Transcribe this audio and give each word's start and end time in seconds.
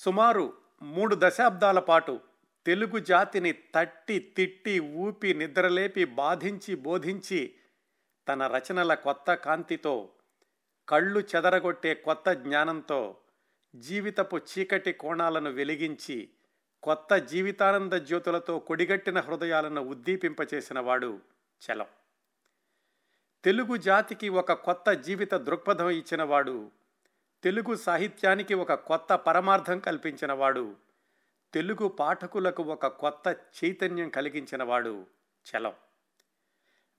సుమారు 0.00 0.52
మూడు 0.82 1.16
దశాబ్దాల 1.18 1.78
పాటు 1.78 2.20
తెలుగు 2.66 2.98
జాతిని 2.98 3.52
తట్టి 3.52 4.18
తిట్టి 4.18 4.80
ఊపి 4.80 5.34
నిద్రలేపి 5.34 6.04
బాధించి 6.04 6.74
బోధించి 6.74 7.54
తన 8.28 8.46
రచనల 8.46 8.94
కొత్త 8.94 9.34
కాంతితో 9.34 10.12
కళ్ళు 10.88 11.20
చెదరగొట్టే 11.20 11.94
కొత్త 11.94 12.32
జ్ఞానంతో 12.32 13.16
జీవితపు 13.74 14.36
చీకటి 14.36 14.92
కోణాలను 14.92 15.50
వెలిగించి 15.50 16.30
కొత్త 16.82 17.16
జీవితానంద 17.16 17.92
జ్యోతులతో 17.92 18.58
కొడిగట్టిన 18.58 19.20
హృదయాలను 19.20 19.80
ఉద్దీపింపచేసిన 19.80 20.78
వాడు 20.78 21.20
చలం. 21.62 21.86
తెలుగు 23.44 23.76
జాతికి 23.76 24.28
ఒక 24.28 24.52
కొత్త 24.52 24.90
జీవిత 24.92 25.34
దృక్పథం 25.34 25.90
ఇచ్చినవాడు 25.90 26.70
తెలుగు 27.42 27.74
సాహిత్యానికి 27.74 28.54
ఒక 28.54 28.74
కొత్త 28.74 29.14
పరమార్థం 29.14 29.78
కల్పించినవాడు. 29.78 30.76
తెలుగు 31.54 31.88
పాఠకులకు 31.88 32.62
ఒక 32.62 32.86
కొత్త 32.86 33.36
చైతన్యం 33.64 34.08
కలిగించినవాడు 34.08 35.06
చలం. 35.46 35.72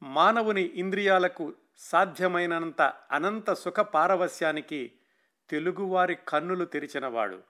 మానవుని 0.03 0.61
ఇంద్రియాలకు 0.61 1.53
సాధ్యమైనంత 1.77 2.93
అనంత 3.11 3.53
సుఖ 3.53 3.79
పారవస్యానికి 3.79 4.91
తెలుగువారి 5.49 6.17
కన్నులు 6.27 6.65
తెరిచినవాడు. 6.65 7.43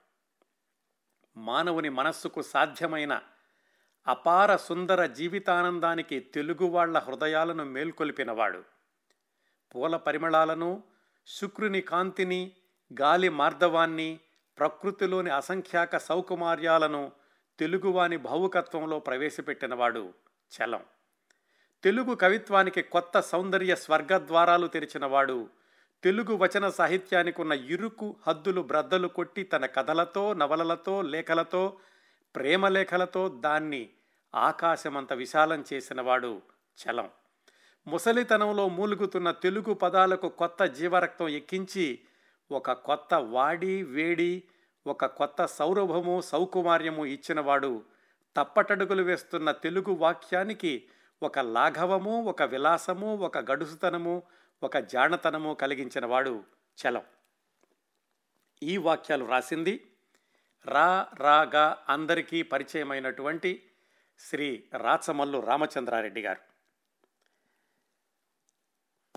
మానవుని 1.36 1.88
మనస్సుకు 1.88 2.42
సాధ్యమైన 2.42 3.22
అపార 4.06 4.56
సుందర 4.56 5.06
జీవితానందానికి 5.06 6.20
తెలుగు 6.20 6.66
వాళ్ళ 6.66 6.98
హృదయాలను 6.98 7.64
మేల్కొల్పినవాడు. 7.64 8.64
పూల 9.74 9.96
పరిమళాలను 9.96 10.82
శుక్రుని 11.26 11.80
కాంతిని 11.80 12.52
గాలి 13.00 13.28
మార్ధవాన్ని 13.28 14.20
ప్రకృతిలోని 14.58 15.30
అసంఖ్యాక 15.30 15.96
సౌకుమార్యాలను 15.96 17.12
తెలుగువాని 17.58 18.16
భావుకత్వంలో 18.16 18.98
ప్రవేశపెట్టినవాడు 18.98 20.14
చలం. 20.52 20.84
తెలుగు 21.84 22.14
కవిత్వానికి 22.14 22.82
కొత్త 22.82 23.20
సౌందర్య 23.20 23.74
స్వర్గద్వారాలు 23.74 24.66
తెరిచినవాడు 24.66 25.48
తెలుగు 26.04 26.36
వచన 26.36 26.68
సాహిత్యానికి 26.68 27.40
ఉన్న 27.40 27.52
ఇరుకు 27.52 28.16
హద్దులు 28.28 28.60
బ్రద్దలు 28.60 29.08
కొట్టి 29.08 29.42
తన 29.42 29.66
కథలతో 29.66 30.34
నవలలతో 30.34 31.02
లేఖలతో 31.02 31.76
ప్రేమలేఖలతో 32.36 33.28
దాన్ని 33.28 33.90
ఆకాశమంత 34.34 35.12
విశాలం 35.12 35.64
చేసినవాడు 35.72 36.42
చలం. 36.84 37.10
ముసలితనంలో 37.86 38.68
మూలుగుతున్న 38.68 39.30
తెలుగు 39.30 39.74
పదాలకు 39.74 40.28
కొత్త 40.28 40.64
జీవరక్తం 40.64 41.28
ఎక్కించి 41.28 42.00
ఒక 42.52 42.72
కొత్త 42.72 43.14
వాడి 43.14 43.82
వేడి 43.82 44.42
ఒక 44.86 45.06
కొత్త 45.06 45.46
సౌరభము 45.46 46.20
సౌకుమార్యము 46.20 47.06
ఇచ్చినవాడు 47.06 47.84
తప్పటడుగులు 48.36 49.02
వేస్తున్న 49.02 49.52
తెలుగు 49.52 49.94
వాక్యానికి 49.94 50.88
ఒక 51.22 51.38
లాఘవము 51.38 52.24
ఒక 52.24 52.42
విలాసము 52.42 53.16
ఒక 53.16 53.38
గడుసుతనము 53.38 54.22
ఒక 54.62 54.78
జానతనము 54.78 55.54
కలిగించినవాడు 55.54 56.44
చలం. 56.78 57.02
ఈ 58.62 58.76
వాక్యాలు 58.76 59.24
రాసింది 59.24 59.74
రా 60.66 61.08
రాగా 61.18 61.84
అందరికీ 61.88 62.42
పరిచయమైనటువంటి 62.42 63.70
శ్రీ 64.18 64.68
రాచమల్లు 64.76 65.38
రామచంద్రారెడ్డి 65.38 66.22
గారు. 66.22 66.40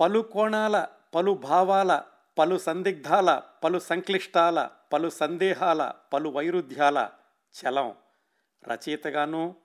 పలు 0.00 0.20
కోణాల 0.20 0.86
పలు 1.14 1.32
భావాల 1.32 2.02
పలు 2.38 2.58
సందిగ్ధాల 2.58 3.42
పలు 3.64 3.78
సంక్లిష్టాల 3.78 4.70
పలు 4.92 5.08
సందేహాల 5.08 5.92
పలు 6.12 6.28
వైరుధ్యాల 6.28 7.10
చలం. 7.54 7.94
రచయితగాను 8.68 9.56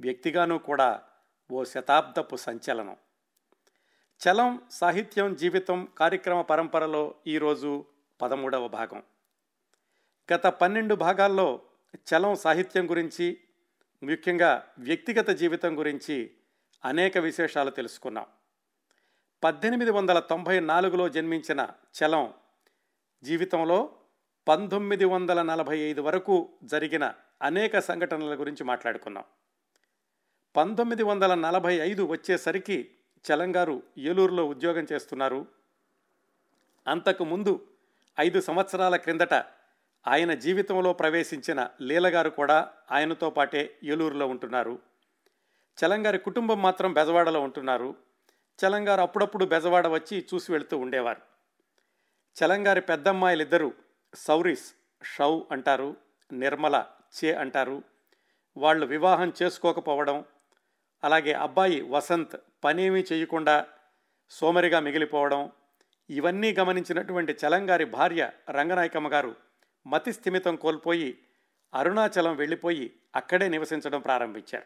వ్యక్తిగాను 0.00 0.58
కూడా 0.58 1.02
ఓ 1.50 1.64
శతాబ్దపు 1.64 2.36
సంచలనం. 2.36 2.96
చలం 4.20 4.62
సాహిత్యం 4.70 5.34
జీవితం 5.34 5.88
కార్యక్రమ 5.98 6.40
పరంపరలో 6.40 7.14
ఈరోజు 7.26 7.84
పదమూడవ 8.22 8.68
భాగం. 8.68 9.02
గత 10.34 10.46
పన్నెండు 10.46 10.94
భాగాల్లో 10.94 11.62
చలం 11.94 12.34
సాహిత్యం 12.34 12.90
గురించి 12.90 13.40
ముఖ్యంగా 14.02 14.66
వ్యక్తిగత 14.78 15.30
జీవితం 15.30 15.78
గురించి 15.78 16.30
అనేక 16.84 17.18
విశేషాలు 17.18 17.70
తెలుసుకున్నాం. 17.70 18.26
పద్దెనిమిది 19.42 19.90
వందల 19.90 20.18
తొంభై 20.18 20.60
నాలుగులో 20.60 21.08
జన్మించిన 21.08 21.68
చలం 21.98 22.34
జీవితంలో 23.22 23.92
పంతొమ్మిది 24.48 25.04
వందల 25.04 25.42
నలభై 25.42 25.78
ఐదు 25.78 26.00
వరకు 26.00 26.48
జరిగిన 26.64 27.14
అనేక 27.42 27.78
సంఘటనల 27.78 28.40
గురించి 28.40 28.64
మాట్లాడుకున్నాం 28.64 29.24
పంతొమ్మిది 30.56 31.02
వందల 31.02 31.34
నలభై 31.34 31.74
ఐదు 31.74 32.02
వచ్చేసరికి 32.02 32.90
చలంగారు 33.24 33.82
ఏలూరులో 33.98 34.46
ఉద్యోగం 34.46 34.86
చేస్తున్నారు. 34.92 35.46
అంతకు 36.86 37.24
ముందు 37.24 37.66
ఐదు 38.20 38.40
సంవత్సరాల 38.40 38.96
క్రిందట 38.96 39.34
ఆయన 40.06 40.34
జీవితంలో 40.34 40.92
ప్రవేశించిన 40.92 41.68
లీలగారు 41.80 42.30
కూడా 42.30 42.70
ఆయనతో 42.90 43.30
పాటే 43.30 43.78
ఏలూరులో 43.84 44.26
ఉంటున్నారు. 44.26 44.78
చలంగారి 45.78 46.18
కుటుంబం 46.18 46.62
మాత్రం 46.62 46.92
బెజవాడలో 46.92 47.40
ఉంటున్నారు. 47.40 48.09
చలంగారు 48.58 49.00
అప్పుడప్పుడు 49.00 49.44
బెజవాడ 49.44 49.86
వచ్చి 49.86 50.26
చూసి 50.34 50.52
వెళుతూ 50.52 50.78
ఉండేవారు. 50.78 51.20
చలంగారి 52.36 52.80
పెద్దమ్మాయిలిద్దరూ 52.80 53.72
సౌరీస్ 54.14 54.74
షౌ 55.04 55.40
అంటారు 55.52 55.96
నిర్మల 56.32 56.84
చే 57.18 57.34
అంటారు. 57.34 57.82
వాళ్ళు 58.56 58.86
వివాహం 58.86 59.32
చేసుకోకపోవడం 59.42 60.24
అలాగే 61.04 61.32
అబ్బాయి 61.32 61.80
వసంత్ 61.80 62.36
పనేమీ 62.64 63.04
చేయకుండా 63.12 63.66
సోమరిగా 64.30 64.80
మిగిలిపోవడం 64.80 65.52
ఇవన్నీ 66.10 66.52
గమనించినటువంటి 66.52 67.36
చలంగారి 67.46 67.84
భార్య 67.84 68.30
రంగనాయకమ్మ 68.50 69.12
గారు 69.12 69.36
మతి 69.86 70.12
స్థిమితం 70.12 70.56
కోల్పోయి 70.56 71.18
అరుణాచలం 71.74 72.36
వెళ్ళిపోయి 72.36 72.92
అక్కడే 73.16 73.48
నివసించడం 73.48 74.00
ప్రారంభించారు. 74.00 74.64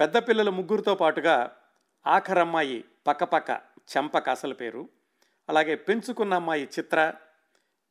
పెద్ద 0.00 0.16
పిల్లలు 0.16 0.50
ముగ్గురితో 0.50 0.94
పాటుగా 0.94 1.56
ఆఖరమ్మాయి 2.06 2.84
పక్కపక్క 3.06 3.60
చంపక 3.96 4.28
అసలు 4.28 4.54
పేరు. 4.54 4.88
అలాగే 5.48 5.74
పెంచుకున్న 5.74 6.34
అమ్మాయి 6.34 6.68
చిత్ర 6.78 7.14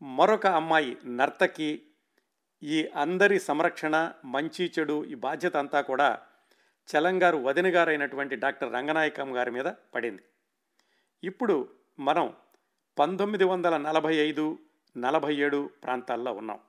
మరొక 0.01 0.47
అమ్మాయి 0.47 0.97
నర్తకి. 1.05 1.81
ఈ 2.63 2.87
అందరి 2.95 3.39
సంరక్షణ 3.39 4.11
మంచి 4.25 4.71
చెడు 4.79 5.05
ఈ 5.05 5.15
బాధ్యత 5.15 5.57
అంతా 5.57 5.81
కూడా 5.81 6.19
చలంగారు 6.89 7.37
వదిన 7.37 7.75
గారైనటువంటి 7.75 8.35
డాక్టర్ 8.35 8.73
రంగనాయకం 8.73 9.37
గారి 9.37 9.51
మీద 9.51 9.65
పడింది. 9.65 10.21
ఇప్పుడు 11.23 11.69
మనం 11.99 12.33
పంతొమ్మిది 12.99 13.43
వందల 13.43 13.77
నలభై 13.77 14.15
ఐదు 14.15 14.59
నలభై 14.97 15.35
ఏడు 15.35 15.69
ప్రాంతాల్లో 15.83 16.33
ఉన్నాం. 16.33 16.59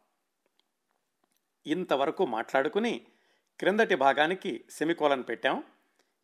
ఇంతవరకు 1.67 2.27
మాట్లాడుకుని 2.27 3.07
క్రిందటి 3.59 3.95
భాగానికి 3.95 4.65
సెమికోలను 4.71 5.23
పెట్టాం. 5.23 5.65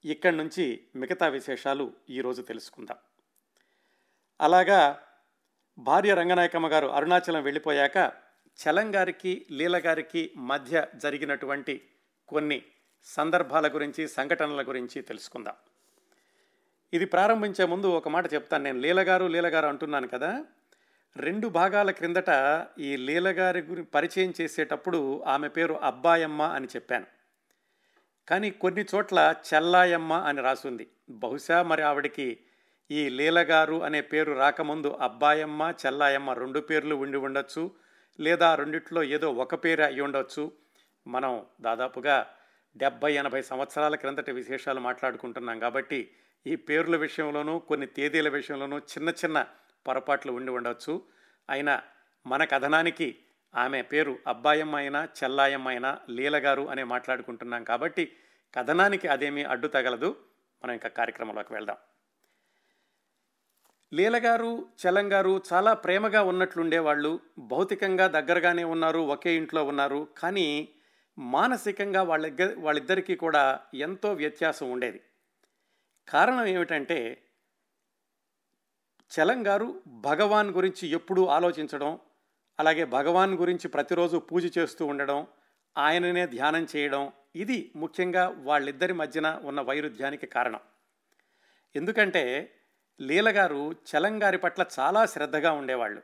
ఇక్కడి 0.07 0.37
నుంచి 0.37 0.85
మిగతా 0.97 1.29
విశేషాలు 1.29 1.93
ఈరోజు 2.11 2.43
తెలుసుకుందాం. 2.43 2.97
అలాగా 4.41 5.03
భార్య 5.79 6.15
రంగనాయకమ్మ 6.15 6.69
గారు 6.69 6.87
అరుణాచలం 6.87 7.43
వెళ్ళిపోయాక 7.43 8.13
చలంగారికి 8.59 9.47
లీలగారికి 9.51 10.33
మధ్య 10.37 10.87
జరిగినటువంటి 10.95 11.89
కొన్ని 12.29 12.63
సందర్భాల 13.05 13.75
గురించి 13.75 14.09
సంఘటనల 14.09 14.63
గురించి 14.63 15.03
తెలుసుకుందాం. 15.03 15.55
ఇది 16.93 17.05
ప్రారంభించే 17.05 17.65
ముందు 17.65 17.87
ఒక 17.87 18.09
మాట 18.09 18.35
చెప్తాను 18.35 18.65
నేను. 18.65 18.79
లీలగారు 18.79 19.27
లీలగారు 19.27 19.67
అంటున్నాను 19.67 20.09
కదా 20.09 20.45
రెండు 21.17 21.49
భాగాల 21.49 21.91
క్రిందట 21.91 22.31
ఈ 22.79 22.97
లీలగారి 22.97 23.61
గురి 23.61 23.83
పరిచయం 23.83 24.33
చేసేటప్పుడు 24.41 25.23
ఆమె 25.27 25.49
పేరు 25.49 25.75
అబ్బాయమ్మ 25.75 26.43
అని 26.43 26.67
చెప్పాను. 26.67 27.16
కానీ 28.29 28.51
కొన్ని 28.51 28.85
చోట్ల 28.95 29.35
చెల్లాయమ్మ 29.55 30.13
అని 30.13 30.43
రాసుంది. 30.43 30.87
బహుశా 31.11 31.63
మరి 31.63 31.83
ఆవిడకి 31.83 32.39
ఈ 32.91 33.09
లీలగారు 33.09 33.83
అనే 33.85 34.01
పేరు 34.01 34.33
రాకముందు 34.33 34.89
అబ్బాయమ్మ 35.01 35.75
చెల్లాయమ్మ 35.87 36.33
రెండు 36.33 36.61
పేర్లు 36.61 36.95
ఉండి 36.95 37.17
ఉండొచ్చు 37.17 37.71
లేదా 38.21 38.55
రెండిట్లో 38.55 39.03
ఏదో 39.03 39.33
ఒక 39.33 39.65
పేరు 39.65 39.83
అయి 39.83 40.01
ఉండొచ్చు. 40.01 40.53
మనం 41.07 41.47
దాదాపుగా 41.61 42.27
డెబ్బై 42.77 43.13
ఎనభై 43.13 43.43
సంవత్సరాల 43.43 43.95
క్రిందటి 43.95 44.33
విశేషాలు 44.33 44.81
మాట్లాడుకుంటున్నాం 44.81 45.59
కాబట్టి 45.59 46.11
ఈ 46.47 46.57
పేర్ల 46.57 46.97
విషయంలోనూ 46.97 47.59
కొన్ని 47.59 47.87
తేదీల 47.87 48.29
విషయంలోనూ 48.29 48.79
చిన్న 48.79 49.09
చిన్న 49.09 49.47
పొరపాట్లు 49.87 50.33
ఉండి 50.33 50.51
ఉండవచ్చు 50.51 51.03
అయినా 51.51 51.83
మన 52.27 52.45
కథనానికి 52.45 53.19
ఆమె 53.57 53.83
పేరు 53.83 54.19
అబ్బాయమ్మ 54.27 54.77
అయినా 54.77 55.05
చెల్లాయమ్మ 55.05 55.69
అయినా 55.69 55.99
లీలగారు 56.11 56.69
అనే 56.69 56.85
మాట్లాడుకుంటున్నాం 56.85 57.65
కాబట్టి 57.65 58.17
కథనానికి 58.55 59.09
అదేమీ 59.09 59.43
అడ్డు 59.43 59.69
తగలదు. 59.69 60.17
మనం 60.65 60.73
ఇంకా 60.73 60.89
కార్యక్రమంలోకి 60.89 61.53
వెళ్దాం. 61.53 61.77
లీలగారు 63.95 64.69
చలంగారు 64.81 65.43
చాలా 65.53 65.73
ప్రేమగా 65.75 66.23
ఉన్నట్లుండేవాళ్ళు. 66.23 67.21
భౌతికంగా 67.39 68.07
దగ్గరగానే 68.07 68.65
ఉన్నారు 68.65 68.99
ఒకే 68.99 69.35
ఇంట్లో 69.37 69.65
ఉన్నారు. 69.65 70.09
కానీ 70.19 70.69
మానసికంగా 71.19 72.03
వాళ్ళ 72.03 72.53
వాళ్ళిద్దరికీ 72.59 73.17
కూడా 73.17 73.61
ఎంతో 73.75 74.13
వ్యత్యాసం 74.13 74.71
ఉండేది. 74.71 75.01
కారణం 76.09 76.47
ఏమిటంటే 76.47 77.23
చలంగారు 79.11 79.83
భగవాన్ 79.87 80.51
గురించి 80.51 80.89
ఎప్పుడూ 80.89 81.27
ఆలోచించడం 81.27 81.99
అలాగే 82.59 82.85
భగవాన్ 82.85 83.35
గురించి 83.35 83.69
ప్రతిరోజు 83.69 84.17
పూజ 84.17 84.59
చేస్తూ 84.59 84.87
ఉండడం 84.87 85.27
ఆయననే 85.77 86.27
ధ్యానం 86.27 86.67
చేయడం 86.77 87.13
ఇది 87.37 87.73
ముఖ్యంగా 87.77 88.35
వాళ్ళిద్దరి 88.39 88.93
మధ్యన 88.93 89.41
ఉన్న 89.45 89.61
వైరుధ్యానికి 89.61 90.27
కారణం. 90.27 90.61
ఎందుకంటే 91.75 92.53
లీలగారు 93.01 93.77
చలంగారి 93.89 94.39
పట్ల 94.39 94.65
చాలా 94.79 95.07
శ్రద్ధగా 95.07 95.53
ఉండేవాళ్ళు. 95.53 96.03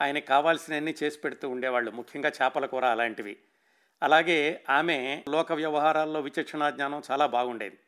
ఆయనకి 0.00 0.26
కావాల్సినవన్నీ 0.26 0.94
చేసి 1.02 1.18
పెడుతూ 1.18 1.48
ఉండేవాళ్ళు 1.48 1.90
ముఖ్యంగా 1.90 2.28
చేపల 2.28 2.66
కూర 2.66 2.84
అలాంటివి. 2.84 3.36
అలాగే 4.02 4.64
ఆమె 4.70 5.22
లోక 5.28 5.52
వ్యవహారాల్లో 5.52 6.20
విచక్షణా 6.20 6.70
జ్ఞానం 6.70 7.02
చాలా 7.10 7.26
బాగుండేది. 7.26 7.78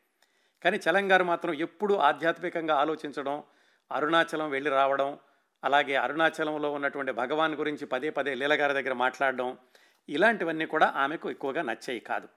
కానీ 0.63 0.79
చలంగారు 0.89 1.23
మాత్రం 1.23 1.53
ఎప్పుడూ 1.53 1.95
ఆధ్యాత్మికంగా 1.95 2.75
ఆలోచించడం 2.75 3.43
అరుణాచలం 3.91 4.49
వెళ్ళి 4.49 4.69
రావడం 4.69 5.17
అలాగే 5.63 5.95
అరుణాచలంలో 5.95 6.71
ఉన్నటువంటి 6.71 7.11
భగవాన్ 7.11 7.55
గురించి 7.55 7.85
పదే 7.85 8.09
పదే 8.09 8.35
లీలగారి 8.35 8.73
దగ్గర 8.73 8.93
మాట్లాడడం 8.93 9.57
ఇలాంటివన్నీ 10.09 10.65
కూడా 10.65 10.93
ఆమెకు 10.95 11.31
ఎక్కువగా 11.31 11.61
నచ్చాయి 11.61 11.99
కాదు. 11.99 12.27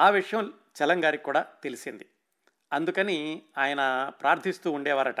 ఆ 0.00 0.10
విషయం 0.10 0.52
చలంగారికి 0.82 1.24
కూడా 1.24 1.46
తెలిసింది. 1.62 2.06
అందుకని 2.72 3.42
ఆయన 3.58 4.12
ప్రార్థిస్తూ 4.20 4.72
ఉండేవారట 4.72 5.20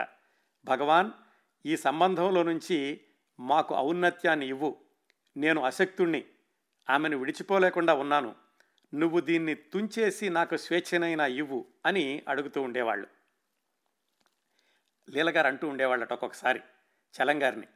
భగవాన్ 0.64 1.10
ఈ 1.66 1.76
సంబంధంలో 1.76 2.42
నుంచి 2.42 3.00
మాకు 3.40 3.76
ఔన్నత్యాన్ని 3.76 4.48
ఇవ్వు. 4.48 4.76
నేను 5.36 5.64
అశక్తుణ్ణి. 5.64 6.24
ఆమెను 6.90 7.16
విడిచిపోలేకుండా 7.16 7.94
ఉన్నాను. 7.94 8.34
నువ్వు 8.94 9.20
దీన్ని 9.20 9.54
తుంచేసి 9.54 10.28
నాకు 10.28 10.56
స్వేచ్ఛనైనా 10.56 11.26
ఇవ్వు 11.26 11.66
అని 11.86 12.22
అడుగుతూ 12.28 12.62
ఉండేవాళ్ళు. 12.62 13.06
లీలగారు 15.10 15.46
అంటూ 15.46 15.68
ఉండేవాళ్ళట 15.68 16.12
ఒక్కొక్కసారి. 16.12 16.60
చలంగారిని 17.22 17.66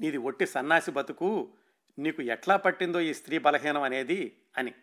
నీది 0.00 0.16
ఒట్టి 0.16 0.46
సన్నాసి 0.46 0.90
బతుకు 0.90 1.52
నీకు 1.98 2.22
ఎట్లా 2.22 2.56
పట్టిందో 2.56 3.00
ఈ 3.00 3.14
స్త్రీ 3.14 3.38
బలహీనం 3.38 3.82
అనేది 3.82 4.40
అని. 4.58 4.74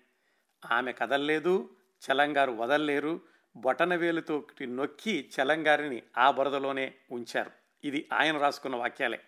ఆమె 0.71 0.91
కదల్లేదు 0.91 1.69
చలంగారు 2.01 2.51
వదల్లేరు 2.51 3.21
బొటన 3.55 3.95
వేలుతో 3.95 4.47
నొక్కి 4.61 5.31
చలంగారిని 5.35 6.03
ఆ 6.17 6.31
బురదలోనే 6.31 6.93
ఉంచారు. 7.11 7.51
ఇది 7.83 8.09
ఆయన 8.13 8.37
రాసుకున్న 8.37 8.75
వాక్యాలే. 8.75 9.19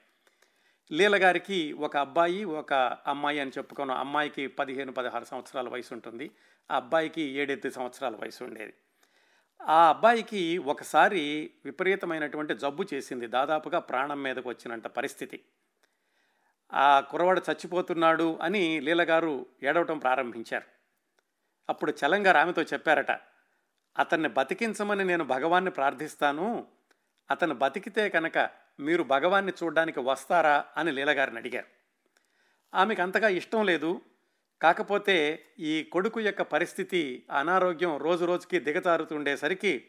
లీలగారికి 0.91 1.73
ఒక 1.73 1.97
అబ్బాయి 1.97 2.43
ఒక 2.43 2.73
అమ్మాయి 3.07 3.39
అని 3.39 3.51
చెప్పుకున్న. 3.57 3.91
అమ్మాయికి 3.91 4.47
పదిహేను 4.47 4.91
పదహారు 4.91 5.23
సంవత్సరాల 5.23 5.69
వయసు 5.69 5.93
ఉంటుంది 5.93 6.31
ఆ 6.71 6.75
అబ్బాయికి 6.75 7.21
ఏడెనిమిది 7.21 7.75
సంవత్సరాల 7.75 8.15
వయసు 8.15 8.43
ఉండేది 8.43 8.73
ఆ 9.65 9.89
అబ్బాయికి 9.89 10.57
ఒకసారి 10.57 11.51
విపరీతమైనటువంటి 11.65 12.55
జబ్బు 12.55 12.85
చేసింది. 12.93 13.27
దాదాపుగా 13.27 13.79
ప్రాణం 13.79 14.23
మీదకు 14.23 14.49
వచ్చినంత 14.49 14.87
పరిస్థితి. 14.87 15.43
ఆ 16.73 16.99
కురవాడు 16.99 17.41
చచ్చిపోతున్నాడు 17.51 18.39
అని 18.41 18.79
లీలగారు 18.79 19.45
ఏడవటం 19.63 19.97
ప్రారంభించారు. 19.97 20.65
అప్పుడు 21.69 21.91
చలంగారు 21.91 22.37
ఆమెతో 22.37 22.61
చెప్పారట 22.61 23.11
అతన్ని 23.99 24.29
బతికించమని 24.29 25.05
నేను 25.05 25.23
భగవాన్ని 25.23 25.71
ప్రార్థిస్తాను. 25.71 26.67
అతను 27.31 27.55
బతికితే 27.55 28.09
కనుక 28.09 28.49
మీరు 28.79 29.03
భగవాన్ని 29.03 29.53
చూడడానికి 29.63 29.99
వస్తారా? 29.99 30.65
అని 30.77 30.91
లీలగారిని 30.91 31.37
అడిగారు. 31.37 31.67
ఆమెకు 32.77 33.01
అంతగా 33.01 33.27
ఇష్టం 33.27 33.65
లేదు. 33.65 34.01
కాకపోతే 34.63 35.45
ఈ 35.59 35.83
కొడుకు 35.83 36.19
యొక్క 36.19 36.41
పరిస్థితి 36.41 37.25
అనారోగ్యం 37.31 37.97
రోజు 37.97 38.25
రోజుకి 38.25 38.59
దిగజారుతుండేసరికి 38.59 39.87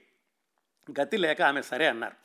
గతి 1.00 1.16
లేక 1.16 1.42
ఆమె 1.42 1.62
సరే 1.62 1.86
అన్నారు. 1.86 2.16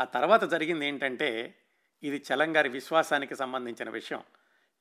ఆ 0.00 0.04
తర్వాత 0.04 0.44
జరిగింది 0.44 0.86
ఏంటంటే 0.86 1.54
ఇది 2.02 2.24
చలంగారి 2.32 2.68
విశ్వాసానికి 2.68 3.36
సంబంధించిన 3.36 3.90
విషయం. 3.90 4.22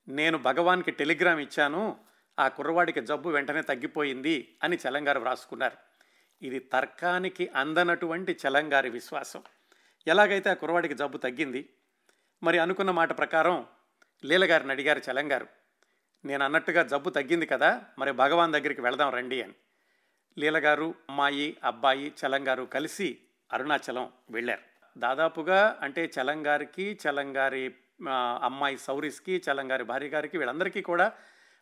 నేను 0.07 0.37
భగవాన్కి 0.37 0.91
టెలిగ్రామ్ 0.91 1.39
ఇచ్చాను 1.39 1.97
ఆ 2.39 2.47
కుర్రవాడికి 2.47 3.01
జబ్బు 3.01 3.29
వెంటనే 3.29 3.61
తగ్గిపోయింది 3.61 4.57
అని 4.63 4.77
చలంగారు 4.87 5.19
వ్రాసుకున్నారు. 5.19 5.77
ఇది 6.41 6.59
తర్కానికి 6.59 7.49
అందనటువంటి 7.55 8.37
చలంగారి 8.47 8.89
విశ్వాసం. 8.89 9.43
ఎలాగైతే 10.07 10.49
ఆ 10.49 10.53
కుర్రవాడికి 10.53 10.93
జబ్బు 10.93 11.17
తగ్గింది? 11.17 11.69
మరి 12.43 12.59
అనుకున్న 12.59 12.91
మాట 12.91 13.17
ప్రకారం 13.17 13.65
లీలగారిని 14.25 14.71
అడిగారు 14.71 15.01
చలంగారు. 15.11 15.60
నేను 16.25 16.45
అన్నట్టుగా 16.45 16.83
జబ్బు 16.83 17.09
తగ్గింది 17.09 17.45
కదా 17.45 17.83
మరి 17.99 18.11
భగవాన్ 18.11 18.53
దగ్గరికి 18.53 18.81
వెళదాం 18.81 19.09
రండి 19.09 19.41
అని. 19.41 19.53
లీలగారు 20.37 20.95
అమ్మాయి 21.09 21.57
అబ్బాయి 21.63 22.13
చలంగారు 22.21 22.63
కలిసి 22.63 23.17
అరుణాచలం 23.53 24.09
వెళ్ళారు. 24.31 24.61
దాదాపుగా 24.97 25.79
అంటే 25.81 26.11
చలంగారికి 26.19 26.99
చలంగారి 27.05 27.73
అమ్మాయి 28.43 28.77
సౌరిస్కి 28.77 29.41
చలంగారి 29.47 29.83
భార్య 29.83 30.07
గారికి 30.07 30.37
వీళ్ళందరికీ 30.37 30.81
కూడా 30.81 31.11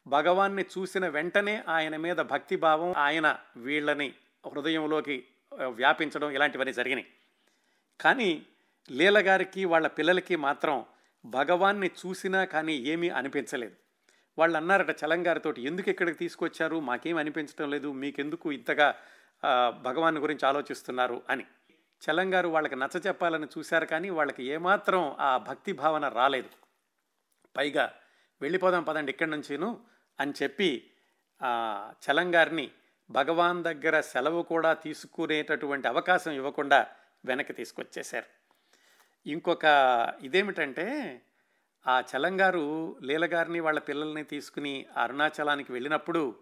భగవాన్ని 0.08 0.66
చూసిన 0.78 1.08
వెంటనే 1.08 1.64
ఆయన 1.68 1.98
మీద 1.98 2.16
భక్తిభావం 2.16 2.94
ఆయన 2.98 3.38
వీళ్ళని 3.58 4.14
హృదయంలోకి 4.46 5.26
వ్యాపించడం 5.54 6.30
ఇలాంటివన్నీ 6.30 6.74
జరిగినాయి. 6.74 7.08
కానీ 8.02 8.46
లీలగారికి 8.92 9.66
వాళ్ళ 9.66 9.88
పిల్లలకి 9.88 10.36
మాత్రం 10.36 10.86
భగవాన్ని 11.26 11.88
చూసినా 11.88 12.46
కానీ 12.46 12.74
ఏమీ 12.74 13.10
అనిపించలేదు. 13.10 13.89
వాళ్ళు 14.38 14.58
అన్నారట 14.58 14.92
చలంగారితో 14.92 15.54
ఎందుకు 15.58 15.90
ఇక్కడికి 15.90 16.18
తీసుకొచ్చారు? 16.18 16.80
మాకేం 16.80 17.18
అనిపించడం 17.18 17.70
లేదు. 17.70 17.92
మీకెందుకు 17.92 18.52
ఇంతగా 18.52 18.96
భగవాన్ 19.81 20.18
గురించి 20.18 20.48
ఆలోచిస్తున్నారు? 20.48 21.22
అని. 21.30 21.46
చలంగారు 22.02 22.48
వాళ్ళకి 22.48 22.76
నచ్చ 22.76 22.98
చెప్పాలని 23.08 23.48
చూశారు 23.58 23.86
కానీ 23.86 24.10
వాళ్ళకి 24.10 24.44
ఏమాత్రం 24.44 25.16
ఆ 25.20 25.38
భక్తి 25.38 25.72
భావన 25.72 26.08
రాలేదు. 26.08 26.50
పైగా 27.58 27.94
వెళ్ళిపోదాం 28.42 28.84
పదండి 28.84 29.12
ఇక్కడి 29.12 29.31
నుంచిను 29.31 29.80
అని 30.20 30.34
చెప్పి 30.44 30.92
చలంగారిని 31.92 32.72
భగవాన్ 33.10 33.64
దగ్గర 33.64 34.02
సెలవు 34.02 34.44
కూడా 34.44 34.74
తీసుకునేటటువంటి 34.74 35.88
అవకాశం 35.88 36.31
ఇవ్వకుండా 36.31 36.88
వెనక్కి 37.26 37.54
తీసుకొచ్చేశారు. 37.54 38.26
ఇంకొక 39.30 39.66
ఇదేమిటంటే 40.24 41.22
ఆ 41.88 42.04
చలంగారు 42.12 42.98
లీలగారిని 43.04 43.60
వాళ్ళ 43.60 43.80
పిల్లల్ని 43.80 44.24
తీసుకుని 44.24 44.86
అరుణాచలానికి 44.98 45.72
వెళ్ళినప్పుడు 45.72 46.36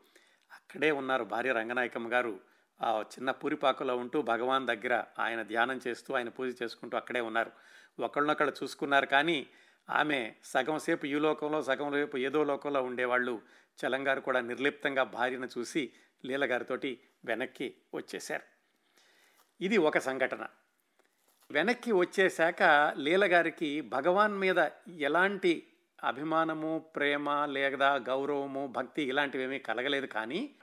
అక్కడే 0.54 0.92
ఉన్నారు 0.92 1.24
భార్య 1.24 1.52
రంగనాయకమ్మ 1.52 2.14
గారు. 2.14 2.40
ఆ 2.82 3.02
చిన్న 3.02 3.32
పూరిపాకులో 3.32 3.98
ఉంటూ 3.98 4.22
భగవాన్ 4.22 4.68
దగ్గర 4.68 5.04
ఆయన 5.20 5.44
ధ్యానం 5.44 5.80
చేస్తూ 5.88 6.14
ఆయన 6.14 6.30
పూజ 6.30 6.56
చేసుకుంటూ 6.64 6.98
అక్కడే 6.98 7.20
ఉన్నారు. 7.20 7.52
ఒకళ్ళనొకళ్ళు 8.00 8.54
చూసుకున్నారు 8.64 9.06
కానీ 9.06 9.48
ఆమె 9.90 10.34
సగం 10.44 10.80
సేపు 10.80 11.06
ఈ 11.06 11.14
లోకంలో 11.14 11.62
సగం 11.62 11.92
సేపు 11.92 12.18
ఏదో 12.18 12.44
లోకంలో 12.44 12.84
ఉండేవాళ్ళు. 12.84 13.42
చలంగారు 13.80 14.22
కూడా 14.22 14.40
నిర్లిప్తంగా 14.40 15.04
భార్యను 15.04 15.48
చూసి 15.58 15.94
లీలగారితోటి 16.26 17.00
వెనక్కి 17.26 17.76
వచ్చేశారు. 17.94 18.44
ఇది 19.62 19.78
ఒక 19.78 19.98
సంఘటన. 19.98 20.48
వెనక్కి 21.52 21.92
వచ్చేశాక 21.92 22.94
లీలగారికి 22.98 23.82
భగవాన్ 23.82 24.38
మీద 24.38 24.68
ఎలాంటి 25.00 25.68
అభిమానము 26.04 26.86
ప్రేమ 26.96 27.46
లేదా 27.46 27.96
గౌరవము 27.96 28.68
భక్తి 28.68 29.04
ఇలాంటివేమీ 29.04 29.60
కలగలేదు 29.60 30.06
కానీ 30.06 30.56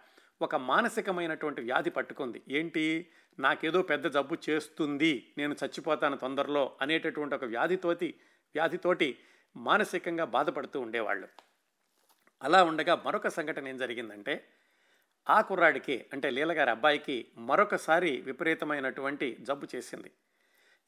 ఒక 0.42 0.56
మానసికమైనటువంటి 0.56 1.60
వ్యాధి 1.62 1.90
పట్టుకుంది. 1.90 2.42
ఏంటి? 2.48 3.10
నాకేదో 3.38 3.82
పెద్ద 3.82 4.06
జబ్బు 4.06 4.36
చేస్తుంది 4.50 5.32
నేను 5.38 5.52
చచ్చిపోతాను 5.52 6.16
తొందరలో 6.16 6.76
అనేటటువంటి 6.80 7.34
ఒక 7.34 7.44
వ్యాధితోటి 7.44 8.14
వ్యాధితోటి 8.54 9.18
మానసికంగా 9.56 10.24
బాధపడుతూ 10.24 10.80
ఉండేవాళ్ళు. 10.80 11.28
అలా 12.42 12.64
ఉండగా 12.64 13.02
మరొక 13.06 13.28
సంఘటన 13.28 13.68
ఏం 13.68 13.76
జరిగిందంటే 13.76 14.44
ఆ 15.28 15.40
కుర్రాడికి 15.40 16.06
అంటే 16.12 16.30
లీలగారి 16.30 16.70
అబ్బాయికి 16.70 17.26
మరొకసారి 17.38 18.20
విపరీతమైనటువంటి 18.20 19.36
జబ్బు 19.40 19.66
చేసింది. 19.76 20.10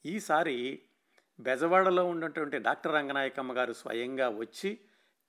ఈసారి 0.05 0.81
బెజవాడలో 1.39 2.05
ఉన్నటువంటి 2.05 2.57
డాక్టర్ 2.57 2.93
రంగనాయకమ్మ 2.93 3.53
గారు 3.53 3.73
స్వయంగా 3.73 4.29
వచ్చి 4.29 4.77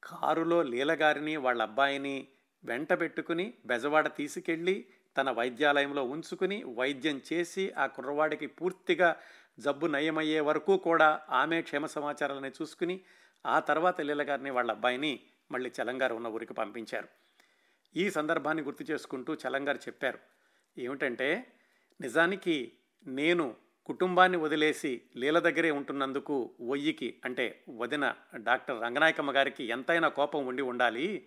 కారులో 0.03 0.63
లీలగారిని 0.63 1.37
వాళ్ళ 1.37 1.63
అబ్బాయిని 1.63 2.29
వెంట 2.65 2.93
పెట్టుకుని 2.93 3.55
బెజవాడ 3.67 4.09
తీసుకెళ్ళి 4.09 4.87
తన 5.17 5.31
వైద్యాలయంలో 5.31 6.05
ఉంచుకుని 6.05 6.65
వైద్యం 6.65 7.21
చేసి 7.33 7.73
ఆ 7.79 7.87
కుర్రవాడికి 7.87 8.47
పూర్తిగా 8.47 9.17
జబ్బు 9.59 9.87
నయమయ్యే 9.87 10.41
వరకు 10.41 10.77
కూడా 10.77 11.21
ఆమె 11.31 11.63
క్షేమ 11.63 11.87
సమాచారాలని 11.87 12.51
చూసుకుని 12.63 13.01
ఆ 13.47 13.61
తర్వాత 13.61 14.01
లీలగారిని 14.01 14.51
వాళ్ళ 14.51 14.71
అబ్బాయిని 14.71 15.21
మళ్ళీ 15.51 15.73
చలంగారు 15.83 16.15
ఉన్న 16.15 16.27
ఊరికి 16.27 16.55
పంపించారు. 16.55 17.09
ఈ 17.97 18.11
సందర్భాన్ని 18.11 18.63
గుర్తు 18.63 18.85
చేసుకుంటూ 18.91 19.35
చలంగారు 19.35 19.77
చెప్పారు. 19.77 20.19
ఏమిటంటే 20.79 21.53
నిజానికి 22.01 22.73
నేను 23.07 23.57
కుటుంబాన్ని 23.89 24.39
వదిలేసి 24.39 25.03
లీల 25.17 25.39
దగ్గరే 25.39 25.71
ఉంటున్నందుకు 25.71 26.55
ఒయ్యికి 26.61 27.21
అంటే 27.25 27.65
వదిన 27.77 28.15
డాక్టర్ 28.37 28.83
రంగనాయకమ్మ 28.83 29.33
గారికి 29.33 29.65
ఎంతైనా 29.65 30.09
కోపం 30.09 30.47
ఉండి 30.47 30.63
ఉండాలి. 30.63 31.27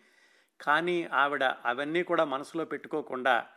కానీ 0.59 1.03
ఆవిడ 1.13 1.43
అవన్నీ 1.43 2.03
కూడా 2.03 2.23
మనసులో 2.25 2.65
పెట్టుకోకుండా 2.65 3.47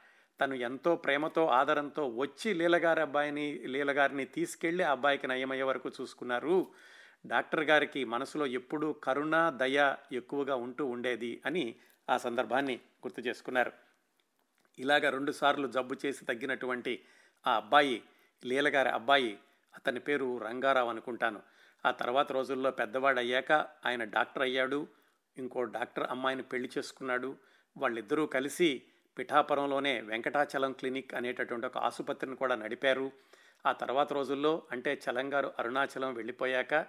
తను 0.41 0.55
ఎంతో 0.55 0.97
ప్రేమతో 0.97 1.47
ఆదరంతో 1.47 2.09
వచ్చి 2.09 2.55
లీలగారి 2.55 3.01
అబ్బాయిని 3.01 3.47
లీలగారిని 3.67 4.25
తీసుకెళ్ళి 4.25 4.85
అబ్బాయికి 4.85 5.27
నయమయ్యే 5.27 5.63
వరకు 5.63 5.89
చూసుకున్నారు. 6.01 6.67
డాక్టర్ 7.27 7.65
గారికి 7.65 8.05
మనసులో 8.05 8.47
ఎప్పుడూ 8.47 8.93
కరుణ 8.93 9.53
దయ 9.57 9.95
ఎక్కువగా 10.13 10.57
ఉంటూ 10.57 10.87
ఉండేది 10.87 11.43
అని 11.47 11.77
ఆ 12.11 12.17
సందర్భాన్ని 12.19 12.75
గుర్తు 12.75 13.21
చేసుకున్నారు. 13.21 13.73
ఇలాగ 14.79 15.11
రెండుసార్లు 15.11 15.69
జబ్బు 15.69 15.95
చేసి 16.07 16.25
తగ్గినటువంటి 16.25 17.05
ఆ 17.47 17.57
అబ్బాయి 17.57 18.03
లీలగారి 18.45 18.89
అబ్బాయి 18.89 19.39
అతని 19.77 20.01
పేరు 20.01 20.39
రంగారావు 20.39 20.89
అనుకుంటాను. 20.89 21.43
ఆ 21.87 21.91
తర్వాత 21.91 22.33
రోజుల్లో 22.33 22.71
పెద్దవాడు 22.71 23.19
అయ్యాక 23.19 23.53
ఆయన 23.87 24.05
డాక్టర్ 24.05 24.43
అయ్యాడు 24.43 24.89
ఇంకో 25.39 25.63
డాక్టర్ 25.65 26.11
అమ్మాయిని 26.11 26.43
పెళ్ళి 26.43 26.69
చేసుకున్నాడు. 26.79 27.37
వాళ్ళిద్దరూ 27.77 28.27
కలిసి 28.27 28.83
పిఠాపురంలోనే 29.19 30.01
వెంకటాచలం 30.01 30.73
క్లినిక్ 30.73 31.15
అనేటటువంటి 31.15 31.67
ఒక 31.67 31.79
ఆసుపత్రిని 31.79 32.37
కూడా 32.37 32.55
నడిపారు. 32.55 33.13
ఆ 33.67 33.73
తర్వాత 33.73 34.13
రోజుల్లో 34.13 34.63
అంటే 34.73 35.01
చలంగారు 35.11 35.53
అరుణాచలం 35.59 36.15
వెళ్ళిపోయాక 36.15 36.87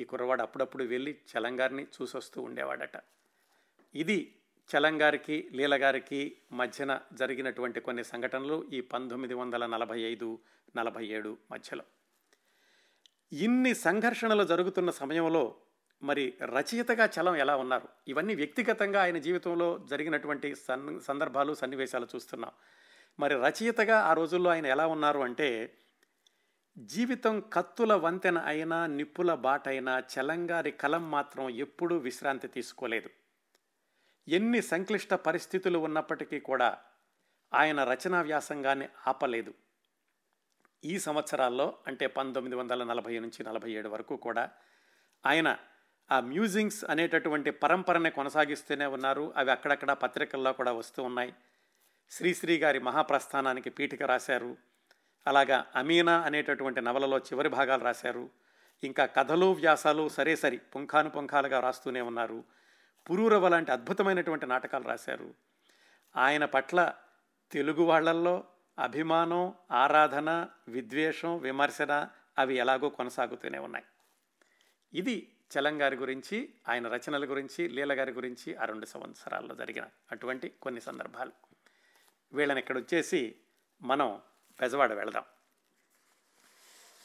ఈ 0.00 0.04
కుర్రవాడు 0.04 0.42
అప్పుడప్పుడు 0.42 0.84
వెళ్ళి 0.84 1.18
చలంగారిని 1.32 1.82
చూసొస్తూ 1.82 2.42
ఉండేవాడట. 2.42 2.96
ఇది 3.94 4.34
చలంగారికి 4.76 5.50
లీలగారికి 5.52 6.36
మధ్యన 6.52 7.00
జరిగినటువంటి 7.12 7.80
కొన్ని 7.80 8.04
సంఘటనలు 8.04 8.64
ఈ 8.72 8.80
పంతొమ్మిది 8.80 9.34
వందల 9.34 9.66
నలభై 9.66 10.00
ఐదు 10.00 10.38
నలభై 10.76 11.06
ఏడు 11.06 11.38
మధ్యలో. 11.50 11.84
ఇన్ని 13.32 13.74
సంఘర్షణలు 13.74 14.44
జరుగుతున్న 14.44 14.90
సమయంలో 14.90 15.56
మరి 16.02 16.34
రచయితగా 16.42 17.08
చలం 17.20 17.36
ఎలా 17.36 17.56
ఉన్నారు? 17.56 17.88
ఇవన్నీ 18.08 18.34
వ్యక్తిగతంగా 18.34 19.02
ఆయన 19.02 19.18
జీవితంలో 19.18 19.86
జరిగినటువంటి 19.90 20.54
సన్ 20.54 21.00
సందర్భాలు 21.00 21.54
సన్నివేశాలు 21.54 22.06
చూస్తున్నాం. 22.14 22.50
మరి 23.20 23.34
రచయితగా 23.34 24.00
ఆ 24.00 24.12
రోజుల్లో 24.12 24.50
ఆయన 24.50 24.66
ఎలా 24.66 24.86
ఉన్నారు 24.86 25.20
అంటే 25.20 25.78
జీవితం 26.78 27.40
కత్తుల 27.52 27.94
వంతెన 27.94 28.38
అయినా 28.38 28.86
నిప్పుల 28.86 29.34
బాటైనా 29.34 29.98
చలంగారి 29.98 30.70
కలం 30.70 31.10
మాత్రం 31.10 31.48
ఎప్పుడూ 31.48 31.96
విశ్రాంతి 31.96 32.48
తీసుకోలేదు. 32.48 33.10
ఎన్ని 34.28 34.62
సంక్లిష్ట 34.62 35.14
పరిస్థితులు 35.14 35.78
ఉన్నప్పటికీ 35.78 36.40
కూడా 36.40 36.78
ఆయన 37.54 37.84
రచనా 37.84 38.20
వ్యాసంగాన్ని 38.20 38.88
ఆపలేదు. 39.06 39.54
ఈ 40.84 40.98
సంవత్సరాల్లో 40.98 41.78
అంటే 41.86 42.06
పంతొమ్మిది 42.06 42.56
వందల 42.56 42.84
నలభై 42.84 43.18
నుంచి 43.18 43.44
నలభై 43.44 43.70
ఏడు 43.72 43.88
వరకు 43.88 44.16
కూడా 44.16 44.50
ఆయన 45.26 45.56
ఆ 46.12 46.20
మ్యూజింగ్స్ 46.20 46.84
అనేటటువంటి 46.84 47.50
పరంపరని 47.50 48.10
కొనసాగిస్తూనే 48.10 48.86
ఉన్నారు. 48.86 49.32
అవి 49.36 49.50
అక్కడక్కడ 49.50 49.92
పత్రికల్లో 49.92 50.52
కూడా 50.52 50.72
వస్తూ 50.72 51.02
ఉన్నాయి. 51.02 51.34
శ్రీశ్రీ 52.10 52.58
గారి 52.58 52.78
మహాప్రస్థానానికి 52.78 53.70
పీఠిక 53.70 54.02
రాశారు. 54.02 54.56
అలాగా 55.26 55.66
అమీనా 55.76 56.20
అనేటటువంటి 56.20 56.80
నవలలో 56.80 57.18
చివరి 57.18 57.48
భాగాలు 57.48 57.84
రాశారు. 57.84 58.30
ఇంకా 58.84 59.06
కథలు 59.06 59.52
వ్యాసాలు 59.52 60.08
సరే 60.08 60.36
సరి 60.36 60.56
పుంఖాను 60.56 61.10
పుంఖాలుగా 61.10 61.60
రాస్తూనే 61.60 62.00
ఉన్నారు. 62.00 62.44
పురూరవ 63.10 63.48
లాంటి 63.48 63.72
అద్భుతమైనటువంటి 63.72 64.46
నాటకాలు 64.46 64.84
రాశారు. 64.84 65.34
ఆయన 66.16 66.44
పట్ల 66.44 66.94
తెలుగు 67.52 67.82
వాళ్ళల్లో 67.82 68.44
అభిమానం 68.78 69.54
ఆరాధన 69.70 70.46
విద్వేషం 70.68 71.38
విమర్శన 71.38 72.08
అవి 72.38 72.54
ఎలాగో 72.54 72.88
కొనసాగుతూనే 72.88 73.58
ఉన్నాయి. 73.58 73.84
ఇది 74.94 75.32
చలంగారి 75.58 75.96
గురించి 75.96 76.54
ఆయన 76.68 76.88
రచనల 76.88 77.24
గురించి 77.24 77.68
లీలగారి 77.68 78.12
గురించి 78.12 78.54
ఆ 78.54 78.64
రెండు 78.64 78.86
సంవత్సరాల్లో 78.86 79.54
జరిగిన 79.54 79.84
అటువంటి 80.12 80.52
కొన్ని 80.62 80.80
సందర్భాలు. 80.80 81.32
వీళ్ళని 82.32 82.60
ఇక్కడ 82.60 82.78
వచ్చేసి 82.78 83.36
మనం 83.82 84.20
బెజవాడ 84.60 84.92
వెళదాం. 84.92 85.24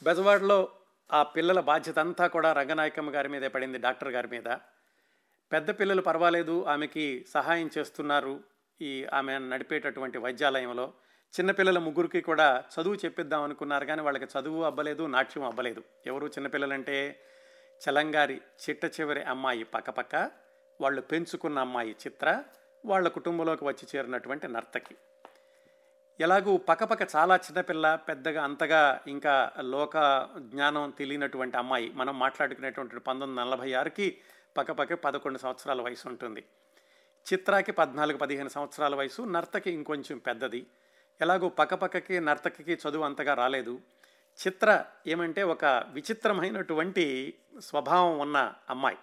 బెజవాడలో 0.03 0.71
ఆ 1.13 1.23
పిల్లల 1.23 1.59
బాధ్యత 1.59 1.99
అంతా 1.99 2.27
కూడా 2.27 2.53
రంగనాయకమ్మ 2.53 3.15
గారి 3.15 3.29
మీదే 3.29 3.47
పడింది 3.47 3.77
డాక్టర్ 3.77 4.09
గారి 4.09 4.27
మీద. 4.27 4.47
పెద్ద 5.51 5.69
పిల్లలు 5.69 6.01
పర్వాలేదు 6.01 6.65
ఆమెకి 6.65 7.25
సహాయం 7.29 7.69
చేస్తున్నారు 7.77 8.43
ఈ 8.81 9.05
ఆమె 9.05 9.39
నడిపేటటువంటి 9.39 10.17
వైద్యాలయంలో. 10.17 10.93
చిన్నపిల్లల 11.39 11.79
ముగ్గురికి 11.79 12.21
కూడా 12.21 12.63
చదువు 12.73 12.95
చెప్పిద్దాం 12.95 13.43
అనుకున్నారు 13.43 13.85
కానీ 13.85 14.01
వాళ్ళకి 14.01 14.25
చదువు 14.25 14.63
అవ్వలేదు 14.63 15.05
నాట్యం 15.05 15.43
అవ్వలేదు 15.43 15.83
ఎవరు 16.05 16.27
చిన్నపిల్లలంటే 16.27 17.19
చలంగారి 17.81 18.35
చిట్ట 18.35 18.85
చివరి 18.85 19.23
అమ్మాయి 19.23 19.63
పక్కపక్క 19.63 20.31
వాళ్ళు 20.81 21.01
పెంచుకున్న 21.01 21.59
అమ్మాయి 21.59 21.91
చిత్ర 21.91 22.43
వాళ్ళ 22.85 23.07
కుటుంబంలోకి 23.07 23.65
వచ్చి 23.65 23.97
చేరినటువంటి 23.97 24.47
నర్తకి. 24.47 24.95
ఎలాగూ 26.19 26.57
పక్కపక్క 26.57 27.15
చాలా 27.15 27.35
చిన్నపిల్ల 27.35 27.95
పెద్దగా 27.95 28.43
అంతగా 28.43 29.01
ఇంకా 29.07 29.51
లోక 29.59 30.27
జ్ఞానం 30.38 30.93
తెలియనటువంటి 30.97 31.57
అమ్మాయి. 31.57 31.91
మనం 31.93 32.19
మాట్లాడుకునేటువంటి 32.19 33.00
పంతొమ్మిది 33.00 33.50
నలభై 33.50 33.73
ఆరుకి 33.73 34.17
పక్కపక్క 34.57 34.93
పదకొండు 34.93 35.38
సంవత్సరాల 35.38 35.81
వయసు 35.81 36.07
ఉంటుంది. 36.07 36.45
చిత్రాకి 37.33 37.71
పద్నాలుగు 37.71 38.17
పదిహేను 38.17 38.50
సంవత్సరాల 38.50 38.95
వయసు 38.95 39.21
నర్తకి 39.21 39.71
ఇంకొంచెం 39.71 40.17
పెద్దది. 40.17 40.67
ఎలాగో 41.21 41.49
పక్కపక్కకి 41.49 42.19
నర్తకికి 42.19 42.73
చదువు 42.73 43.03
అంతగా 43.03 43.33
రాలేదు. 43.33 43.79
చిత్ర 44.47 44.83
ఏమంటే 45.07 45.43
ఒక 45.43 45.65
విచిత్రమైనటువంటి 45.65 47.33
స్వభావం 47.59 48.19
ఉన్న 48.19 48.53
అమ్మాయి. 48.69 48.97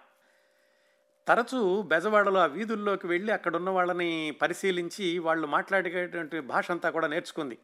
తరచూ 1.27 1.81
బెజవాడలో 1.81 2.39
ఆ 2.39 2.45
వీధుల్లోకి 2.45 3.07
వెళ్ళి 3.07 3.33
అక్కడున్న 3.33 3.69
వాళ్ళని 3.69 4.35
పరిశీలించి 4.41 5.19
వాళ్ళు 5.19 5.47
మాట్లాడేటువంటి 5.47 6.39
భాష 6.39 6.71
అంతా 6.71 6.89
కూడా 6.89 7.07
నేర్చుకుంది. 7.07 7.57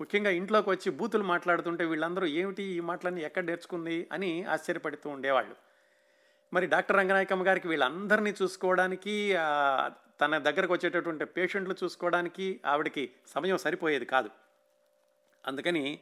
ముఖ్యంగా 0.00 0.30
ఇంట్లోకి 0.30 0.70
వచ్చి 0.70 0.92
బూతులు 0.92 1.22
మాట్లాడుతుంటే 1.22 1.84
వీళ్ళందరూ 1.84 2.26
ఏమిటి 2.26 2.62
ఈ 2.62 2.80
మాటలన్నీ 2.80 3.20
ఎక్కడ 3.20 3.44
నేర్చుకుంది? 3.44 4.08
అని 4.12 4.44
ఆశ్చర్యపడుతూ 4.44 5.10
ఉండేవాళ్ళు. 5.10 5.69
మరి 6.52 6.66
డాక్టర్ 6.66 6.96
రంగనాయకమ్మ 6.96 7.46
గారికి 7.46 7.68
వీళ్ళందరినీ 7.68 8.34
చూసుకోవడానికి 8.42 9.32
తన 10.20 10.38
దగ్గరకు 10.38 10.72
వచ్చేటటువంటి 10.72 11.24
పేషెంట్లు 11.24 11.74
చూసుకోవడానికి 11.84 12.60
ఆవిడకి 12.66 13.10
సమయం 13.26 13.58
సరిపోయేది 13.58 14.04
కాదు. 14.04 14.30
అందుకని 15.46 16.00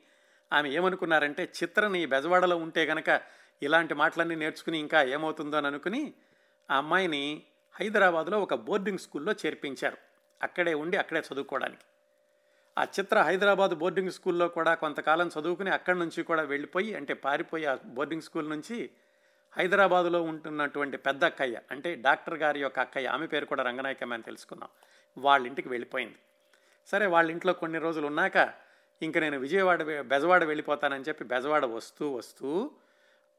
ఆమె 0.52 0.70
ఏమనుకున్నారంటే 0.70 1.42
చిత్రని 1.44 2.06
బెజవాడలో 2.06 2.56
ఉంటే 2.56 2.84
గనక 2.84 3.20
ఇలాంటి 3.62 3.94
మాటలన్నీ 3.94 4.34
నేర్చుకుని 4.34 4.78
ఇంకా 4.78 5.02
ఏమవుతుందో 5.02 5.56
అని 5.56 5.66
అనుకుని 5.66 6.12
ఆ 6.70 6.76
అమ్మాయిని 6.76 7.42
హైదరాబాద్లో 7.80 8.40
ఒక 8.40 8.54
బోర్డింగ్ 8.54 8.98
స్కూల్లో 8.98 9.32
చేర్పించారు. 9.32 9.96
అక్కడే 10.42 10.74
ఉండి 10.74 10.96
అక్కడే 10.96 11.22
చదువుకోవడానికి. 11.34 11.84
ఆ 12.78 12.84
చిత్ర 12.84 13.18
హైదరాబాద్ 13.18 13.74
బోర్డింగ్ 13.74 14.10
స్కూల్లో 14.10 14.48
కూడా 14.48 14.74
కొంతకాలం 14.74 15.30
చదువుకుని 15.40 15.70
అక్కడి 15.70 15.98
నుంచి 15.98 16.22
కూడా 16.22 16.42
వెళ్ళిపోయి 16.42 16.94
అంటే 16.94 17.14
పారిపోయి 17.14 17.64
ఆ 17.64 17.78
బోర్డింగ్ 17.84 18.22
స్కూల్ 18.22 18.50
నుంచి 18.50 18.90
హైదరాబాదులో 19.52 20.22
ఉంటున్నటువంటి 20.22 20.96
పెద్ద 20.96 21.24
అక్కయ్య 21.24 21.60
అంటే 21.70 21.94
డాక్టర్ 21.94 22.34
గారి 22.34 22.60
యొక్క 22.60 22.78
అక్కయ్య 22.78 23.06
ఆమె 23.06 23.26
పేరు 23.26 23.46
కూడా 23.46 23.62
రంగనాయకమ్మ 23.62 24.14
అని 24.14 24.22
తెలుసుకున్నాం. 24.22 24.68
వాళ్ళ 25.18 25.46
ఇంటికి 25.46 25.68
వెళ్ళిపోయింది. 25.68 26.18
సరే 26.86 27.06
వాళ్ళ 27.06 27.30
ఇంట్లో 27.30 27.52
కొన్ని 27.52 27.78
రోజులు 27.78 28.06
ఉన్నాక 28.06 28.52
ఇంక 29.02 29.18
నేను 29.18 29.38
విజయవాడ 29.38 30.00
బెజవాడ 30.00 30.44
వెళ్ళిపోతానని 30.44 31.04
చెప్పి 31.08 31.24
బెజవాడ 31.24 31.64
వస్తూ 31.64 32.12
వస్తూ 32.12 32.70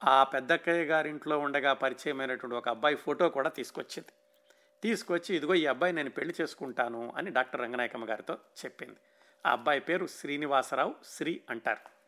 ఆ 0.03 0.23
పెద్దక్కయ్య 0.23 0.85
గారింట్లో 0.85 1.39
ఉండగా 1.39 1.73
పరిచయమైనటువంటి 1.73 2.55
ఒక 2.55 2.69
అబ్బాయి 2.69 2.95
ఫోటో 2.95 3.29
కూడా 3.29 3.49
తీసుకొచ్చింది. 3.49 4.13
తీసుకొచ్చి 4.83 5.35
ఇదిగో 5.35 5.55
ఈ 5.55 5.65
అబ్బాయి 5.65 5.93
నేను 5.93 6.09
పెళ్ళి 6.09 6.33
చేసుకుంటాను 6.41 7.13
అని 7.17 7.31
డాక్టర్ 7.31 7.61
రంగనాయకమ్మ 7.61 8.09
గారితో 8.09 8.37
చెప్పింది. 8.65 8.97
ఆ 9.45 9.51
అబ్బాయి 9.51 9.79
పేరు 9.79 10.07
శ్రీనివాసరావు 10.07 10.95
శ్రీ 11.05 11.41
అంటారు. 11.49 11.98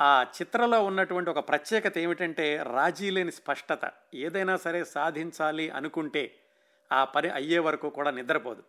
ఆ 0.00 0.26
చిత్రలో 0.40 0.84
ఉన్నటువంటి 0.84 1.30
ఒక 1.30 1.48
ప్రత్యేకత 1.48 1.98
ఏమిటంటే 1.98 2.62
రాజీ 2.62 3.10
లేని 3.10 3.32
స్పష్టత. 3.32 3.92
ఏదైనా 4.14 4.56
సరే 4.56 4.84
సాధించాలి 4.84 5.70
అనుకుంటే 5.70 6.34
ఆ 6.92 7.04
పని 7.04 7.30
అయ్యే 7.30 7.58
వరకు 7.58 7.90
కూడా 7.90 8.10
నిద్రపోదు. 8.10 8.62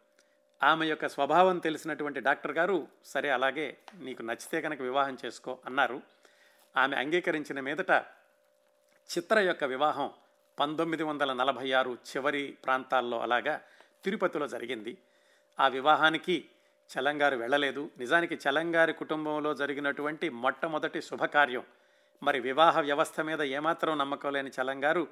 ఆమె 0.63 0.85
యొక్క 0.85 1.07
స్వభావం 1.07 1.59
తెలిసినటువంటి 1.59 2.19
డాక్టర్ 2.19 2.51
గారు 2.51 2.87
సరే 3.05 3.29
అలాగే 3.29 3.77
నీకు 3.95 4.21
నచ్చితే 4.21 4.61
కనుక 4.61 4.81
వివాహం 4.81 5.17
చేసుకో 5.25 5.59
అన్నారు. 5.65 6.01
ఆమె 6.77 6.95
అంగీకరించిన 6.95 7.59
మీదట 7.59 7.91
చిత్ర 9.17 9.39
యొక్క 9.39 9.63
వివాహం 9.63 10.11
పంతొమ్మిది 10.59 11.03
వందల 11.03 11.33
నలభై 11.33 11.71
ఆరు 11.71 11.91
చివరి 11.91 12.57
ప్రాంతాల్లో 12.65 13.19
అలాగా 13.19 13.61
తిరుపతిలో 14.03 14.47
జరిగింది. 14.47 14.97
ఆ 15.59 15.67
వివాహానికి 15.67 16.45
చలంగారు 16.91 17.35
వెళ్ళలేదు. 17.37 17.91
నిజానికి 17.97 18.35
చలంగారి 18.35 18.93
కుటుంబంలో 18.93 19.53
జరిగినటువంటి 19.53 20.29
మొట్టమొదటి 20.29 21.01
శుభకార్యం. 21.01 21.63
మరి 22.23 22.39
వివాహ 22.39 22.79
వ్యవస్థ 22.79 23.21
మీద 23.21 23.41
ఏమాత్రం 23.41 23.97
నమ్మకం 23.97 24.33
లేని 24.33 24.51
చలంగారు 24.61 25.07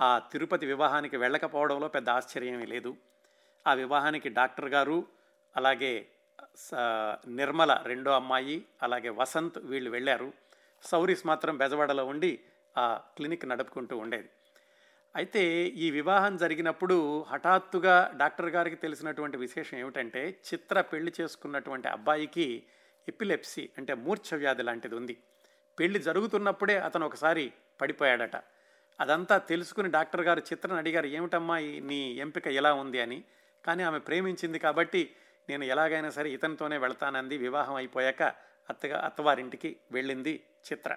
ఆ 0.00 0.18
తిరుపతి 0.32 0.66
వివాహానికి 0.66 1.16
వెళ్ళకపోవడంలో 1.16 1.88
పెద్ద 1.88 2.10
ఆశ్చర్యమే 2.10 2.66
లేదు. 2.66 2.96
ఆ 3.66 3.72
వివాహానికి 3.74 4.28
డాక్టర్ 4.28 4.68
గారు 4.68 5.06
అలాగే 5.56 6.08
నిర్మల 7.26 7.82
రెండో 7.84 8.10
అమ్మాయి 8.10 8.64
అలాగే 8.82 9.08
వసంత్ 9.08 9.58
వీళ్ళు 9.58 9.90
వెళ్ళారు. 9.90 10.32
సౌరీస్ 10.82 11.26
మాత్రం 11.26 11.56
బెజవాడలో 11.56 12.04
ఉండి 12.04 12.40
ఆ 12.78 13.00
క్లినిక్ 13.16 13.48
నడుపుకుంటూ 13.48 13.96
ఉండేది. 13.96 14.30
అయితే 15.16 15.44
ఈ 15.64 15.90
వివాహం 15.90 16.36
జరిగినప్పుడు 16.36 17.22
హఠాత్తుగా 17.22 18.12
డాక్టర్ 18.16 18.46
గారికి 18.46 18.76
తెలిసినటువంటి 18.76 19.36
విశేషం 19.36 19.78
ఏమిటంటే 19.78 20.28
చిత్ర 20.28 20.80
పెళ్ళి 20.80 21.12
చేసుకున్నటువంటి 21.20 21.88
అబ్బాయికి 21.88 22.64
ఎపిలెప్సీ 23.08 23.70
అంటే 23.78 23.94
మూర్ఛ 23.94 24.36
వ్యాధి 24.36 24.62
లాంటిది 24.62 24.94
ఉంది. 24.94 25.16
పెళ్ళి 25.78 25.98
జరుగుతున్నప్పుడే 25.98 26.78
అతను 26.78 27.06
ఒకసారి 27.06 27.52
పడిపోయాడట. 27.80 28.36
అదంతా 29.00 29.38
తెలుసుకుని 29.38 29.90
డాక్టర్ 29.90 30.20
గారు 30.20 30.40
చిత్రను 30.40 30.76
అడిగారు 30.76 31.06
ఏమిటమ్మా 31.06 31.58
నీ 31.58 32.12
ఎంపిక 32.12 32.46
ఎలా 32.46 32.74
ఉంది? 32.74 33.00
అని. 33.00 33.24
కానీ 33.64 33.82
ఆమె 33.82 33.98
ప్రేమించింది 33.98 34.58
కాబట్టి 34.58 35.14
నేను 35.48 35.64
ఎలాగైనా 35.64 36.10
సరే 36.10 36.30
ఇతనితోనే 36.30 36.78
వెళ్తానంది 36.78 37.36
వివాహం 37.36 37.74
అయిపోయాక 37.74 38.22
అత్తగా 38.70 38.98
అత్తవారింటికి 38.98 39.76
వెళ్ళింది 39.92 40.44
చిత్ర. 40.72 40.96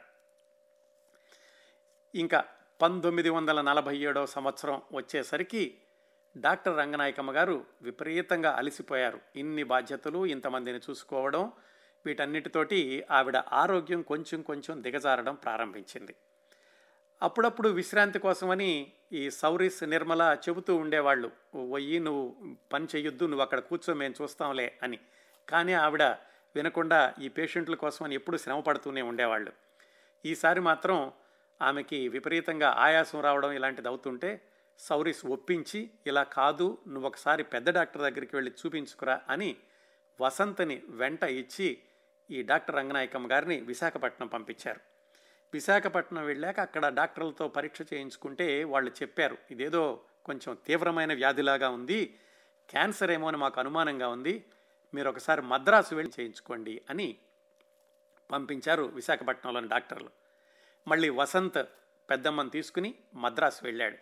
ఇంకా 2.15 2.43
పంతొమ్మిది 2.81 3.29
వందల 3.29 3.61
నలభై 3.61 3.97
ఏడో 3.97 4.25
సంవత్సరం 4.25 4.81
వచ్చేసరికి 4.93 5.77
డాక్టర్ 6.37 6.77
రంగనాయకమ్మ 6.77 7.31
గారు 7.31 7.65
విపరీతంగా 7.81 8.51
అలసిపోయారు. 8.51 9.19
ఇన్ని 9.35 9.63
బాధ్యతలు 9.63 10.25
ఇంతమందిని 10.25 10.77
చూసుకోవడం 10.77 11.51
వీటన్నిటితోటి 12.05 13.05
ఆవిడ 13.11 13.37
ఆరోగ్యం 13.37 14.01
కొంచెం 14.01 14.41
కొంచెం 14.41 14.83
దిగజారడం 14.83 15.35
ప్రారంభించింది. 15.35 16.15
అప్పుడప్పుడు 17.21 17.69
విశ్రాంతి 17.69 18.19
కోసమని 18.19 18.91
ఈ 19.11 19.29
సౌరీస్ 19.29 19.83
నిర్మల 19.83 20.37
చెబుతూ 20.49 20.75
ఉండేవాళ్ళు 20.75 21.31
వయ్యి 21.69 21.99
నువ్వు 21.99 22.35
పని 22.73 22.85
చెయ్యొద్దు 22.85 23.25
నువ్వు 23.25 23.41
అక్కడ 23.41 23.59
కూర్చో 23.59 23.93
మేము 23.93 24.13
చూస్తాంలే 24.21 24.79
అని. 24.83 24.99
కానీ 25.49 25.73
ఆవిడ 25.73 26.03
వినకుండా 26.55 27.13
ఈ 27.21 27.27
పేషెంట్ల 27.27 27.75
కోసమని 27.75 28.15
ఎప్పుడు 28.15 28.37
శ్రమ 28.37 28.59
పడుతూనే 28.59 29.01
ఉండేవాళ్ళు. 29.01 29.51
ఈసారి 30.25 30.59
మాత్రం 30.59 31.11
ఆమెకి 31.61 32.07
విపరీతంగా 32.07 32.69
ఆయాసం 32.77 33.21
రావడం 33.21 33.51
ఇలాంటిది 33.51 33.87
అవుతుంటే 33.87 34.41
సౌరీస్ 34.79 35.25
ఒప్పించి 35.25 35.89
ఇలా 36.07 36.23
కాదు 36.23 36.77
నువ్వు 36.87 37.07
ఒకసారి 37.07 37.43
పెద్ద 37.43 37.69
డాక్టర్ 37.69 38.01
దగ్గరికి 38.01 38.35
వెళ్ళి 38.35 38.51
చూపించుకురా 38.51 39.21
అని 39.29 39.55
వసంతని 40.21 40.81
వెంట 40.87 41.23
ఇచ్చి 41.23 41.81
ఈ 42.31 42.41
డాక్టర్ 42.41 42.75
రంగనాయకమ్మ 42.75 43.31
గారిని 43.31 43.61
విశాఖపట్నం 43.61 44.27
పంపించారు. 44.27 44.79
విశాఖపట్నం 45.53 46.25
వెళ్ళాక 46.25 46.59
అక్కడ 46.59 46.87
డాక్టర్లతో 46.87 47.47
పరీక్ష 47.47 47.81
చేయించుకుంటే 47.93 48.63
వాళ్ళు 48.63 48.89
చెప్పారు 48.89 49.37
ఇదేదో 49.51 50.01
కొంచెం 50.25 50.57
తీవ్రమైన 50.65 51.13
వ్యాధిలాగా 51.13 51.69
ఉంది 51.69 52.19
క్యాన్సర్ 52.69 53.11
ఏమో 53.11 53.27
అని 53.27 53.37
మాకు 53.37 53.59
అనుమానంగా 53.59 54.07
ఉంది 54.07 54.45
మీరు 54.93 55.09
ఒకసారి 55.09 55.41
మద్రాసు 55.41 55.95
వెళ్ళి 55.95 56.21
చేయించుకోండి 56.21 56.81
అని 56.89 57.17
పంపించారు 58.31 58.83
విశాఖపట్నంలోని 58.83 59.67
డాక్టర్లు. 59.67 60.24
మళ్ళీ 60.87 61.09
వసంత్ 61.09 61.67
పెద్దమ్మని 62.09 62.49
తీసుకుని 62.49 62.95
మద్రాసు 63.13 63.59
వెళ్ళాడు. 63.63 63.97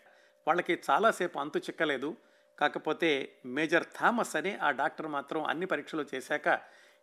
వాళ్ళకి 0.48 0.82
చాలాసేపు 0.90 1.40
అంతు 1.40 1.58
చిక్కలేదు. 1.58 2.18
కాకపోతే 2.60 3.36
మేజర్ 3.46 3.86
థామస్ 4.00 4.36
అని 4.36 4.56
ఆ 4.56 4.72
డాక్టర్ 4.72 5.08
మాత్రం 5.08 5.44
అన్ని 5.44 5.66
పరీక్షలు 5.66 6.06
చేశాక 6.16 6.60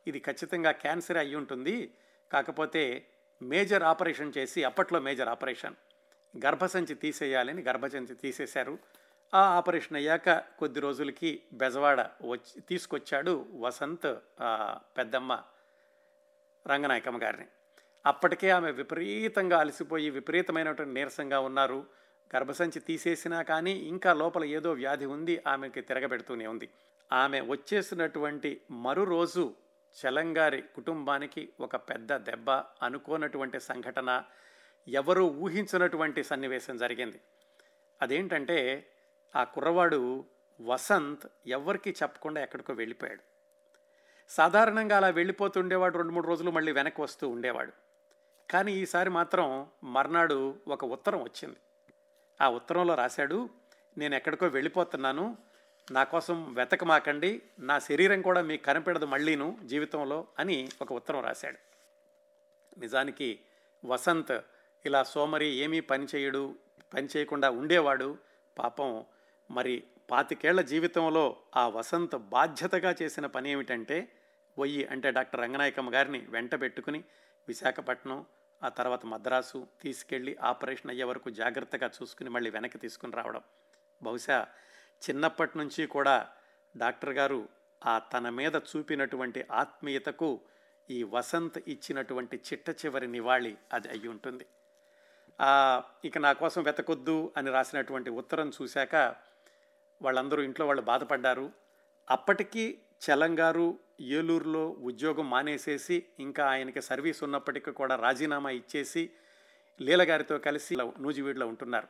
ఇది 0.07 0.19
ఖచ్చితంగా 0.19 0.71
క్యాన్సర్ 0.71 1.17
అయి 1.17 1.35
ఉంటుంది. 1.35 1.95
కాకపోతే 2.33 3.07
మేజర్ 3.43 3.83
ఆపరేషన్ 3.83 4.33
చేసి 4.39 4.65
అప్పట్లో 4.65 5.01
మేజర్ 5.01 5.29
ఆపరేషన్. 5.29 5.75
గర్భసంచి 6.47 6.95
తీసేయాలని 6.95 7.63
గర్భసంచి 7.63 8.15
తీసేశారు. 8.15 8.79
ఆ 9.35 9.43
ఆపరేషన్ 9.57 9.97
అయ్యాక 9.97 10.31
కొద్ది 10.31 10.81
రోజులకి 10.81 11.43
బెజవాడ 11.53 12.01
వచ్చి 12.01 12.61
తీసుకొచ్చాడు 12.61 13.47
వసంత్ 13.55 14.19
పెద్దమ్మ 14.99 15.43
రంగనాయకమ్మ 16.67 17.23
గారిని. 17.23 17.47
అప్పటికే 18.07 18.51
ఆమె 18.51 18.71
విపరీతంగా 18.71 19.59
అలసిపోయి 19.59 20.11
విపరీతమైనటువంటి 20.11 20.95
నీరసంగా 20.95 21.41
ఉన్నారు. 21.41 21.87
గర్భసంచి 22.37 22.81
తీసేసినా 22.81 23.43
కానీ 23.43 23.71
ఇంకా 23.71 24.13
లోపల 24.13 24.45
ఏదో 24.45 24.73
వ్యాధి 24.73 25.07
ఉంది 25.07 25.43
ఆమెకి 25.47 25.81
తిరగబెడుతూనే 25.81 26.47
ఉంది. 26.47 26.69
ఆమె 27.13 27.41
వచ్చేసినటువంటి 27.41 28.61
మరో 28.71 29.05
రోజు 29.05 29.55
చలంగారి 29.97 30.63
కుటుంబానికి 30.63 31.49
ఒక 31.61 31.77
పెద్ద 31.77 32.17
దెబ్బ 32.17 32.51
అనుకోనటువంటి 32.51 33.61
సంఘటన 33.61 34.23
ఎవరూ 34.89 35.27
ఊహించినటువంటి 35.27 36.25
సన్నివేశం 36.25 36.77
జరిగింది. 36.77 37.21
అదేంటంటే 38.03 38.87
ఆ 39.37 39.45
కుర్రవాడు 39.45 40.25
వసంత్ 40.61 41.27
ఎవరికి 41.47 41.91
చెప్పకుండా 41.91 42.43
ఎక్కడికో 42.43 42.73
వెళ్ళిపోయాడు. 42.73 43.21
సాధారణంగా 44.29 44.97
అలా 44.97 45.09
వెళ్ళిపోతుండేవాడు 45.09 45.97
రెండు 45.97 46.13
మూడు 46.13 46.27
రోజులు 46.27 46.51
మళ్ళీ 46.51 46.73
వెనక్కి 46.73 47.01
వస్తూ 47.01 47.29
ఉండేవాడు. 47.29 47.90
కానీ 48.51 48.73
ఈసారి 48.73 49.11
మాత్రం 49.11 49.67
మర్నాడు 49.85 50.57
ఒక 50.69 50.85
ఉత్తరం 50.85 51.23
వచ్చింది. 51.23 51.57
ఆ 52.41 52.51
ఉత్తరంలో 52.51 52.95
రాశాడు 52.95 53.49
నేను 53.99 54.15
ఎక్కడికో 54.15 54.47
వెళ్ళిపోతున్నాను. 54.47 55.37
నా 55.91 56.05
కోసం 56.05 56.55
వెతకమాకండి. 56.55 57.43
నా 57.59 57.79
శరీరం 57.79 58.23
కూడా 58.23 58.43
మీకు 58.43 58.63
కనిపెడదు 58.63 59.05
మళ్ళీను 59.05 59.59
జీవితంలో 59.65 60.27
అని 60.39 60.69
ఒక 60.83 60.93
ఉత్తరం 60.93 61.21
రాశాడు. 61.21 61.59
నిజానికి 62.81 63.41
వసంత్ 63.85 64.41
ఇలా 64.87 65.03
సోమరి 65.03 65.47
ఏమీ 65.47 65.81
పని 65.81 66.07
చేయడు 66.15 66.55
పని 66.95 67.09
చేయకుండా 67.17 67.51
ఉండేవాడు. 67.51 68.19
పాపం 68.59 69.05
మరి 69.51 69.83
పాతికేళ్ళ 70.11 70.61
జీవితంలో 70.61 71.37
ఆ 71.57 71.69
వసంత్ 71.69 72.17
బాధ్యతగా 72.17 72.95
చేసిన 73.03 73.27
పని 73.27 73.51
ఏమిటంటే 73.51 74.09
వయ్యి 74.59 74.87
అంటే 74.87 75.11
డాక్టర్ 75.11 75.41
రంగనాయకమ్మ 75.41 75.95
గారిని 75.95 76.27
వెంట 76.29 76.61
పెట్టుకుని 76.61 77.05
విశాఖపట్నం 77.49 78.27
ఆ 78.63 78.69
తర్వాత 78.69 79.07
మద్రాసు 79.07 79.67
తీసుకెళ్ళి 79.83 80.37
ఆపరేషన్ 80.43 80.91
అయ్యే 80.91 81.05
వరకు 81.05 81.31
జాగ్రత్తగా 81.31 81.91
చూసుకుని 82.03 82.31
మళ్ళీ 82.31 82.51
వెనక్కి 82.51 82.79
తీసుకుని 82.79 83.17
రావడం. 83.17 83.43
బహుశా 84.03 84.47
చిన్నప్పటి 85.03 85.59
నుంచి 85.59 85.87
కూడా 85.87 86.29
డాక్టర్ 86.77 87.11
గారు 87.11 87.49
ఆ 87.87 87.99
తన 87.99 88.29
మీద 88.29 88.57
చూపినటువంటి 88.57 89.45
ఆత్మీయతకు 89.53 90.41
ఈ 90.91 91.03
వసంత్ 91.03 91.59
ఇచ్చినటువంటి 91.69 92.37
చిట్ట 92.37 92.71
చివరి 92.71 93.07
నివాళి 93.07 93.57
అది 93.73 93.89
అయి 93.89 94.09
ఉంటుంది. 94.09 94.47
ఇక 96.05 96.19
నా 96.19 96.33
కోసం 96.33 96.63
వెతకొద్దు 96.63 97.33
అని 97.37 97.51
రాసినటువంటి 97.51 98.11
ఉత్తరం 98.11 98.53
చూశాక 98.63 99.17
వాళ్ళందరూ 100.03 100.43
ఇంట్లో 100.43 100.67
వాళ్ళు 100.67 100.83
బాధపడ్డారు. 100.83 101.53
అప్పటికీ 102.11 102.79
చలంగారు 103.03 103.79
ఏలూరులో 104.01 104.69
ఉద్యోగం 104.69 105.31
మానేసేసి 105.31 106.07
ఇంకా 106.21 106.47
ఆయనకి 106.47 106.83
సర్వీస్ 106.83 107.23
ఉన్నప్పటికీ 107.23 107.71
కూడా 107.71 107.97
రాజీనామా 107.97 108.51
ఇచ్చేసి 108.51 109.11
లీలగారితో 109.81 110.39
కలిసి 110.39 110.77
నూజివీడులో 110.99 111.47
ఉంటున్నారు. 111.47 111.89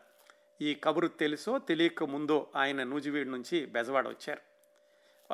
ఈ 0.60 0.74
కబురు 0.74 1.08
తెలుసో 1.08 1.58
తెలియక 1.58 2.04
ముందో 2.04 2.46
ఆయన 2.56 2.82
నూజివీడు 2.82 3.30
నుంచి 3.30 3.66
బెజవాడ 3.66 4.08
వచ్చారు. 4.08 4.40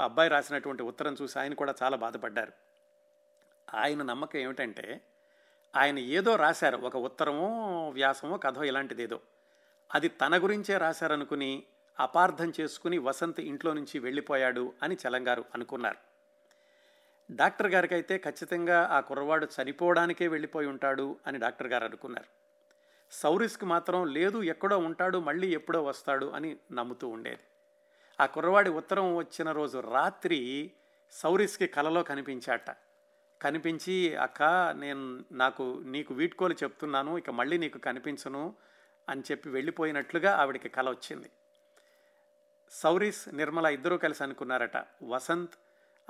అబ్బాయి 0.01 0.31
రాసినటువంటి 0.31 0.83
ఉత్తరం 0.83 1.17
చూసి 1.23 1.39
ఆయన 1.39 1.55
కూడా 1.55 1.75
చాలా 1.83 1.97
బాధపడ్డారు. 1.97 2.53
ఆయన 3.75 4.03
నమ్మకం 4.03 4.39
ఏమిటంటే 4.39 5.01
ఆయన 5.77 5.99
ఏదో 5.99 6.37
రాశారు 6.37 6.77
ఒక 6.77 6.97
ఉత్తరమో 6.97 7.47
వ్యాసమో 7.89 8.37
కథో 8.37 8.65
ఇలాంటిదేదో. 8.65 9.21
అది 9.95 10.09
తన 10.09 10.43
గురించే 10.43 10.79
రాశారనుకుని 10.79 11.62
అపార్థం 12.01 12.53
చేసుకుని 12.61 12.99
వసంత్ 12.99 13.41
ఇంట్లో 13.41 13.73
నుంచి 13.73 13.99
వెళ్ళిపోయాడు 13.99 14.73
అని 14.83 14.95
చలంగారు 14.95 15.45
అనుకున్నారు. 15.55 16.06
డాక్టర్ 17.31 17.67
గారికి 17.67 17.95
అయితే 17.95 18.19
ఖచ్చితంగా 18.19 18.89
ఆ 18.93 19.01
కుర్రవాడు 19.01 19.47
చనిపోవడానికే 19.47 20.29
వెళ్ళిపోయి 20.29 20.67
ఉంటాడు 20.67 21.17
అని 21.27 21.39
డాక్టర్ 21.39 21.67
గారు 21.67 21.85
అనుకున్నారు. 21.85 22.27
సౌరిస్కి 23.11 23.65
మాత్రం 23.65 24.07
లేదు 24.07 24.43
ఎక్కడో 24.43 24.79
ఉంటాడు 24.79 25.19
మళ్ళీ 25.19 25.49
ఎప్పుడో 25.55 25.83
వస్తాడు 25.83 26.27
అని 26.27 26.57
నమ్ముతూ 26.73 27.09
ఉండేది. 27.09 27.41
ఆ 28.21 28.27
కుర్రవాడి 28.27 28.71
ఉత్తరం 28.71 29.17
వచ్చిన 29.17 29.53
రోజు 29.53 29.79
రాత్రి 29.79 30.71
సౌరిస్కి 31.11 31.67
కలలో 31.67 32.03
కనిపించాట. 32.03 32.71
కనిపించి 33.43 34.17
అక్క 34.17 34.43
నేను 34.77 35.25
నాకు 35.33 35.83
నీకు 35.87 36.15
వీడ్కోలు 36.15 36.55
చెప్తున్నాను 36.55 37.19
ఇక 37.19 37.31
మళ్ళీ 37.31 37.59
నీకు 37.59 37.79
కనిపించను 37.79 38.55
అని 39.09 39.23
చెప్పి 39.31 39.51
వెళ్ళిపోయినట్లుగా 39.51 40.37
ఆవిడికి 40.37 40.69
కల 40.69 40.91
వచ్చింది. 40.91 41.31
సౌరీస్ 42.71 43.35
నిర్మల 43.35 43.67
ఇద్దరూ 43.67 43.99
కలిసి 43.99 44.23
అనుకున్నారట 44.23 44.77
వసంత్ 45.03 45.55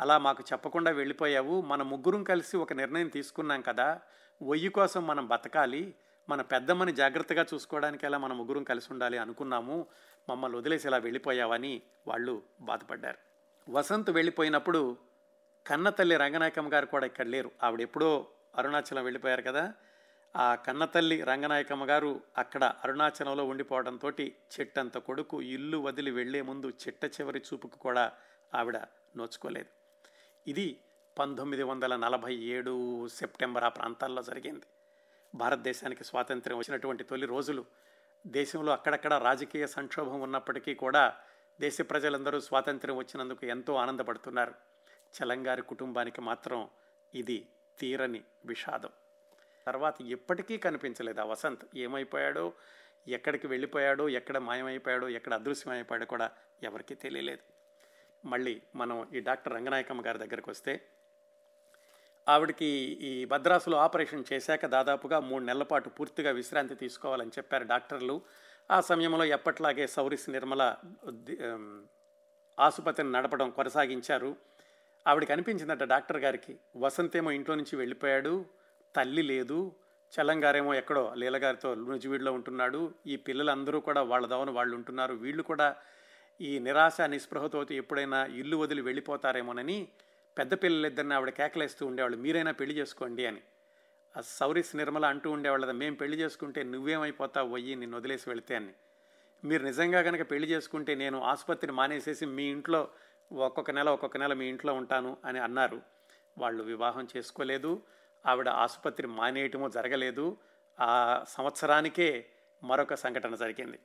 అలా 0.01 0.19
మాకు 0.19 0.45
చెప్పకుండా 0.53 0.91
వెళ్ళిపోయావు. 0.91 1.61
మన 1.61 1.83
ముగ్గురం 1.83 2.25
కలిసి 2.25 2.57
ఒక 2.57 2.73
నిర్ణయం 2.73 3.09
తీసుకున్నాం 3.09 3.61
కదా. 3.61 4.01
ఒయ్యి 4.43 4.69
కోసం 4.69 5.07
మనం 5.07 5.27
బతకాలి. 5.27 5.95
మన 6.29 6.43
పెద్దమ్మని 6.43 6.93
జాగ్రత్తగా 6.93 7.47
చూసుకోవడానికి 7.55 8.07
ఎలా 8.07 8.19
మన 8.19 8.33
ముగ్గురం 8.33 8.65
కలిసి 8.65 8.89
ఉండాలి 8.91 9.19
అనుకున్నాము. 9.19 9.87
మమ్మల్ని 10.31 10.59
వదిలేసి 10.59 10.89
ఇలా 10.89 10.97
వెళ్ళిపోయావని 10.97 11.83
వాళ్ళు 12.07 12.43
బాధపడ్డారు. 12.61 13.19
వసంత్ 13.71 14.11
వెళ్ళిపోయినప్పుడు 14.11 14.97
కన్నతల్లి 15.67 16.17
రంగనాయకమ్మ 16.17 16.73
గారు 16.73 16.87
కూడా 16.87 17.07
ఇక్కడ 17.07 17.27
లేరు. 17.27 17.51
ఆవిడ 17.63 17.81
ఎప్పుడో 17.81 18.27
అరుణాచలం 18.57 19.05
వెళ్ళిపోయారు 19.05 19.43
కదా. 19.43 19.75
ఆ 20.37 20.55
కన్నతల్లి 20.55 21.23
రంగనాయకమ్మ 21.23 21.91
గారు 21.91 22.21
అక్కడ 22.39 22.65
అరుణాచలంలో 22.85 23.45
ఉండిపోవడంతో 23.45 24.11
చెట్టంత 24.21 24.99
కొడుకు 24.99 25.43
ఇల్లు 25.43 25.79
వదిలి 25.79 26.11
వెళ్ళే 26.11 26.43
ముందు 26.43 26.69
చిట్ట 26.69 27.05
చివరి 27.05 27.39
చూపుకు 27.39 27.79
కూడా 27.79 28.13
ఆవిడ 28.55 28.77
నోచుకోలేదు. 29.17 29.76
ఇది 30.49 30.81
పంతొమ్మిది 31.19 31.63
వందల 31.63 31.97
నలభై 31.97 32.35
ఏడు 32.35 33.09
సెప్టెంబర్ 33.09 33.65
ఆ 33.65 33.69
ప్రాంతాల్లో 33.69 34.23
జరిగింది. 34.23 34.67
భారతదేశానికి 35.35 36.05
స్వాతంత్ర్యం 36.05 36.59
వచ్చినటువంటి 36.59 37.05
తొలి 37.05 37.27
రోజులు 37.27 37.65
దేశంలో 38.27 38.73
అక్కడక్కడ 38.73 39.15
రాజకీయ 39.15 39.67
సంక్షోభం 39.67 40.21
ఉన్నప్పటికీ 40.21 40.75
కూడా 40.75 41.17
దేశ 41.61 41.79
ప్రజలందరూ 41.81 42.41
స్వాతంత్ర్యం 42.41 42.97
వచ్చినందుకు 42.97 43.47
ఎంతో 43.47 43.75
ఆనందపడుతున్నారు. 43.75 44.55
చలంగారి 45.17 45.63
కుటుంబానికి 45.63 46.21
మాత్రం 46.21 46.71
ఇది 47.15 47.49
తీరని 47.79 48.23
విషాదం. 48.45 48.91
తర్వాత 49.67 50.03
ఎప్పటికీ 50.03 50.59
కనిపించలేదు. 50.59 51.21
ఆ 51.21 51.25
వసంత్ 51.25 51.67
ఏమైపోయాడో 51.77 52.53
ఎక్కడికి 53.09 53.47
వెళ్ళిపోయాడో 53.47 54.09
ఎక్కడ 54.09 54.39
మాయమైపోయాడో 54.39 55.09
ఎక్కడ 55.09 55.35
అదృశ్యమైపోయాడో 55.35 56.07
కూడా 56.07 56.31
ఎవరికీ 56.63 56.95
తెలియలేదు. 56.95 57.56
మళ్ళీ 58.25 58.63
మనం 58.75 59.07
ఈ 59.13 59.21
డాక్టర్ 59.21 59.53
రంగనాయకమ్మ 59.53 60.03
గారి 60.07 60.19
దగ్గరకు 60.19 60.51
వస్తే 60.51 60.81
ఆవిడకి 62.29 62.71
ఈ 63.01 63.13
భద్రాసులో 63.25 63.77
ఆపరేషన్ 63.79 64.25
చేశాక 64.33 64.67
దాదాపుగా 64.67 65.21
మూడు 65.21 65.45
నెలల 65.45 65.63
పాటు 65.63 65.89
పూర్తిగా 65.89 66.31
విశ్రాంతి 66.31 66.75
తీసుకోవాలని 66.75 67.31
చెప్పారు 67.39 67.65
డాక్టర్లు. 67.65 68.17
ఆ 68.71 68.81
సమయంలో 68.81 69.25
ఎప్పట్లాగే 69.25 69.87
సౌరిస్ 69.87 70.31
నిర్మల 70.31 70.63
ఆసుపత్రిని 72.59 73.13
నడపడం 73.13 73.51
కొనసాగించారు. 73.51 74.37
ఆవిడకి 75.07 75.33
అనిపించిందట 75.33 75.85
డాక్టర్ 75.85 76.21
గారికి 76.21 76.59
వసంతేమో 76.77 77.31
ఇంట్లో 77.31 77.55
నుంచి 77.55 77.77
వెళ్ళిపోయాడు 77.77 78.47
తల్లి 78.95 79.23
లేదు 79.23 79.59
చలంగారేమో 80.13 80.75
ఎక్కడో 80.75 81.03
లీలగారితో 81.17 81.75
నుజివీడిలో 81.75 82.33
ఉంటున్నాడు 82.33 82.81
ఈ 83.07 83.17
పిల్లలందరూ 83.17 83.81
కూడా 83.81 84.03
వాళ్ళ 84.03 84.27
దవన 84.27 84.51
వాళ్ళు 84.51 84.75
ఉంటున్నారు 84.77 85.15
వీళ్ళు 85.15 85.43
కూడా 85.43 85.69
ఈ 86.41 86.59
నిరాశ 86.59 87.01
నిస్పృహతో 87.01 87.67
ఎప్పుడైనా 87.71 88.25
ఇల్లు 88.25 88.57
వదిలి 88.57 88.83
వెళ్ళిపోతారేమోనని 88.83 89.89
పెద్ద 90.39 90.55
పిల్లలిద్దరిని 90.55 91.15
ఆవిడ 91.15 91.31
కేకలేస్తూ 91.31 91.87
ఉండేవాళ్ళు. 91.87 92.17
మీరైనా 92.17 92.53
పెళ్ళి 92.53 92.75
చేసుకోండి 92.77 93.27
అని. 93.27 93.41
ఆ 94.17 94.21
సౌరిస్ 94.21 94.77
నిర్మల 94.77 95.07
అంటూ 95.07 95.31
ఉండేవాళ్ళ 95.31 95.71
మేము 95.71 95.97
పెళ్ళి 95.97 96.17
చేసుకుంటే 96.17 96.63
నువ్వేమైపోతావు 96.63 97.49
పోయి 97.49 97.75
నిన్ను 97.75 97.97
వదిలేసి 97.97 98.31
వెళితే 98.31 98.57
అని. 98.57 98.73
మీరు 99.45 99.63
నిజంగా 99.65 100.03
కనుక 100.03 100.31
పెళ్ళి 100.31 100.49
చేసుకుంటే 100.49 100.95
నేను 100.95 101.23
ఆసుపత్రిని 101.23 101.73
మానేసేసి 101.73 102.27
మీ 102.27 102.45
ఇంట్లో 102.45 102.89
ఒక్కొక్క 103.33 103.71
నెల 103.71 103.89
ఒక్కొక్క 103.89 104.17
నెల 104.17 104.33
మీ 104.33 104.47
ఇంట్లో 104.47 104.75
ఉంటాను 104.75 105.17
అని 105.25 105.39
అన్నారు. 105.39 105.83
వాళ్ళు 106.39 106.65
వివాహం 106.65 107.09
చేసుకోలేదు. 107.17 107.83
ఆవిడ 108.27 108.49
ఆసుపత్రి 108.49 109.07
మానేయటమో 109.07 109.69
జరగలేదు. 109.69 110.37
ఆ 110.81 111.25
సంవత్సరానికే 111.29 112.27
మరొక 112.65 112.95
సంఘటన 112.95 113.35
జరిగింది. 113.35 113.79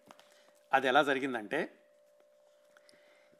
అది 0.74 0.88
ఎలా 0.88 1.04
జరిగిందంటే 1.04 1.78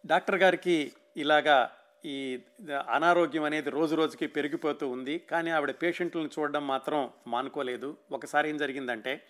డాక్టర్ 0.06 0.36
గారికి 0.36 0.94
ఇలాగా 1.18 1.72
ఈ 2.06 2.44
అనారోగ్యం 2.90 3.44
అనేది 3.44 3.70
రోజు 3.70 3.96
రోజుకి 3.96 4.28
పెరిగిపోతూ 4.28 4.90
ఉంది. 4.90 5.20
కానీ 5.20 5.50
ఆవిడ 5.50 5.72
పేషెంట్లను 5.72 6.30
చూడడం 6.40 6.68
మాత్రం 6.68 7.10
మానుకోలేదు. 7.28 7.98
ఒకసారి 8.12 8.50
ఏం 8.50 8.58
జరిగిందంటే 8.58 9.22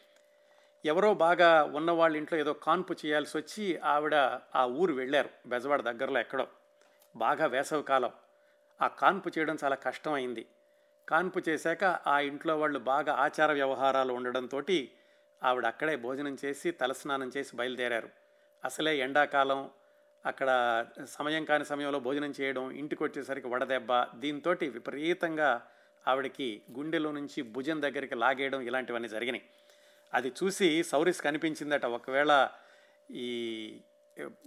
ఎవరో 0.85 1.13
బాగా 1.13 1.63
ఉన్న 1.63 1.91
వాళ్ళ 1.91 2.17
ఇంట్లో 2.17 2.39
ఏదో 2.39 2.53
కాన్పు 2.53 2.95
చేయాల్సి 3.05 3.37
వచ్చి 3.37 3.77
ఆవిడ 3.77 4.15
ఆ 4.55 4.65
ఊరు 4.65 4.93
వెళ్ళారు. 4.93 5.29
బెజవాడ 5.47 5.81
దగ్గరలో 5.81 6.19
ఎక్కడో. 6.19 6.47
బాగా 7.15 7.45
వేసవి 7.45 7.83
కాలం. 7.83 8.11
ఆ 8.81 8.87
కాన్పు 8.87 9.29
చేయడం 9.29 9.57
చాలా 9.63 9.75
కష్టమైంది. 9.75 10.45
కాన్పు 11.09 11.39
చేశాక 11.49 11.83
ఆ 11.83 12.19
ఇంట్లో 12.19 12.59
వాళ్ళు 12.59 12.79
బాగా 12.79 13.13
ఆచార 13.13 13.51
వ్యవహారాలు 13.51 14.13
ఉండడంతో 14.13 14.61
ఆవిడ 15.43 15.65
అక్కడే 15.65 15.95
భోజనం 15.95 16.37
చేసి 16.45 16.71
తలస్నానం 16.71 17.31
చేసి 17.37 17.55
బయలుదేరారు. 17.55 18.09
అసలే 18.65 18.97
ఎండాకాలం 18.97 19.69
అక్కడ 20.25 20.49
సమయం 21.07 21.43
కాని 21.45 21.65
సమయంలో 21.65 21.99
భోజనం 21.99 22.33
చేయడం 22.41 22.71
ఇంటికి 22.71 23.03
వచ్చేసరికి 23.03 23.47
వడదెబ్బ 23.47 23.91
దీంతో 24.15 24.51
విపరీతంగా 24.51 25.61
ఆవిడకి 26.07 26.61
గుండెలో 26.71 27.11
నుంచి 27.11 27.41
భుజం 27.41 27.81
దగ్గరికి 27.81 28.15
లాగేయడం 28.15 28.61
ఇలాంటివన్నీ 28.61 29.09
జరిగినాయి. 29.09 29.43
అది 30.13 30.29
చూసి 30.29 30.83
సౌరిస్ 30.83 31.21
కనిపించిందట 31.21 31.85
ఒకవేళ 31.85 32.49
ఈ 33.09 33.29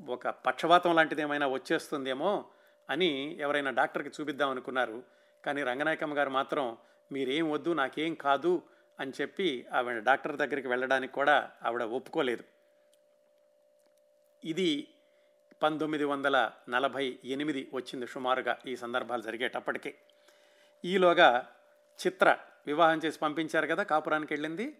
ఒక 0.09 0.29
పక్షవాతం 0.29 0.97
లాంటిది 0.97 1.23
ఏమైనా 1.23 1.47
వచ్చేస్తుందేమో 1.47 2.45
అని 2.91 3.11
ఎవరైనా 3.41 3.71
డాక్టర్కి 3.71 4.11
చూపిద్దాం 4.21 4.51
అనుకున్నారు. 4.51 5.03
కానీ 5.45 5.63
రంగనాయకమ్మ 5.63 6.19
గారు 6.19 6.31
మాత్రం 6.31 6.77
మీరేం 7.13 7.51
వద్దు 7.51 7.71
నాకేం 7.73 8.15
కాదు 8.15 8.63
అని 9.01 9.13
చెప్పి 9.21 9.67
ఆవిడ 9.73 9.99
డాక్టర్ 9.99 10.37
దగ్గరికి 10.37 10.69
వెళ్ళడానికి 10.69 11.13
కూడా 11.13 11.51
ఆవిడ 11.63 11.83
ఒప్పుకోలేదు. 11.83 12.45
ఇది 14.45 14.89
పంతొమ్మిది 15.63 16.05
వందల 16.05 16.51
నలభై 16.69 17.19
ఎనిమిది 17.25 17.71
వచ్చింది 17.75 18.07
సుమారుగా 18.07 18.59
ఈ 18.67 18.77
సందర్భాలు 18.77 19.23
జరిగేటప్పటికి. 19.23 19.95
ఈలోగా 20.85 21.47
చిత్ర 22.07 22.37
వివాహం 22.67 23.01
చేసి 23.05 23.19
పంపించారు 23.19 23.67
కదా 23.67 23.83
కాపురానికి 23.83 24.33
వెళ్ళింది. 24.35 24.77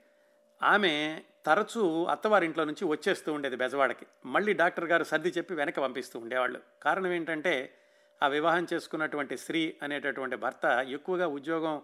ఆమె 0.63 1.23
తరచూ 1.47 2.05
అత్తవారింట్లో 2.05 2.65
నుంచి 2.65 2.85
వచ్చేస్తూ 2.85 3.33
ఉండేది 3.33 3.57
బెజవాడకి. 3.57 4.07
మళ్ళీ 4.27 4.53
డాక్టర్ 4.53 4.85
గారు 4.85 5.05
సర్ది 5.05 5.29
చెప్పి 5.29 5.55
వెనక 5.55 5.81
పంపిస్తూ 5.81 6.19
ఉండేవాళ్ళు. 6.19 6.61
కారణం 6.83 7.13
ఏంటంటే 7.13 7.79
ఆ 8.23 8.27
వివాహం 8.27 8.67
చేసుకున్నటువంటి 8.73 9.39
స్త్రీ 9.39 9.77
అనేటటువంటి 9.83 10.37
భర్త 10.37 10.87
ఎక్కువగా 10.89 11.27
ఉద్యోగం 11.27 11.83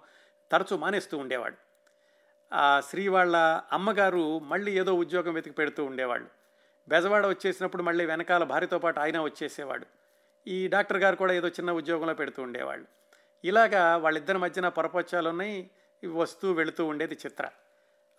తరచూ 0.53 0.77
మానేస్తూ 0.77 1.19
ఉండేవాడు. 1.19 1.57
ఆ 2.53 2.81
స్త్రీ 2.81 3.09
వాళ్ళ 3.09 3.61
అమ్మగారు 3.73 4.39
మళ్ళీ 4.39 4.79
ఏదో 4.79 4.95
ఉద్యోగం 4.95 5.35
వెతికి 5.35 5.57
పెడుతూ 5.57 5.85
ఉండేవాళ్ళు. 5.85 6.40
బెజవాడ 6.89 7.27
వచ్చేసినప్పుడు 7.27 7.83
మళ్ళీ 7.83 8.07
వెనకాల 8.07 8.45
భార్యతో 8.45 8.79
పాటు 8.79 9.01
ఆయన 9.01 9.21
వచ్చేసేవాడు. 9.21 9.87
ఈ 10.47 10.69
డాక్టర్ 10.69 10.99
గారు 10.99 11.17
కూడా 11.17 11.33
ఏదో 11.33 11.49
చిన్న 11.49 11.73
ఉద్యోగంలో 11.73 12.15
పెడుతూ 12.15 12.43
ఉండేవాళ్ళు. 12.43 12.87
ఇలాగా 13.45 13.97
వాళ్ళిద్దరి 13.97 14.39
మధ్యన 14.39 14.69
పొరపచ్చాలున్నాయి 14.69 15.71
వస్తూ 16.13 16.53
వెళుతూ 16.53 16.87
ఉండేది 16.87 17.15
చిత్ర. 17.15 17.49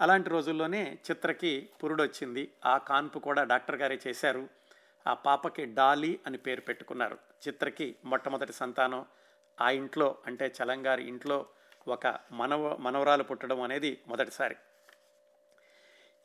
అలాంటి 0.02 0.30
రోజుల్లోనే 0.30 0.98
చిత్రకి 1.12 1.70
పురుడొచ్చింది. 1.84 2.54
ఆ 2.66 2.78
కాన్పు 2.78 3.20
కూడా 3.20 3.44
డాక్టర్ 3.44 3.76
గారే 3.76 4.00
చేశారు. 4.08 4.50
ఆ 5.08 5.14
పాపకి 5.14 5.66
డాలీ 5.66 6.20
అని 6.28 6.38
పేరు 6.38 6.62
పెట్టుకున్నారు. 6.62 7.18
చిత్రకి 7.48 7.96
మొట్టమొదటి 8.06 8.54
సంతానం 8.54 9.06
ఆ 9.62 9.70
ఇంట్లో 9.70 10.16
అంటే 10.28 10.54
చలంగారి 10.64 11.04
ఇంట్లో 11.04 11.46
ఒక 11.88 12.20
మనవ 12.32 12.78
మనవరాలు 12.78 13.24
పుట్టడం 13.24 13.62
అనేది 13.62 14.02
మొదటిసారి. 14.08 14.56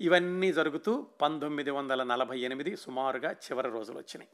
ఇవన్నీ 0.01 0.53
జరుగుతూ 0.53 1.07
పంతొమ్మిది 1.23 1.71
వందల 1.71 2.03
నలభై 2.03 2.39
ఎనిమిది 2.39 2.77
సుమారుగా 2.77 3.33
చివరి 3.33 3.71
రోజులు 3.71 3.99
వచ్చినాయి. 3.99 4.29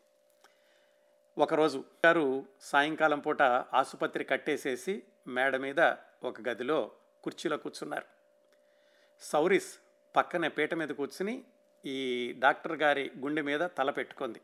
ఒకరోజు 1.38 1.84
గారు 2.06 2.46
సాయంకాలం 2.60 3.20
పూట 3.20 3.42
ఆసుపత్రి 3.42 4.24
కట్టేసేసి 4.24 5.02
మేడ 5.26 5.56
మీద 5.56 5.80
ఒక 6.24 6.48
గదిలో 6.48 6.90
కుర్చీలో 7.24 7.56
కూర్చున్నారు. 7.56 8.04
సౌరిస్ 9.20 9.78
పక్కనే 10.16 10.48
పీట 10.48 10.74
మీద 10.74 10.88
కూర్చుని 10.88 11.44
ఈ 11.86 12.32
డాక్టర్ 12.38 12.72
గారి 12.72 13.10
గుండె 13.18 13.42
మీద 13.42 13.60
తల 13.60 13.90
పెట్టుకుంది. 13.90 14.40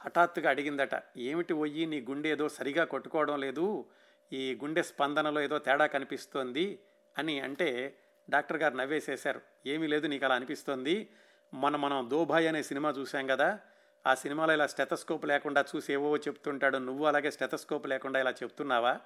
హఠాత్తుగా 0.00 0.50
అడిగిందట 0.50 1.02
ఏమిటి 1.16 1.54
పోయి 1.54 1.86
నీ 1.86 2.00
గుండె 2.00 2.28
ఏదో 2.28 2.48
సరిగా 2.48 2.84
కొట్టుకోవడం 2.84 3.40
లేదు 3.40 3.84
ఈ 4.32 4.58
గుండె 4.64 4.82
స్పందనలో 4.82 5.40
ఏదో 5.40 5.58
తేడా 5.58 5.86
కనిపిస్తోంది 5.86 6.78
అని 7.18 7.40
అంటే 7.40 7.96
డాక్టర్ 8.30 8.56
గారు 8.56 8.74
నవ్వేసేశారు. 8.74 9.40
ఏమీ 9.66 9.86
లేదు 9.86 10.06
నీకు 10.06 10.24
అలా 10.24 10.34
అనిపిస్తోంది. 10.34 11.10
మన 11.54 11.76
మనం 11.76 12.10
దోభాయ్ 12.10 12.48
అనే 12.48 12.62
సినిమా 12.62 12.90
చూసాం 12.90 13.26
కదా. 13.26 13.58
ఆ 14.06 14.14
సినిమాలో 14.14 14.52
ఇలా 14.52 14.66
స్టెథస్కోప్ 14.66 15.26
లేకుండా 15.26 15.64
చూసి 15.76 15.92
ఏవో 15.92 16.16
చెప్తుంటాడు. 16.16 16.78
నువ్వు 16.78 17.06
అలాగే 17.06 17.30
స్టెథస్కోప్ 17.30 17.86
లేకుండా 17.86 18.20
ఇలా 18.20 18.30
చెప్తున్నావా? 18.30 19.00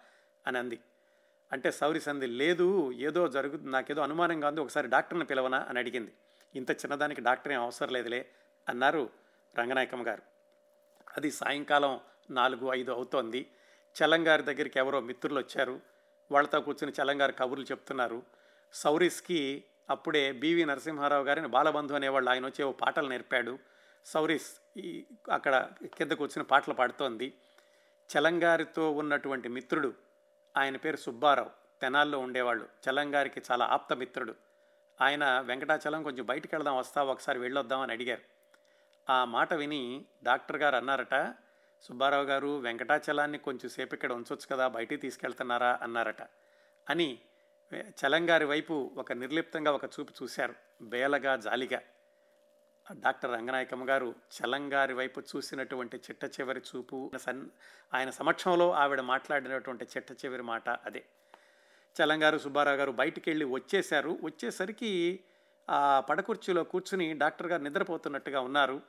అని 0.47 0.59
అంది. 0.59 0.79
అంటే 1.53 1.71
సౌరి 1.71 2.01
సంధి 2.01 2.27
లేదు 2.27 2.93
ఏదో 2.93 3.29
జరుగు 3.29 3.57
నాకేదో 3.57 4.01
అనుమానంగా 4.01 4.49
ఉంది. 4.49 4.61
ఒకసారి 4.61 4.89
డాక్టర్ని 4.89 5.25
పిలవనా? 5.25 5.67
అని 5.69 5.79
అడిగింది. 5.79 6.13
ఇంత 6.55 6.71
చిన్నదానికి 6.71 7.21
డాక్టర్ 7.21 7.53
ఏం 7.53 7.63
అవసరం 7.63 7.89
లేదులే 7.89 8.31
అన్నారు 8.69 9.11
రంగనాయకం 9.59 10.07
గారు. 10.07 10.23
అది 11.17 11.31
సాయంకాలం 11.31 12.01
నాలుగు 12.31 12.75
ఐదు 12.75 12.93
అవుతోంది. 12.93 13.51
చలంగారి 14.03 14.43
దగ్గరికి 14.43 14.79
ఎవరో 14.79 15.01
మిత్రులు 15.01 15.39
వచ్చారు 15.39 15.81
వాళ్ళతో 16.31 16.61
కూర్చుని 16.61 16.93
చలంగారు 17.03 17.33
కబుర్లు 17.33 17.65
చెప్తున్నారు. 17.65 18.23
సౌరిస్కి 18.73 19.65
అప్పుడే 19.91 20.33
బివి 20.33 20.65
నరసింహారావు 20.65 21.25
గారిని 21.25 21.49
బాలబంధు 21.49 21.95
అనేవాళ్ళు 21.95 22.31
ఆయన 22.31 22.47
వచ్చి 22.47 22.65
ఓ 22.65 22.73
పాటలు 22.73 23.09
నేర్పాడు. 23.09 23.59
సౌరిస్ 24.05 24.79
ఈ 24.79 25.07
అక్కడ 25.33 25.69
కింద 25.85 26.13
కూర్చుని 26.13 26.45
పాటలు 26.45 26.75
పాడుతోంది. 26.75 27.35
చలంగారితో 28.19 28.93
ఉన్నటువంటి 28.93 29.49
మిత్రుడు 29.49 29.95
ఆయన 30.57 30.77
పేరు 30.77 30.97
సుబ్బారావు 30.97 31.51
తెనాల్లో 31.83 32.19
ఉండేవాళ్ళు. 32.19 32.69
చలంగారికి 32.91 33.43
చాలా 33.51 33.65
ఆప్త 33.65 33.93
మిత్రుడు. 33.93 34.35
ఆయన 35.01 35.41
వెంకటాచలం 35.41 36.03
కొంచెం 36.03 36.27
బయటికి 36.27 36.55
వెళ్దాం 36.55 36.77
వస్తా 36.77 37.03
ఒకసారి 37.03 37.39
వెళ్ళొద్దామని 37.39 37.93
అడిగారు. 37.93 38.21
ఆ 39.13 39.25
మాట 39.25 39.55
విని 39.55 40.05
డాక్టర్ 40.23 40.57
గారు 40.57 40.77
అన్నారట 40.77 41.35
సుబ్బారావు 41.83 42.25
గారు 42.25 42.59
వెంకటాచలాన్ని 42.59 43.39
కొంచెం 43.39 43.71
సేపు 43.71 43.95
ఇక్కడ 43.95 44.13
ఉంచవచ్చు 44.13 44.47
కదా 44.53 44.69
బయటికి 44.69 45.01
తీసుకెళ్తున్నారా? 45.01 45.79
అన్నారట. 45.83 46.23
అని 46.91 47.19
చలంగారి 47.75 48.45
వైపు 48.45 48.91
ఒక 48.97 49.13
నిర్లిప్తంగా 49.13 49.73
ఒక 49.73 49.85
చూపు 49.85 50.23
చూశారు. 50.23 50.55
బేలగా 50.83 51.37
జాలిగా. 51.37 51.81
డాక్టర్ 52.93 53.33
రంగనాయకమ్మ 53.33 53.89
గారు 53.89 54.15
చలంగారి 54.37 54.95
వైపు 54.95 55.21
చూసినటువంటి 55.21 55.97
చిట్ట 55.97 56.25
చివరి 56.25 56.61
చూపు 56.61 57.11
సన్ 57.17 57.49
ఆయన 57.95 58.11
సమక్షంలో 58.11 58.73
ఆవిడ 58.73 59.01
మాట్లాడినటువంటి 59.01 59.85
చిట్ట 59.85 60.25
చివరి 60.25 60.43
మాట 60.43 60.69
అదే. 60.69 61.05
చలంగారు 62.03 62.39
సుబ్బారావు 62.39 62.77
గారు 62.77 62.93
బయటికి 62.93 63.31
వెళ్ళి 63.31 63.45
వచ్చేశారు. 63.45 64.19
వచ్చేసరికి 64.23 65.21
ఆ 65.71 66.01
పడకుర్చీలో 66.01 66.65
కూర్చుని 66.65 67.13
డాక్టర్ 67.13 67.47
గారు 67.47 67.63
నిద్రపోతున్నట్టుగా 67.63 68.41
ఉన్నారు. 68.41 68.81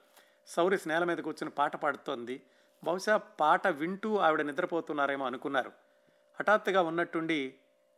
సౌరిస్ 0.47 0.87
నేల 0.87 1.03
మీద 1.03 1.17
కూర్చుని 1.17 1.51
పాట 1.51 1.75
పాడుతోంది. 1.75 2.41
బహుశా 2.83 3.17
పాట 3.17 3.67
వింటూ 3.67 4.17
ఆవిడ 4.17 4.41
నిద్రపోతున్నారేమో 4.41 5.25
అనుకున్నారు. 5.25 5.71
హఠాత్తుగా 6.39 6.81
ఉన్నట్టుండి 6.81 7.55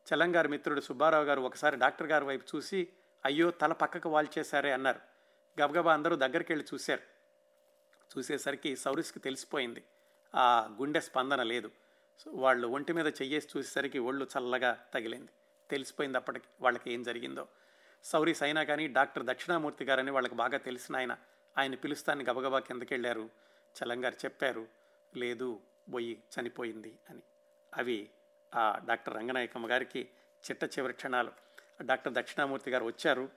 చలంగారి 0.07 0.47
మిత్రుడు 0.47 0.81
సుబ్బారావు 0.81 1.23
గారు 1.23 1.41
ఒకసారి 1.41 1.77
డాక్టర్ 1.77 2.07
గారి 2.07 2.25
వైపు 2.25 2.55
చూసి 2.55 2.87
అయ్యో 3.25 3.51
తల 3.51 3.73
పక్కకు 3.73 4.09
వాల్చేశారే 4.09 4.71
అన్నారు. 4.71 4.99
గబగబా 5.61 5.93
అందరూ 5.93 6.15
దగ్గరికి 6.15 6.53
వెళ్ళి 6.53 6.65
చూశారు. 6.73 7.01
చూసేసరికి 8.17 8.75
సౌరిస్కి 8.75 9.19
తెలిసిపోయింది. 9.19 9.83
ఆ 10.35 10.69
గుండె 10.79 10.99
స్పందన 10.99 11.43
లేదు. 11.43 11.71
వాళ్ళు 12.27 12.67
ఒంటి 12.67 12.93
మీద 12.93 13.07
చెయ్యేసి 13.07 13.47
చూసేసరికి 13.57 13.99
ఒళ్ళు 13.99 14.27
చల్లగా 14.37 14.85
తగిలింది. 14.93 15.31
తెలిసిపోయింది 15.69 16.17
అప్పటికి 16.17 16.45
వాళ్ళకి 16.61 16.93
ఏం 16.93 17.03
జరిగిందో. 17.03 17.47
సౌరీస్ 18.03 18.43
అయినా 18.43 18.63
కానీ 18.63 18.87
డాక్టర్ 18.87 19.23
దక్షిణామూర్తి 19.23 19.85
గారని 19.85 20.11
వాళ్ళకి 20.11 20.35
బాగా 20.35 20.57
తెలిసిన 20.57 20.95
ఆయన 20.95 21.17
ఆయన 21.57 21.75
పిలుస్తాన్ని 21.75 22.25
గబగబా 22.25 22.59
కిందకి 22.59 22.93
వెళ్ళారు 22.93 23.29
చలంగారు 23.83 24.15
చెప్పారు 24.25 24.67
లేదు 25.15 25.59
పోయి 25.93 26.23
చనిపోయింది 26.39 26.99
అని. 27.09 27.21
అవి 27.73 28.09
ఆ 28.55 28.79
డాక్టర్ 28.85 29.15
రంగనాయకమ్మ 29.15 29.71
గారికి 29.71 30.09
చిట్ట 30.51 30.63
చివరి 30.63 30.93
క్షణాలు. 30.93 31.31
డాక్టర్ 31.81 32.13
దక్షిణామూర్తి 32.13 32.71
గారు 32.71 32.85
వచ్చారు. 32.85 33.29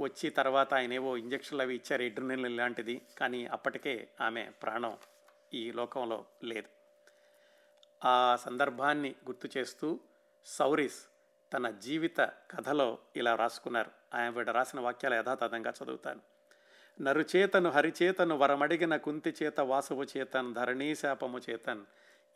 వచ్చి 0.00 0.30
తర్వాత 0.30 0.74
ఆయన 0.74 0.92
ఏవో 0.92 1.16
ఇంజక్షన్లు 1.16 1.62
అవి 1.62 1.74
ఇచ్చారు 1.74 2.02
ఎడ్రినల్ 2.02 2.56
లాంటిది. 2.56 3.02
కానీ 3.18 3.46
అప్పటికే 3.46 4.08
ఆమె 4.20 4.50
ప్రాణం 4.62 4.98
ఈ 5.54 5.72
లోకంలో 5.72 6.24
లేదు. 6.44 6.68
ఆ 8.04 8.36
సందర్భాన్ని 8.36 9.10
గుర్తు 9.10 9.58
చేస్తూ 9.58 10.00
సౌరీస్ 10.46 11.06
తన 11.52 11.70
జీవిత 11.70 12.20
కథలో 12.20 12.98
ఇలా 13.16 13.34
రాసుకున్నారు. 13.34 13.90
ఆయన 14.14 14.50
రాసిన 14.50 14.80
వాక్యాలు 14.80 15.14
యథాతథంగా 15.14 15.72
చదువుతాను. 15.82 16.20
నరుచేతను 17.00 17.70
హరిచేతను 17.70 18.36
వరమడిగిన 18.36 18.96
కుంతి 18.96 19.34
చేత 19.42 19.60
వాసవు 19.60 20.04
చేతన్ 20.04 20.54
ధరణీశాపము 20.54 21.40
చేతన్ 21.50 21.84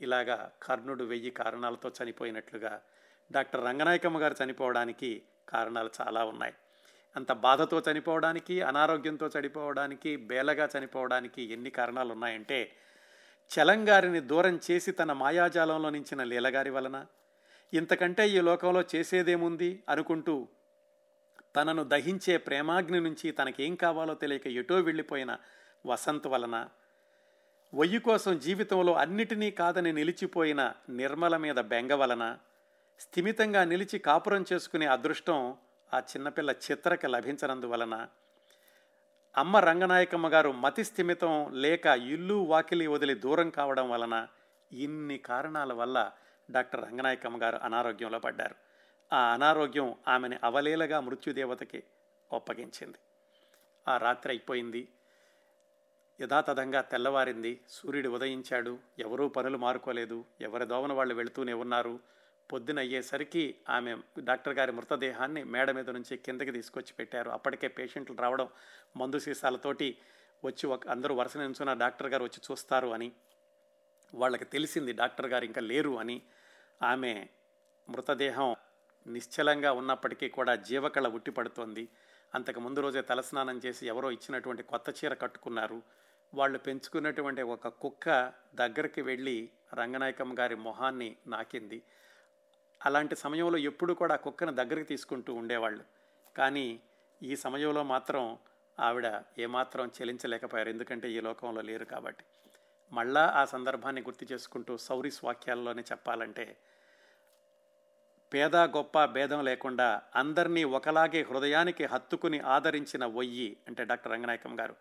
ఇలాగా 0.00 0.50
కర్ణుడు 0.62 1.04
వెయ్యి 1.04 1.30
కారణాలతో 1.30 1.92
చనిపోయినట్లుగా 2.02 2.80
డాక్టర్ 3.32 3.64
రంగనాయకమ్మ 3.64 4.22
గారు 4.22 4.36
చనిపోవడానికి 4.44 5.22
కారణాలు 5.48 5.90
చాలా 6.00 6.24
ఉన్నాయి. 6.24 6.54
అంత 7.16 7.32
బాధతో 7.32 7.82
చనిపోవడానికి 7.90 8.60
అనారోగ్యంతో 8.60 9.26
చనిపోవడానికి 9.26 10.16
బేలగా 10.16 10.68
చనిపోవడానికి 10.78 11.42
ఎన్ని 11.42 11.70
కారణాలు 11.70 12.12
ఉన్నాయంటే 12.12 12.72
చలంగారిని 13.50 14.20
దూరం 14.20 14.60
చేసి 14.70 14.92
తన 14.92 15.12
మాయాజాలంలో 15.12 15.90
నించిన 15.90 16.22
లీలగారి 16.24 16.70
వలన 16.70 17.06
ఇంతకంటే 17.72 18.28
ఈ 18.28 18.40
లోకంలో 18.40 18.84
చేసేదేముంది 18.94 19.84
అనుకుంటూ 19.88 20.48
తనను 21.56 21.84
దహించే 21.84 22.36
ప్రేమాగ్ని 22.36 23.00
నుంచి 23.00 23.30
తనకేం 23.30 23.74
కావాలో 23.74 24.14
తెలియక 24.14 24.46
ఎటో 24.46 24.76
వెళ్ళిపోయిన 24.76 25.36
వసంత్ 25.86 26.26
వలన 26.26 26.68
వయ్యి 27.76 27.98
కోసం 27.98 28.38
జీవితంలో 28.38 28.92
అన్నిటినీ 28.92 29.50
కాదని 29.50 29.92
నిలిచిపోయిన 29.92 30.72
నిర్మల 30.90 31.36
మీద 31.36 31.58
బెంగ 31.58 31.92
వలన 31.92 32.24
స్థిమితంగా 32.98 33.64
నిలిచి 33.64 33.98
కాపురం 33.98 34.44
చేసుకునే 34.52 34.86
అదృష్టం 34.86 35.56
ఆ 35.94 35.98
చిన్నపిల్ల 35.98 36.50
చిత్రకి 36.50 37.06
లభించనందువలన 37.06 38.06
అమ్మ 39.38 39.56
రంగనాయకమ్మ 39.56 40.28
గారు 40.28 40.52
మతి 40.52 40.84
స్థిమితం 40.84 41.52
లేక 41.52 41.86
ఇల్లు 41.86 42.34
వాకిలి 42.34 42.86
వదిలి 42.86 43.14
దూరం 43.14 43.50
కావడం 43.50 43.90
వలన 43.90 44.26
ఇన్ని 44.72 45.18
కారణాల 45.18 45.72
వల్ల 45.72 46.12
డాక్టర్ 46.50 46.84
రంగనాయకమ్మ 46.84 47.42
గారు 47.42 47.56
అనారోగ్యంలో 47.56 48.18
పడ్డారు. 48.18 48.56
ఆ 49.12 49.32
అనారోగ్యం 49.32 49.94
ఆమెని 50.08 50.36
అవలీలగా 50.44 51.00
మృత్యుదేవతకి 51.00 51.82
ఒప్పగించింది 52.32 52.98
ఆ 53.88 53.96
రాత్రి 53.96 54.32
అయిపోయింది. 54.32 54.88
యథాతథంగా 56.20 56.80
తెల్లవారింది. 56.80 57.60
సూర్యుడు 57.68 58.08
ఉదయించాడు. 58.08 58.78
ఎవరూ 58.98 59.28
పనులు 59.28 59.58
మారుకోలేదు. 59.58 60.24
ఎవరి 60.40 60.66
దోమన 60.66 60.92
వాళ్ళు 60.92 61.14
వెళుతూనే 61.14 61.52
ఉన్నారు. 61.52 62.00
పొద్దున 62.52 62.78
అయ్యేసరికి 62.78 63.54
ఆమె 63.68 63.96
డాక్టర్ 64.20 64.54
గారి 64.54 64.72
మృతదేహాన్ని 64.72 65.44
మేడ 65.44 65.70
మీద 65.70 65.90
నుంచి 65.90 66.16
కిందకి 66.16 66.50
తీసుకొచ్చి 66.50 66.92
పెట్టారు. 66.98 67.30
అప్పటికే 67.30 67.68
పేషెంట్లు 67.68 68.16
రావడం 68.16 68.48
మందు 68.96 69.18
సీసాలతోటి 69.18 69.98
వచ్చి 70.44 70.66
ఒక 70.66 70.88
అందరూ 70.88 71.14
వరుస 71.14 71.36
నించున్న 71.36 71.72
డాక్టర్ 71.72 72.06
గారు 72.06 72.24
వచ్చి 72.24 72.40
చూస్తారు 72.50 72.88
అని. 72.88 73.12
వాళ్ళకి 74.14 74.44
తెలిసింది 74.44 74.92
డాక్టర్ 74.92 75.26
గారు 75.26 75.44
ఇంకా 75.44 75.60
లేరు 75.60 75.98
అని. 75.98 76.22
ఆమె 76.82 77.26
మృతదేహం 77.88 78.56
నిశ్చలంగా 79.06 79.72
ఉన్నప్పటికీ 79.72 80.28
కూడా 80.28 80.54
జీవకళ 80.54 81.08
ఉట్టిపడుతోంది. 81.08 81.88
అంతకు 82.36 82.60
ముందు 82.60 82.80
రోజే 82.80 83.02
తలస్నానం 83.02 83.60
చేసి 83.66 83.86
ఎవరో 83.86 84.10
ఇచ్చినటువంటి 84.10 84.62
కొత్త 84.62 84.90
చీర 84.90 85.14
కట్టుకున్నారు. 85.14 85.82
వాళ్ళు 86.34 86.58
పెంచుకున్నటువంటి 86.58 87.42
ఒక 87.42 87.68
కుక్క 87.68 88.32
దగ్గరికి 88.54 89.02
వెళ్ళి 89.02 89.50
రంగనాయకం 89.74 90.38
గారి 90.38 90.54
మొహాన్ని 90.54 91.16
నాకింది. 91.26 91.82
అలాంటి 92.84 93.16
సమయంలో 93.16 93.58
ఎప్పుడు 93.58 93.94
కూడా 93.94 94.16
కుక్కను 94.16 94.54
దగ్గరికి 94.54 94.88
తీసుకుంటూ 94.88 95.34
ఉండేవాళ్ళు. 95.34 95.84
కానీ 96.36 96.80
ఈ 97.22 97.36
సమయంలో 97.36 97.82
మాత్రం 97.82 98.38
ఆవిడ 98.80 99.22
ఏమాత్రం 99.38 99.86
చెలించలేకపోయారు. 99.86 100.68
ఎందుకంటే 100.68 101.10
ఈ 101.10 101.20
లోకంలో 101.20 101.60
లేరు 101.60 101.84
కాబట్టి. 101.84 102.24
మళ్ళా 102.92 103.32
ఆ 103.36 103.44
సందర్భాన్ని 103.44 104.02
గుర్తు 104.02 104.26
చేసుకుంటూ 104.32 104.76
సౌరీస్ 104.76 105.24
వాక్యాల్లోనే 105.24 105.82
చెప్పాలంటే 105.82 106.56
పేద 108.34 108.56
గొప్ప 108.56 109.04
భేదం 109.04 109.44
లేకుండా 109.44 110.02
అందరినీ 110.16 110.64
ఒకలాగే 110.64 111.22
హృదయానికి 111.22 111.84
హత్తుకుని 111.84 112.38
ఆదరించిన 112.38 113.04
వయ్యి 113.04 113.56
అంటే 113.68 113.84
డాక్టర్ 113.84 114.12
రంగనాయకం 114.12 114.60
గారు. 114.60 114.76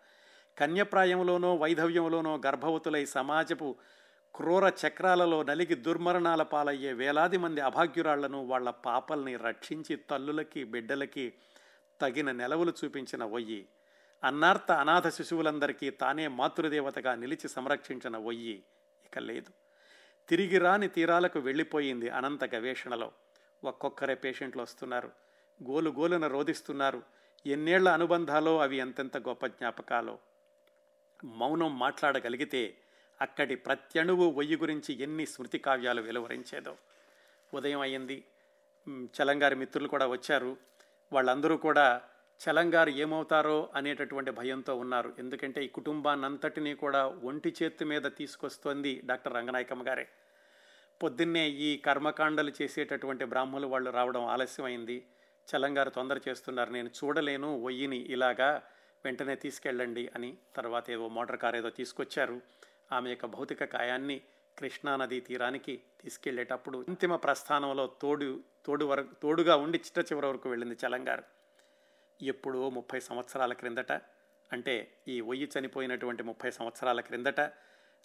కన్యప్రాయంలోనో 0.57 1.55
వైధవ్యంలోనో 1.55 2.41
గర్భవతులై 2.45 3.05
సమాజపు 3.05 3.75
క్రూర 4.35 4.71
చక్రాలలో 4.87 5.43
నలిగి 5.43 5.75
దుర్మరణాల 5.75 6.43
పాలయ్యే 6.43 6.93
వేలాది 6.93 7.37
మంది 7.37 7.61
అభాగ్యురాళ్ళను 7.61 8.45
వాళ్ళ 8.45 8.69
పాపల్ని 8.69 9.35
రక్షించి 9.35 9.95
తల్లులకి 9.95 10.63
బిడ్డలకి 10.63 11.33
తగిన 12.01 12.31
నెలవులు 12.31 12.73
చూపించిన 12.83 13.23
ఒయ్యి 13.23 13.67
అన్నార్త 14.23 14.71
అనాథ 14.71 15.07
శిశువులందరికీ 15.07 15.89
తానే 15.89 16.27
మాతృదేవతగా 16.27 17.15
నిలిచి 17.15 17.49
సంరక్షించిన 17.49 18.17
ఒయ్యి 18.17 18.63
ఇక 19.05 19.17
లేదు. 19.19 19.51
తిరిగి 20.27 20.57
రాని 20.57 20.87
తీరాలకు 20.87 21.39
వెళ్ళిపోయింది 21.39 22.09
అనంత 22.09 22.55
గవేషణలో. 22.55 23.11
ఒక్కొక్కరే 23.67 24.15
పేషెంట్లు 24.15 24.61
వస్తున్నారు. 24.61 25.11
గోలు 25.69 25.89
గోలున 25.89 26.27
రోధిస్తున్నారు. 26.27 27.03
ఎన్నేళ్ళ 27.45 27.89
అనుబంధాలో 27.89 28.59
అవి 28.59 28.77
ఎంతెంత 28.77 29.17
గొప్ప 29.17 29.45
జ్ఞాపకాలో. 29.45 30.19
మౌనం 31.23 31.79
మాట్లాడగలిగితే 31.79 32.77
అక్కడి 33.21 33.55
ప్రత్యణువు 33.55 34.31
వయ్యి 34.31 34.57
గురించి 34.57 35.01
ఎన్ని 35.01 35.25
స్మృతి 35.25 35.57
కావ్యాలు 35.57 36.01
వెలువరించేదో. 36.01 36.77
ఉదయం 37.53 37.79
అయ్యింది. 37.79 38.23
చలంగారి 38.89 39.55
మిత్రులు 39.55 39.87
కూడా 39.87 40.07
వచ్చారు. 40.07 40.57
వాళ్ళందరూ 41.13 41.57
కూడా 41.57 42.01
చలంగారు 42.41 42.89
ఏమవుతారో 42.89 43.69
అనేటటువంటి 43.75 44.31
భయంతో 44.31 44.75
ఉన్నారు. 44.75 45.13
ఎందుకంటే 45.19 45.65
ఈ 45.65 45.67
కుటుంబాన్నంతటినీ 45.67 46.75
కూడా 46.75 47.07
ఒంటి 47.07 47.55
చేతి 47.63 47.85
మీద 47.85 48.01
తీసుకొస్తోంది 48.01 49.01
డాక్టర్ 49.05 49.33
రంగనాయకమ్మ 49.33 49.87
గారే. 49.87 50.07
పొద్దున్నే 51.03 51.49
ఈ 51.49 51.77
కర్మకాండలు 51.77 52.51
చేసేటటువంటి 52.61 53.25
బ్రాహ్మణులు 53.25 53.67
వాళ్ళు 53.67 53.91
రావడం 53.91 54.25
ఆలస్యమైంది. 54.25 55.07
చలంగారు 55.47 55.89
తొందర 55.89 56.19
చేస్తున్నారు. 56.29 56.69
నేను 56.69 56.87
చూడలేను 56.87 57.63
ఒయ్యిని 57.63 57.97
ఇలాగా 57.97 58.63
వెంటనే 59.05 59.35
తీసుకెళ్ళండి 59.35 60.09
అని 60.15 60.37
తర్వాత 60.55 60.89
ఏదో 60.89 61.07
మోటార్ 61.07 61.39
కార్ 61.39 61.55
ఏదో 61.55 61.69
తీసుకొచ్చారు. 61.69 62.41
ఆమె 62.91 63.09
యొక్క 63.09 63.25
భౌతిక 63.25 63.63
కాయాన్ని 63.63 64.21
కృష్ణానదీ 64.59 65.19
తీరానికి 65.19 65.81
తీసుకెళ్ళేటప్పుడు 66.01 66.85
అంతిమ 66.89 67.15
ప్రస్థానంలో 67.15 67.87
తోడు 68.01 68.43
తోడు 68.65 68.85
వరకు 68.85 69.13
తోడుగా 69.13 69.55
ఉండి 69.55 69.77
చిట్ట 69.77 70.11
చివరి 70.11 70.27
వరకు 70.27 70.49
వెళ్ళింది 70.49 70.77
చలంగారు. 70.87 71.23
ఎప్పుడో 72.21 72.69
ముప్పై 72.69 72.99
సంవత్సరాల 72.99 73.53
క్రిందట 73.53 73.91
అంటే 74.51 74.97
ఈ 75.07 75.21
ఒయ్యి 75.21 75.49
చనిపోయినటువంటి 75.59 76.23
ముప్పై 76.23 76.51
సంవత్సరాల 76.51 77.01
క్రిందట 77.01 77.39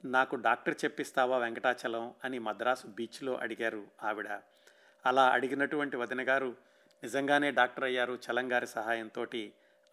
నాకు 0.04 0.36
డాక్టర్ 0.36 0.74
చెప్పిస్తావా 0.84 1.38
వెంకటాచలం 1.38 2.14
అని 2.24 2.38
మద్రాసు 2.38 2.86
బీచ్లో 2.86 3.36
అడిగారు 3.36 3.86
ఆవిడ. 4.02 4.28
అలా 5.06 5.30
అడిగినటువంటి 5.30 5.96
వదిన 5.96 6.28
గారు 6.28 6.56
నిజంగానే 7.02 7.50
డాక్టర్ 7.50 7.84
అయ్యారు 7.84 8.18
చలంగారి 8.26 8.66
సహాయంతో 8.66 9.26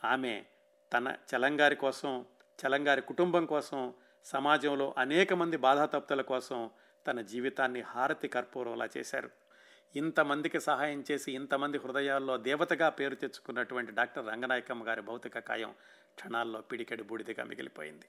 ఆమె 0.03 0.45
తన 0.93 1.15
చలంగారి 1.35 1.75
కోసం 1.75 2.25
చలంగారి 2.65 3.01
కుటుంబం 3.01 3.45
కోసం 3.45 3.93
సమాజంలో 4.23 4.95
అనేక 4.97 5.33
మంది 5.33 5.57
బాధాతప్తుల 5.57 6.21
కోసం 6.21 6.71
తన 7.07 7.21
జీవితాన్ని 7.21 7.81
హారతి 7.81 8.27
కర్పూరంలా 8.27 8.89
చేశారు. 8.97 9.29
ఇంతమందికి 9.95 10.59
సహాయం 10.59 11.03
చేసి 11.11 11.31
ఇంతమంది 11.31 11.77
హృదయాల్లో 11.77 12.37
దేవతగా 12.37 12.89
పేరు 12.89 13.15
తెచ్చుకున్నటువంటి 13.15 13.91
డాక్టర్ 13.91 14.27
రంగనాయకమ్మ 14.27 14.87
గారి 14.87 15.01
భౌతిక 15.01 15.39
కాయం 15.39 15.73
క్షణాల్లో 16.15 16.61
పిడికెడు 16.61 17.03
బూడిదగా 17.03 17.43
మిగిలిపోయింది. 17.43 18.05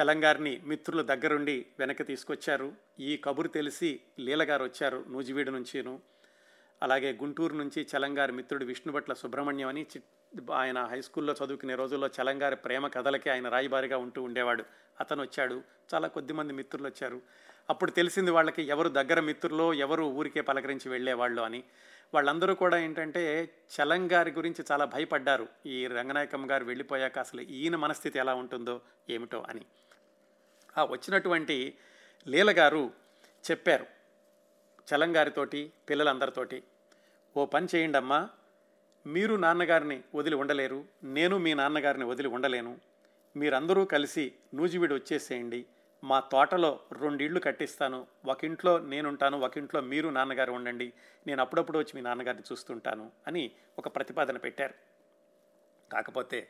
చలంగారిని 0.00 0.62
మిత్రులు 0.64 1.02
దగ్గరుండి 1.02 1.66
వెనక్కి 1.78 2.04
తీసుకొచ్చారు. 2.04 2.72
ఈ 3.00 3.16
కబురు 3.16 3.48
తెలిసి 3.48 4.00
లీలగారు 4.20 4.64
వచ్చారు 4.64 5.04
నూజివీడు 5.08 5.50
నుంచిను. 5.50 6.00
అలాగే 6.82 7.12
గుంటూరు 7.12 7.54
నుంచి 7.54 7.86
చలంగారి 7.96 8.32
మిత్రుడు 8.32 8.64
విష్ణుభట్ల 8.64 9.12
సుబ్రహ్మణ్యం 9.12 9.68
అని 9.68 9.86
ఆయన 10.52 10.84
హై 10.84 11.00
స్కూల్లో 11.00 11.34
చదువుకునే 11.44 11.74
రోజుల్లో 11.74 12.08
చలంగారి 12.08 12.56
ప్రేమ 12.56 12.88
కథలకి 12.88 13.30
ఆయన 13.30 13.48
రాయిబారిగా 13.48 13.96
ఉంటూ 13.96 14.22
ఉండేవాడు. 14.22 14.64
అతను 15.00 15.22
వచ్చాడు 15.22 15.62
చాలా 15.94 16.08
కొద్దిమంది 16.08 16.52
మిత్రులు 16.52 16.86
వచ్చారు 16.86 17.22
అప్పుడు 17.70 17.90
తెలిసింది 17.90 18.30
వాళ్ళకి 18.30 18.62
ఎవరు 18.62 18.88
దగ్గర 18.88 19.20
మిత్రులో 19.20 19.74
ఎవరు 19.74 20.02
ఊరికే 20.02 20.40
పలకరించి 20.40 20.88
వెళ్ళేవాళ్ళు 20.88 21.42
అని. 21.42 21.64
వాళ్ళందరూ 22.14 22.54
కూడా 22.54 22.78
ఏంటంటే 22.78 23.50
చలంగారి 23.76 24.30
గురించి 24.30 24.64
చాలా 24.72 24.84
భయపడ్డారు. 24.84 25.48
ఈ 25.66 25.86
రంగనాయకమ్మ 25.86 26.50
గారు 26.50 26.64
వెళ్ళిపోయాక 26.64 27.18
అసలు 27.18 27.40
ఈయన 27.40 27.76
మనస్థితి 27.76 28.18
ఎలా 28.18 28.34
ఉంటుందో 28.34 28.80
ఏమిటో 29.10 29.44
అని. 29.48 29.64
ఆ 30.76 30.84
వచ్చినటువంటి 30.84 31.56
లీల 32.26 32.50
గారు 32.50 32.84
చెప్పారు 33.44 33.86
చలంగారితోటి 34.88 35.72
పిల్లలందరితోటి 35.88 36.58
ఓ 37.36 37.44
పని 37.46 37.66
చేయండి 37.74 37.98
అమ్మా 37.98 38.28
మీరు 39.06 39.34
నాన్నగారిని 39.36 40.02
వదిలి 40.14 40.34
ఉండలేరు 40.34 40.84
నేను 41.04 41.38
మీ 41.38 41.54
నాన్నగారిని 41.54 42.04
వదిలి 42.04 42.28
ఉండలేను 42.28 42.72
మీరందరూ 43.36 43.84
కలిసి 43.84 44.32
నూజివీడు 44.54 44.94
వచ్చేసేయండి 44.94 45.60
మా 46.02 46.20
తోటలో 46.20 46.80
రెండిళ్ళు 46.92 47.40
కట్టిస్తాను 47.40 48.06
ఒక 48.26 48.44
ఇంట్లో 48.44 48.78
నేనుంటాను 48.78 49.36
ఒక 49.38 49.58
ఇంట్లో 49.58 49.80
మీరు 49.80 50.08
నాన్నగారు 50.08 50.52
ఉండండి 50.52 50.92
నేను 51.26 51.42
అప్పుడప్పుడు 51.42 51.78
వచ్చి 51.78 51.92
మీ 51.96 52.02
నాన్నగారిని 52.02 52.44
చూస్తుంటాను 52.52 53.10
అని 53.26 53.50
ఒక 53.78 53.88
ప్రతిపాదన 53.96 54.36
పెట్టారు. 54.36 54.74
కాకపోతే 55.92 56.48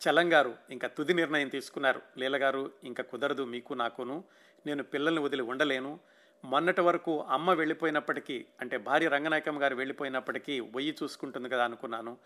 చలంగారు 0.00 0.54
ఇంకా 0.70 0.88
తుది 0.88 1.14
నిర్ణయం 1.14 1.48
తీసుకున్నారు. 1.48 2.02
లీలగారు 2.18 2.72
ఇంకా 2.84 3.02
కుదరదు 3.02 3.44
మీకు 3.44 3.74
నాకును. 3.74 4.24
నేను 4.66 4.82
పిల్లల్ని 4.82 5.22
వదిలి 5.22 5.42
ఉండలేను. 5.42 6.00
మొన్నటి 6.44 6.80
వరకు 6.80 7.22
అమ్మ 7.22 7.52
వెళ్ళిపోయినప్పటికీ 7.52 8.46
అంటే 8.60 8.76
భార్య 8.76 9.08
రంగనాయకమ్మ 9.08 9.62
గారు 9.62 9.74
వెళ్ళిపోయినప్పటికీ 9.74 10.60
వయ్యి 10.60 10.96
చూసుకుంటుంది 11.02 11.48
కదా 11.48 11.64
అనుకున్నాను. 11.64 12.18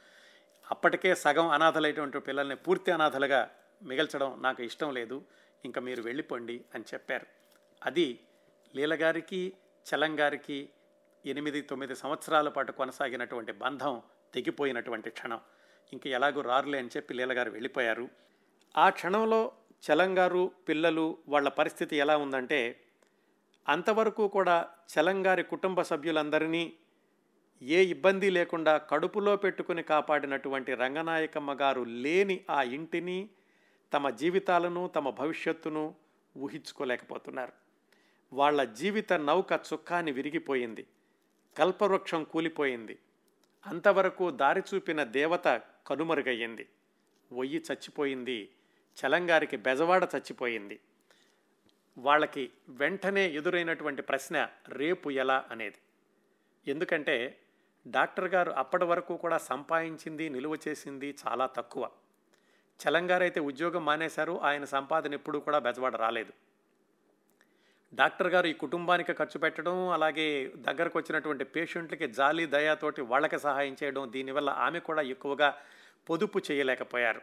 అప్పటికే 0.70 1.14
సగం 1.14 1.48
అనాథలైనటువంటి 1.48 2.18
పిల్లల్ని 2.18 2.56
పూర్తి 2.56 2.90
అనాథలుగా 2.90 3.50
మిగల్చడం 3.82 4.42
నాకు 4.42 4.62
ఇష్టం 4.62 4.94
లేదు. 4.94 5.22
ఇంకా 5.64 5.80
మీరు 5.80 6.02
వెళ్ళిపోండి 6.02 6.64
అని 6.74 6.84
చెప్పారు. 6.94 7.26
అది 7.84 8.20
లీలగారికి 8.76 9.52
చలంగారికి 9.94 10.68
ఎనిమిది 11.26 11.60
తొమ్మిది 11.60 11.96
సంవత్సరాల 11.96 12.48
పాటు 12.48 12.72
కొనసాగినటువంటి 12.72 13.52
బంధం 13.52 14.02
తెగిపోయినటువంటి 14.34 15.10
క్షణం. 15.10 15.40
ఇంక 15.92 16.06
ఎలాగో 16.06 16.40
రారులే 16.40 16.78
అని 16.78 16.88
చెప్పి 16.88 17.14
లీలగారు 17.14 17.50
వెళ్ళిపోయారు. 17.50 18.08
ఆ 18.76 18.90
క్షణంలో 18.90 19.52
చలంగారు 19.92 20.50
పిల్లలు 20.68 21.18
వాళ్ళ 21.28 21.48
పరిస్థితి 21.48 21.96
ఎలా 21.96 22.16
ఉందంటే 22.16 22.80
అంతవరకు 23.68 24.28
కూడా 24.28 24.68
చలంగారి 24.94 25.42
కుటుంబ 25.42 25.82
సభ్యులందరినీ 25.82 26.72
ఏ 27.62 27.84
ఇబ్బంది 27.84 28.30
లేకుండా 28.30 28.76
కడుపులో 28.76 29.36
పెట్టుకుని 29.36 29.82
కాపాడినటువంటి 29.82 30.74
రంగనాయకమ్మ 30.74 31.52
గారు 31.60 31.82
లేని 31.82 32.44
ఆ 32.50 32.62
ఇంటిని 32.62 33.28
తమ 33.92 34.10
జీవితాలను 34.10 34.88
తమ 34.88 35.10
భవిష్యత్తును 35.10 35.94
ఊహించుకోలేకపోతున్నారు. 36.38 37.52
వాళ్ళ 38.32 38.64
జీవిత 38.64 39.12
నౌక 39.12 39.52
చుక్కాని 39.52 40.12
విరిగిపోయింది. 40.12 40.86
కల్పవృక్షం 41.58 42.24
కూలిపోయింది. 42.24 42.98
అంతవరకు 43.66 44.30
దారి 44.30 44.62
చూపిన 44.74 45.04
దేవత 45.04 45.62
కనుమరుగయ్యింది. 45.86 46.68
ఒయ్యి 47.32 47.58
చచ్చిపోయింది. 47.58 48.50
చలంగారికి 48.96 49.56
బెజవాడ 49.56 50.08
చచ్చిపోయింది. 50.16 50.80
వాళ్ళకి 51.98 52.50
వెంటనే 52.68 53.30
ఎదురైనటువంటి 53.30 54.02
ప్రశ్న 54.02 54.48
రేపు 54.68 55.10
ఎలా 55.10 55.44
అనేది. 55.50 55.76
ఎందుకంటే 56.66 57.38
డాక్టర్ 57.88 58.28
గారు 58.28 58.50
అప్పటి 58.50 58.84
వరకు 58.84 59.16
కూడా 59.16 59.38
సంపాదించింది 59.38 60.28
నిలువ 60.28 60.56
చేసింది 60.68 61.16
చాలా 61.28 61.46
తక్కువ. 61.46 61.90
చలంగారైతే 62.80 63.40
ఉద్యోగం 63.40 63.84
మానేశారు 63.84 64.40
ఆయన 64.40 64.64
సంపాదన 64.64 65.14
ఎప్పుడూ 65.14 65.40
కూడా 65.40 65.58
బెజవాడ 65.58 65.96
రాలేదు. 65.96 66.32
డాక్టర్ 67.94 68.28
గారు 68.28 68.46
ఈ 68.46 68.52
కుటుంబానికి 68.52 69.12
ఖర్చు 69.12 69.38
పెట్టడం 69.38 69.88
అలాగే 69.88 70.52
దగ్గరకు 70.56 70.98
వచ్చినటువంటి 70.98 71.44
పేషెంట్లకి 71.44 72.06
జాలి 72.08 72.46
దయాతోటి 72.46 73.00
వాళ్ళకి 73.02 73.38
సహాయం 73.38 73.76
చేయడం 73.82 74.12
దీనివల్ల 74.12 74.50
ఆమె 74.50 74.78
కూడా 74.78 75.02
ఎక్కువగా 75.02 75.54
పొదుపు 76.10 76.42
చేయలేకపోయారు. 76.50 77.20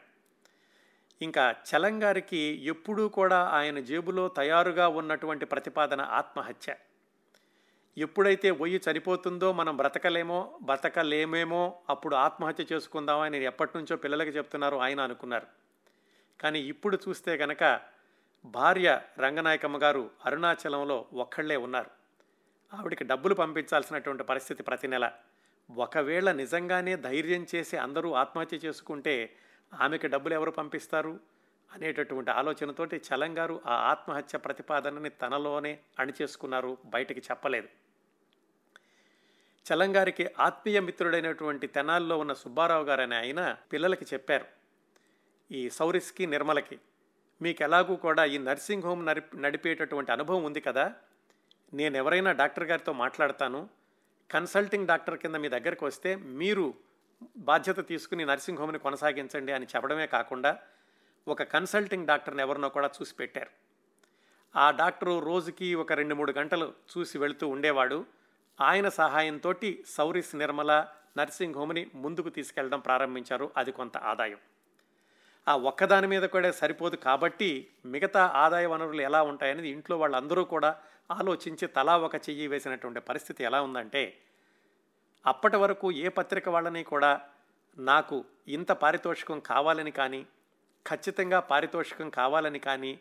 ఇంకా 1.22 1.56
చలంగారికి 1.68 2.42
ఎప్పుడూ 2.64 3.10
కూడా 3.10 3.38
ఆయన 3.38 3.80
జేబులో 3.80 4.28
తయారుగా 4.28 4.88
ఉన్నటువంటి 4.88 5.46
ప్రతిపాదన 5.46 6.02
ఆత్మహత్య. 6.02 6.76
ఎప్పుడైతే 7.98 8.52
ఒయ్యి 8.52 8.82
చనిపోతుందో 8.92 9.54
మనం 9.54 9.78
బ్రతకలేమో 9.78 10.60
బ్రతకలేమేమో 10.64 11.76
అప్పుడు 11.90 12.16
ఆత్మహత్య 12.16 12.66
చేసుకుందామని 12.74 13.44
ఎప్పటి 13.44 13.78
నుంచో 13.78 13.96
పిల్లలకి 13.96 14.30
చెప్తున్నారు 14.30 14.76
ఆయన 14.76 15.00
అనుకున్నారు. 15.02 15.48
కానీ 16.42 16.60
ఇప్పుడు 16.60 16.98
చూస్తే 17.10 17.38
కనుక 17.38 17.80
భార్య 18.48 19.02
రంగనాయకమ్మ 19.20 19.84
గారు 19.84 20.12
అరుణాచలంలో 20.26 21.06
ఒక్కళ్ళే 21.14 21.56
ఉన్నారు. 21.56 21.90
ఆవిడికి 22.74 23.04
డబ్బులు 23.04 23.34
పంపించాల్సినటువంటి 23.36 24.24
పరిస్థితి 24.24 24.64
ప్రతి 24.64 24.88
నెల. 24.88 25.12
ఒకవేళ 25.76 26.32
నిజంగానే 26.32 26.96
ధైర్యం 26.96 27.48
చేసి 27.56 27.78
అందరూ 27.78 28.14
ఆత్మహత్య 28.14 28.58
చేసుకుంటే 28.58 29.36
ఆమెకి 29.74 30.08
డబ్బులు 30.08 30.34
ఎవరు 30.34 30.52
పంపిస్తారు? 30.52 31.20
అనేటటువంటి 31.72 32.32
ఆలోచనతోటి 32.32 32.96
చలంగారు 32.96 33.62
ఆ 33.66 33.74
ఆత్మహత్య 33.74 34.38
ప్రతిపాదనని 34.38 35.10
తనలోనే 35.10 35.80
అణిచేసుకున్నారు 36.00 36.78
బయటికి 36.86 37.20
చెప్పలేదు. 37.20 37.68
చలంగారికి 39.74 40.30
ఆత్మీయ 40.40 40.80
మిత్రుడైనటువంటి 40.80 41.68
తెనాల్లో 41.68 42.18
ఉన్న 42.18 42.34
సుబ్బారావు 42.34 42.84
గారు 42.84 43.02
అనే 43.02 43.16
ఆయన 43.16 43.58
పిల్లలకి 43.74 44.06
చెప్పారు. 44.14 44.46
ఈ 45.52 45.70
సౌరిస్కి 45.70 46.28
నిర్మలకి 46.28 46.80
మీకు 47.42 47.64
ఎలాగూ 47.64 47.96
కూడా 47.96 48.26
ఈ 48.26 48.38
నర్సింగ్ 48.38 48.84
హోమ్ 48.84 49.06
నడిపి 49.06 49.38
నడిపేటటువంటి 49.38 50.12
అనుభవం 50.12 50.44
ఉంది 50.44 50.62
కదా? 50.62 50.94
నేను 51.74 51.98
ఎవరైనా 51.98 52.32
డాక్టర్ 52.32 52.64
గారితో 52.64 52.94
మాట్లాడతాను. 52.94 53.70
కన్సల్టింగ్ 54.32 54.88
డాక్టర్ 54.88 55.18
కింద 55.18 55.36
మీ 55.36 55.50
దగ్గరకు 55.50 55.86
వస్తే 55.86 56.16
మీరు 56.16 56.74
బాధ్యత 57.38 57.88
తీసుకుని 57.88 58.26
నర్సింగ్ 58.26 58.58
హోమ్ని 58.58 58.80
కొనసాగించండి 58.80 59.52
అని 59.52 59.66
చెప్పడమే 59.66 60.08
కాకుండా 60.08 60.60
ఒక 61.28 61.44
కన్సల్టింగ్ 61.44 62.08
డాక్టర్ని 62.08 62.42
ఎవరినో 62.42 62.70
కూడా 62.70 62.90
చూసి 63.02 63.16
పెట్టారు. 63.16 63.50
ఆ 64.56 64.72
డాక్టరు 64.72 65.20
రోజుకి 65.20 65.76
ఒక 65.76 65.94
రెండు 65.94 66.16
మూడు 66.16 66.32
గంటలు 66.32 66.74
చూసి 66.98 67.18
వెళుతూ 67.18 67.48
ఉండేవాడు. 67.48 68.06
ఆయన 68.62 68.90
సహాయంతో 68.90 69.54
సౌరిస్ 69.88 70.36
నిర్మల 70.36 70.88
నర్సింగ్ 71.18 71.56
హోమ్ని 71.56 71.88
ముందుకు 71.96 72.30
తీసుకెళ్ళడం 72.30 72.80
ప్రారంభించారు. 72.80 73.52
అది 73.58 73.72
కొంత 73.72 73.98
ఆదాయం. 73.98 74.38
ఆ 75.48 75.56
ఒక్కదాని 75.56 76.08
మీద 76.08 76.24
కూడా 76.24 76.52
సరిపోదు 76.52 76.96
కాబట్టి 76.96 77.68
మిగతా 77.86 78.22
ఆదాయ 78.36 78.66
వనరులు 78.66 79.02
ఎలా 79.02 79.22
ఉంటాయనేది 79.22 79.70
ఇంట్లో 79.70 79.98
వాళ్ళందరూ 79.98 80.46
కూడా 80.46 80.76
ఆలోచించి 81.12 81.68
తలా 81.68 81.98
ఒక 81.98 82.16
చెయ్యి 82.16 82.48
వేసినటువంటి 82.48 83.00
పరిస్థితి 83.00 83.44
ఎలా 83.44 83.62
ఉందంటే 83.62 84.18
అప్పటి 85.26 85.58
వరకు 85.58 85.92
ఏ 85.92 86.08
పత్రిక 86.08 86.50
వాళ్ళని 86.50 86.84
కూడా 86.84 87.22
నాకు 87.78 88.26
ఇంత 88.48 88.72
పారితోషికం 88.72 89.40
కావాలని 89.40 89.92
కానీ 89.92 90.26
ఖచ్చితంగా 90.86 91.40
పారితోషికం 91.40 92.10
కావాలని 92.10 92.60
కానీ 92.60 93.00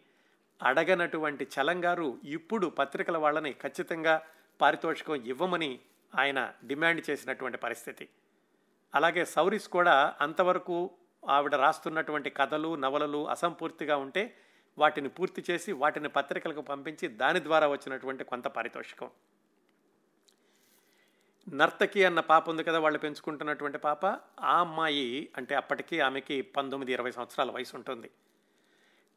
అడగనటువంటి 0.61 1.49
చలంగారు 1.55 2.19
ఇప్పుడు 2.25 2.67
పత్రికల 2.67 3.17
వాళ్ళని 3.17 3.53
ఖచ్చితంగా 3.53 4.21
పారితోషికం 4.61 5.15
ఇవ్వమని 5.15 5.81
ఆయన 6.15 6.53
డిమాండ్ 6.65 7.11
చేసినటువంటి 7.11 7.59
పరిస్థితి. 7.59 8.09
అలాగే 8.95 9.25
సౌరీస్ 9.25 9.69
కూడా 9.69 10.15
అంతవరకు 10.21 10.91
ఆవిడ 11.29 11.55
రాస్తున్నటువంటి 11.55 12.31
కథలు 12.31 12.77
నవలలు 12.77 13.29
అసంపూర్తిగా 13.29 13.97
ఉంటే 13.97 14.37
వాటిని 14.79 15.09
పూర్తి 15.09 15.45
చేసి 15.51 15.73
వాటిని 15.73 16.09
పత్రికలకు 16.09 16.61
పంపించి 16.61 17.09
దాని 17.09 17.43
ద్వారా 17.43 17.69
వచ్చినటువంటి 17.69 18.25
కొంత 18.25 18.45
పారితోషికం. 18.45 19.11
నర్తకి 21.55 22.05
అన్న 22.05 22.21
పాప 22.21 22.51
ఉంది 22.51 22.65
కదా 22.65 22.79
వాళ్ళు 22.79 22.99
పెంచుకుంటున్నటువంటి 22.99 23.79
పాప. 23.79 24.07
ఆ 24.41 24.61
అమ్మాయి 24.61 25.31
అంటే 25.37 25.55
అప్పటికి 25.55 26.01
ఆమెకి 26.01 26.43
పంతొమ్మిది 26.43 26.93
ఇరవై 26.93 27.11
సంవత్సరాల 27.11 27.51
వయసు 27.51 27.77
ఉంటుంది. 27.77 28.11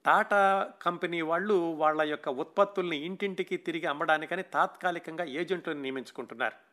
టాటా 0.05 0.71
కంపెనీ 0.81 1.21
వాళ్ళు 1.21 1.53
వాళ్ళ 1.53 2.01
యొక్క 2.01 2.29
ఉత్పత్తుల్ని 2.29 2.97
ఇంటింటికి 2.97 3.57
తిరిగి 3.57 3.85
అమ్మడానికని 3.85 4.43
తాత్కాలికంగా 4.43 5.23
ఏజెంట్లను 5.23 5.81
నియమించుకుంటున్నారు. 5.81 6.68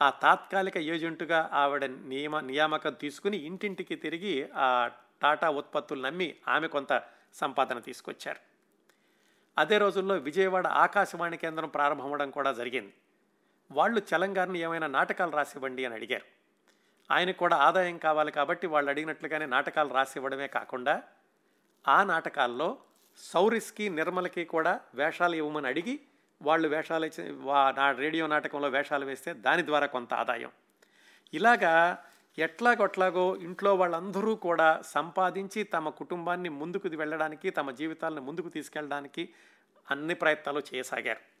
ఆ 0.00 0.10
తాత్కాలిక 0.10 0.76
ఏజెంటుగా 0.76 1.50
ఆవిడ 1.52 1.84
నియమ 1.84 2.40
నియామకం 2.40 2.92
తీసుకుని 2.92 3.36
ఇంటింటికి 3.36 3.96
తిరిగి 3.96 4.50
ఆ 4.56 4.90
టాటా 5.22 5.50
ఉత్పత్తులు 5.50 6.02
నమ్మి 6.02 6.36
ఆమె 6.48 6.66
కొంత 6.66 7.02
సంపాదన 7.34 7.78
తీసుకొచ్చారు. 7.78 8.40
అదే 9.58 9.78
రోజుల్లో 9.78 10.14
విజయవాడ 10.14 10.66
ఆకాశవాణి 10.66 11.36
కేంద్రం 11.36 11.68
ప్రారంభమవడం 11.68 12.30
కూడా 12.30 12.52
జరిగింది. 12.52 12.92
వాళ్ళు 13.70 14.00
చలంగారిని 14.00 14.58
ఏమైనా 14.58 14.86
నాటకాలు 14.86 15.30
రాసివ్వండి 15.30 15.84
అని 15.84 15.94
అడిగారు. 15.94 16.24
ఆయనకు 17.10 17.38
కూడా 17.38 17.56
ఆదాయం 17.56 17.98
కావాలి 17.98 18.32
కాబట్టి 18.32 18.66
వాళ్ళు 18.66 18.90
అడిగినట్లుగానే 18.90 19.46
నాటకాలు 19.46 19.94
రాసి 19.94 20.18
ఇవ్వడమే 20.18 20.46
కాకుండా 20.46 21.02
ఆ 21.88 22.04
నాటకాల్లో 22.04 22.78
సౌరిస్కి 23.16 23.88
నిర్మలకి 23.88 24.44
కూడా 24.44 24.80
వేషాలు 24.94 25.36
ఇవ్వమని 25.36 25.66
అడిగి 25.66 26.00
వాళ్ళు 26.42 26.68
వేషాలు 26.68 27.32
వా- 27.32 27.76
నా 27.76 27.92
రేడియో 27.92 28.26
నాటకంలో 28.26 28.68
వేషాలు 28.68 29.06
వేస్తే 29.06 29.32
దాని 29.32 29.66
ద్వారా 29.66 29.86
కొంత 29.86 30.14
ఆదాయం. 30.14 30.50
ఇలాగా 31.34 32.04
ఎట్లాగొట్లాగో 32.38 33.36
ఇంట్లో 33.36 33.74
వాళ్ళందరూ 33.74 34.34
కూడా 34.34 34.82
సంపాదించి 34.86 35.62
తమ 35.62 35.88
కుటుంబాన్ని 35.88 36.48
ముందుకు 36.48 36.88
వెళ్ళడానికి 36.88 37.50
తమ 37.50 37.70
జీవితాలను 37.70 38.20
ముందుకు 38.20 38.48
తీసుకెళ్ళడానికి 38.48 39.28
అన్ని 39.90 40.14
ప్రయత్నాలు 40.14 40.62
చేయసాగారు. 40.74 41.36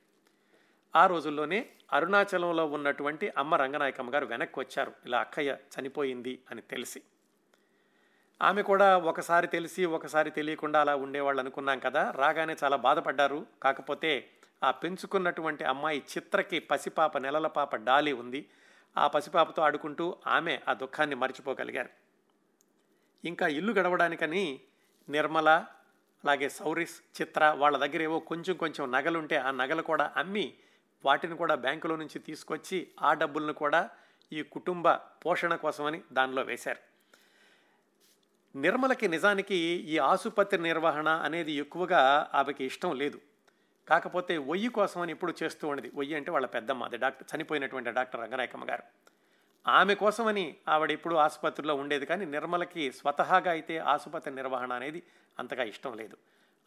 ఆ 0.96 1.06
రోజుల్లోనే 1.06 1.66
అరుణాచలంలో 1.92 2.66
ఉన్నటువంటి 2.66 3.32
అమ్మ 3.38 3.54
రంగనాయకమ్మ 3.54 4.14
గారు 4.14 4.26
వెనక్కి 4.26 4.60
వచ్చారు. 4.60 4.92
ఇలా 5.06 5.18
అక్కయ్య 5.18 5.56
చనిపోయింది 5.80 6.42
అని 6.50 6.62
తెలిసి. 6.62 7.02
ఆమె 8.42 8.62
కూడా 8.62 8.98
ఒకసారి 8.98 9.46
తెలిసి 9.46 9.84
ఒకసారి 9.84 10.30
తెలియకుండా 10.30 10.80
అలా 10.80 10.96
ఉండేవాళ్ళు 10.96 11.40
అనుకున్నాం 11.40 11.78
కదా. 11.78 12.10
రాగానే 12.10 12.56
చాలా 12.64 12.76
బాధపడ్డారు. 12.76 13.46
కాకపోతే 13.62 14.30
ఆ 14.62 14.70
పెంచుకున్నటువంటి 14.70 15.64
అమ్మాయి 15.64 16.02
చిత్రకి 16.16 16.58
పసిపాప 16.58 17.18
నెలల 17.18 17.46
పాప 17.46 17.76
డాలి 17.76 18.12
ఉంది. 18.12 18.48
ఆ 18.96 19.06
పసిపాపతో 19.06 19.62
ఆడుకుంటూ 19.62 20.16
ఆమె 20.26 20.60
ఆ 20.68 20.72
దుఃఖాన్ని 20.72 21.16
మర్చిపోగలిగారు. 21.16 21.88
ఇంకా 23.24 23.46
ఇల్లు 23.46 23.72
గడవడానికని 23.72 24.60
నిర్మల 25.08 25.48
అలాగే 26.24 26.48
సౌరిస్ 26.48 27.22
చిత్ర 27.22 27.54
వాళ్ళ 27.58 27.76
దగ్గర 27.76 28.02
ఏవో 28.02 28.18
కొంచెం 28.18 28.56
కొంచెం 28.56 28.92
నగలుంటే 28.92 29.36
ఆ 29.36 29.50
నగలు 29.50 29.82
కూడా 29.82 30.12
అమ్మి 30.16 30.54
వాటిని 31.04 31.36
కూడా 31.36 31.54
బ్యాంకులో 31.54 31.96
నుంచి 31.96 32.18
తీసుకొచ్చి 32.18 32.88
ఆ 33.02 33.14
డబ్బులను 33.14 33.52
కూడా 33.52 33.90
ఈ 34.32 34.42
కుటుంబ 34.42 34.90
పోషణ 34.90 35.54
కోసమని 35.54 36.02
దానిలో 36.12 36.42
వేశారు. 36.42 36.78
నిర్మలకి 38.58 39.08
నిజానికి 39.08 39.54
ఈ 39.64 39.98
ఆసుపత్రి 39.98 40.62
నిర్వహణ 40.62 41.08
అనేది 41.08 41.52
ఎక్కువగా 41.52 42.30
ఆమెకి 42.34 42.64
ఇష్టం 42.64 42.96
లేదు. 42.96 43.20
కాకపోతే 43.88 44.36
ఒయ్యి 44.36 44.68
కోసమని 44.68 45.12
ఎప్పుడు 45.12 45.34
చేస్తూ 45.42 45.68
ఉండేది. 45.68 45.90
ఒయ్యి 45.94 46.14
అంటే 46.14 46.30
వాళ్ళ 46.30 46.46
పెద్దమ్మ 46.46 46.84
అది 46.84 46.96
డాక్టర్ 46.96 47.28
చనిపోయినటువంటి 47.32 47.90
డాక్టర్ 47.90 48.20
రంగనాయకమ్మ 48.20 48.64
గారు. 48.64 48.84
ఆమె 49.66 49.94
కోసమని 49.94 50.56
ఆవిడ 50.68 50.90
ఇప్పుడు 50.90 51.14
ఆసుపత్రిలో 51.14 51.74
ఉండేది 51.74 52.06
కానీ 52.06 52.24
నిర్మలకి 52.24 52.92
స్వతహాగా 52.92 53.50
అయితే 53.50 53.78
ఆసుపత్రి 53.78 54.34
నిర్వహణ 54.34 54.72
అనేది 54.72 55.02
అంతగా 55.38 55.64
ఇష్టం 55.64 55.94
లేదు. 55.94 56.16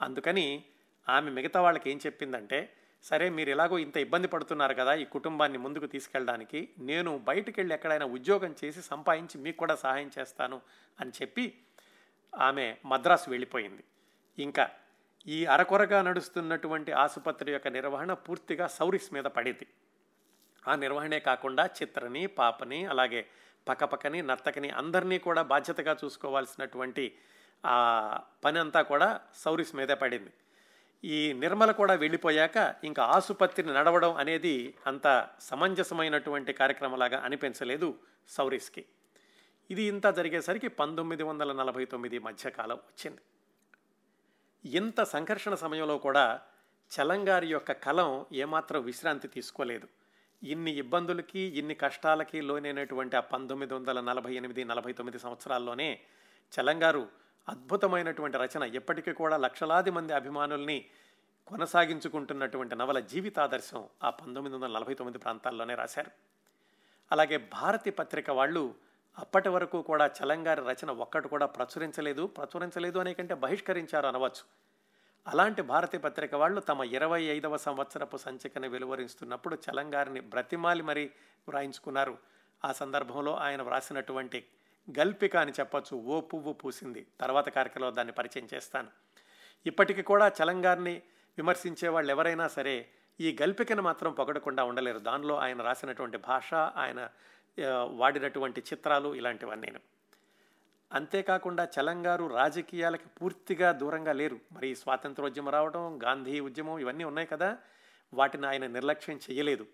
అందుకని 0.01 0.63
ఆమె 1.07 1.31
మిగతా 1.31 1.61
వాళ్ళకి 1.61 1.89
ఏం 1.89 1.99
చెప్పిందంటే 2.05 2.73
సరే 3.03 3.29
మీరు 3.29 3.49
ఎలాగో 3.49 3.77
ఇంత 3.79 3.97
ఇబ్బంది 3.97 4.27
పడుతున్నారు 4.27 4.73
కదా 4.73 4.93
ఈ 4.93 5.05
కుటుంబాన్ని 5.05 5.57
ముందుకు 5.57 5.85
తీసుకెళ్ళడానికి 5.85 6.69
నేను 6.79 7.17
బయటికి 7.17 7.59
వెళ్ళి 7.59 7.73
ఎక్కడైనా 7.73 8.05
ఉద్యోగం 8.05 8.55
చేసి 8.63 8.81
సంపాదించి 8.81 9.37
మీకు 9.37 9.57
కూడా 9.57 9.75
సహాయం 9.75 10.11
చేస్తాను 10.19 10.61
అని 10.99 11.11
చెప్పి 11.21 11.45
ఆమె 12.33 12.75
మద్రాసు 12.85 13.29
వెళ్ళిపోయింది. 13.29 13.83
ఇంకా 14.37 14.65
ఈ 15.27 15.45
అరకొరగా 15.45 16.01
నడుస్తున్నటువంటి 16.01 16.91
ఆసుపత్రి 16.91 17.51
యొక్క 17.51 17.67
నిర్వహణ 17.67 18.13
పూర్తిగా 18.13 18.67
సౌరిస్ 18.67 19.13
మీద 19.13 19.23
పడింది. 19.23 19.67
ఆ 20.67 20.75
నిర్వహణే 20.75 21.19
కాకుండా 21.19 21.65
చిత్రని 21.65 22.27
పాపని 22.27 22.85
అలాగే 22.85 23.25
పక్కపక్కని 23.67 24.21
నర్తకని 24.21 24.69
అందరినీ 24.69 25.17
కూడా 25.17 25.41
బాధ్యతగా 25.41 25.97
చూసుకోవాల్సినటువంటి 26.03 27.15
ఆ 27.65 27.75
పని 28.45 28.59
అంతా 28.59 28.81
కూడా 28.81 29.19
సౌరిస్ 29.33 29.75
మీదే 29.75 29.95
పడింది. 29.95 30.31
ఈ 31.03 31.33
నిర్మల 31.33 31.71
కూడా 31.71 31.93
వెళ్ళిపోయాక 31.93 32.75
ఇంకా 32.83 33.03
ఆసుపత్రిని 33.03 33.73
నడవడం 33.73 34.15
అనేది 34.15 34.75
అంత 34.87 35.27
సమంజసమైనటువంటి 35.39 36.53
కార్యక్రమంలాగా 36.53 37.19
అనిపించలేదు 37.19 37.99
సౌరిస్కి. 38.27 38.85
ఇది 39.69 39.83
ఇంత 39.83 40.07
జరిగేసరికి 40.07 40.67
పంతొమ్మిది 40.67 41.23
వందల 41.23 41.51
నలభై 41.51 41.85
తొమ్మిది 41.85 42.19
మధ్యకాలం 42.19 42.75
వచ్చింది. 42.75 43.21
ఇంత 44.65 45.03
సంఘర్షణ 45.03 45.55
సమయంలో 45.55 45.97
కూడా 45.97 46.39
చలంగారి 46.91 47.47
యొక్క 47.47 47.71
కలం 47.71 48.25
ఏమాత్రం 48.33 48.83
విశ్రాంతి 48.83 49.27
తీసుకోలేదు. 49.27 49.87
ఇన్ని 50.43 50.71
ఇబ్బందులకి 50.71 51.39
ఇన్ని 51.39 51.75
కష్టాలకి 51.75 52.41
లోనైనటువంటి 52.41 53.15
ఆ 53.15 53.19
పంతొమ్మిది 53.19 53.73
వందల 53.73 54.01
నలభై 54.01 54.33
ఎనిమిది 54.33 54.63
నలభై 54.63 54.93
తొమ్మిది 54.93 55.19
సంవత్సరాల్లోనే 55.19 55.99
చలంగారు 56.51 57.07
అద్భుతమైనటువంటి 57.47 58.37
రచన 58.37 58.63
ఎప్పటికీ 58.63 59.13
కూడా 59.13 59.37
లక్షలాది 59.37 59.91
మంది 59.91 60.13
అభిమానుల్ని 60.13 60.85
కొనసాగించుకుంటున్నటువంటి 61.47 62.75
నవల 62.75 62.99
జీవితాదర్శం 62.99 63.87
ఆ 64.03 64.09
పంతొమ్మిది 64.09 64.55
వందల 64.55 64.71
నలభై 64.71 64.93
తొమ్మిది 64.93 65.19
ప్రాంతాల్లోనే 65.19 65.75
రాశారు. 65.75 66.11
అలాగే 67.11 67.37
భారతి 67.37 67.91
పత్రిక 67.91 68.29
వాళ్ళు 68.29 68.75
అప్పటి 69.19 69.49
వరకు 69.49 69.81
కూడా 69.81 70.05
చలంగారి 70.05 70.61
రచన 70.61 70.91
ఒక్కటి 70.91 71.29
కూడా 71.29 71.45
ప్రచురించలేదు. 71.45 72.27
ప్రచురించలేదు 72.27 72.99
అనే 72.99 73.13
కంటే 73.13 73.33
బహిష్కరించారు 73.33 74.07
అనవచ్చు. 74.07 74.43
అలాంటి 75.27 75.61
భారతి 75.61 75.97
పత్రిక 75.97 76.35
వాళ్ళు 76.35 76.61
తమ 76.61 76.83
ఇరవై 76.83 77.21
ఐదవ 77.21 77.57
సంవత్సరపు 77.57 78.17
సంచికను 78.17 78.69
వెలువరిస్తున్నప్పుడు 78.69 79.55
చలంగారిని 79.55 80.19
బ్రతిమాలి 80.19 80.81
మరీ 80.81 81.11
వ్రాయించుకున్నారు. 81.47 82.17
ఆ 82.65 82.71
సందర్భంలో 82.71 83.35
ఆయన 83.35 83.61
వ్రాసినటువంటి 83.61 84.45
గల్పిక 84.99 85.37
అని 85.37 85.51
చెప్పొచ్చు 85.51 85.97
ఓ 85.97 86.21
పువ్వు 86.21 86.53
పూసింది. 86.53 87.07
తర్వాత 87.19 87.49
కార్యక్రమంలో 87.49 87.91
దాన్ని 87.91 88.11
పరిచయం 88.11 88.47
చేస్తాను. 88.53 88.87
ఇప్పటికీ 89.65 90.01
కూడా 90.01 90.31
చలంగారిని 90.43 91.01
విమర్శించే 91.37 91.87
వాళ్ళు 91.87 92.11
ఎవరైనా 92.11 92.47
సరే 92.47 92.89
ఈ 93.19 93.37
గల్పికను 93.41 93.81
మాత్రం 93.81 94.11
పొగడకుండా 94.11 94.63
ఉండలేరు. 94.63 94.99
దానిలో 94.99 95.37
ఆయన 95.37 95.61
రాసినటువంటి 95.61 96.17
భాష 96.17 96.53
ఆయన 96.53 97.09
వాడినటువంటి 97.85 98.61
చిత్రాలు 98.61 99.15
ఇలాంటివన్నీ 99.15 99.73
అంతేకాకుండా 100.93 101.67
చలంగారు 101.79 102.25
రాజకీయాలకి 102.25 103.03
పూర్తిగా 103.21 103.71
దూరంగా 103.71 104.13
లేరు. 104.13 104.39
మరి 104.51 104.67
ఈ 104.67 104.75
స్వాతంత్రోద్యమం 104.75 105.51
రావడం 105.53 105.99
గాంధీ 106.03 106.39
ఉద్యమం 106.39 106.79
ఇవన్నీ 106.79 107.03
ఉన్నాయి 107.03 107.27
కదా. 107.27 107.57
వాటిని 108.13 108.47
ఆయన 108.47 108.67
నిర్లక్ష్యం 108.67 109.19
చేయలేదు. 109.31 109.67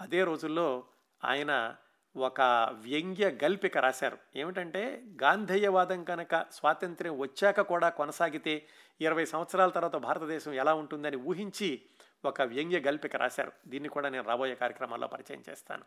అదే 0.00 0.24
రోజుల్లో 0.24 0.84
ఆయన 1.24 1.76
ఒక 2.16 2.40
వ్యంగ్య 2.72 3.28
గల్పిక 3.44 3.78
రాశారు. 3.78 4.18
ఏమిటంటే 4.36 5.02
గాంధేయవాదం 5.22 6.04
కనుక 6.04 6.46
స్వాతంత్ర్యం 6.52 7.18
వచ్చాక 7.18 7.60
కూడా 7.60 7.88
కొనసాగితే 7.88 8.66
ఇరవై 9.00 9.24
సంవత్సరాల 9.24 9.70
తర్వాత 9.70 9.96
భారతదేశం 9.96 10.52
ఎలా 10.52 10.74
ఉంటుందని 10.74 11.16
ఊహించి 11.16 11.82
ఒక 12.24 12.42
వ్యంగ్య 12.42 12.80
గల్పిక 12.80 13.16
రాశారు. 13.16 13.52
దీన్ని 13.66 13.88
కూడా 13.88 14.08
నేను 14.08 14.24
రాబోయే 14.24 14.54
కార్యక్రమాల్లో 14.54 15.06
పరిచయం 15.06 15.44
చేస్తాను. 15.50 15.84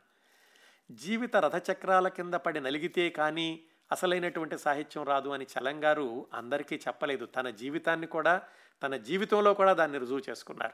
జీవిత 0.92 1.36
రథచక్రాల 1.36 2.08
కింద 2.08 2.34
పడి 2.34 2.60
నలిగితే 2.60 3.10
కానీ 3.10 3.64
అసలైనటువంటి 3.92 4.58
సాహిత్యం 4.58 5.04
రాదు 5.04 5.30
అని 5.30 5.46
చలంగారు 5.46 6.28
అందరికీ 6.34 6.76
చెప్పలేదు. 6.76 7.26
తన 7.26 7.50
జీవితాన్ని 7.50 8.08
కూడా 8.08 8.42
తన 8.84 8.98
జీవితంలో 8.98 9.54
కూడా 9.54 9.74
దాన్ని 9.74 9.98
రుజువు 9.98 10.22
చేసుకున్నారు. 10.30 10.74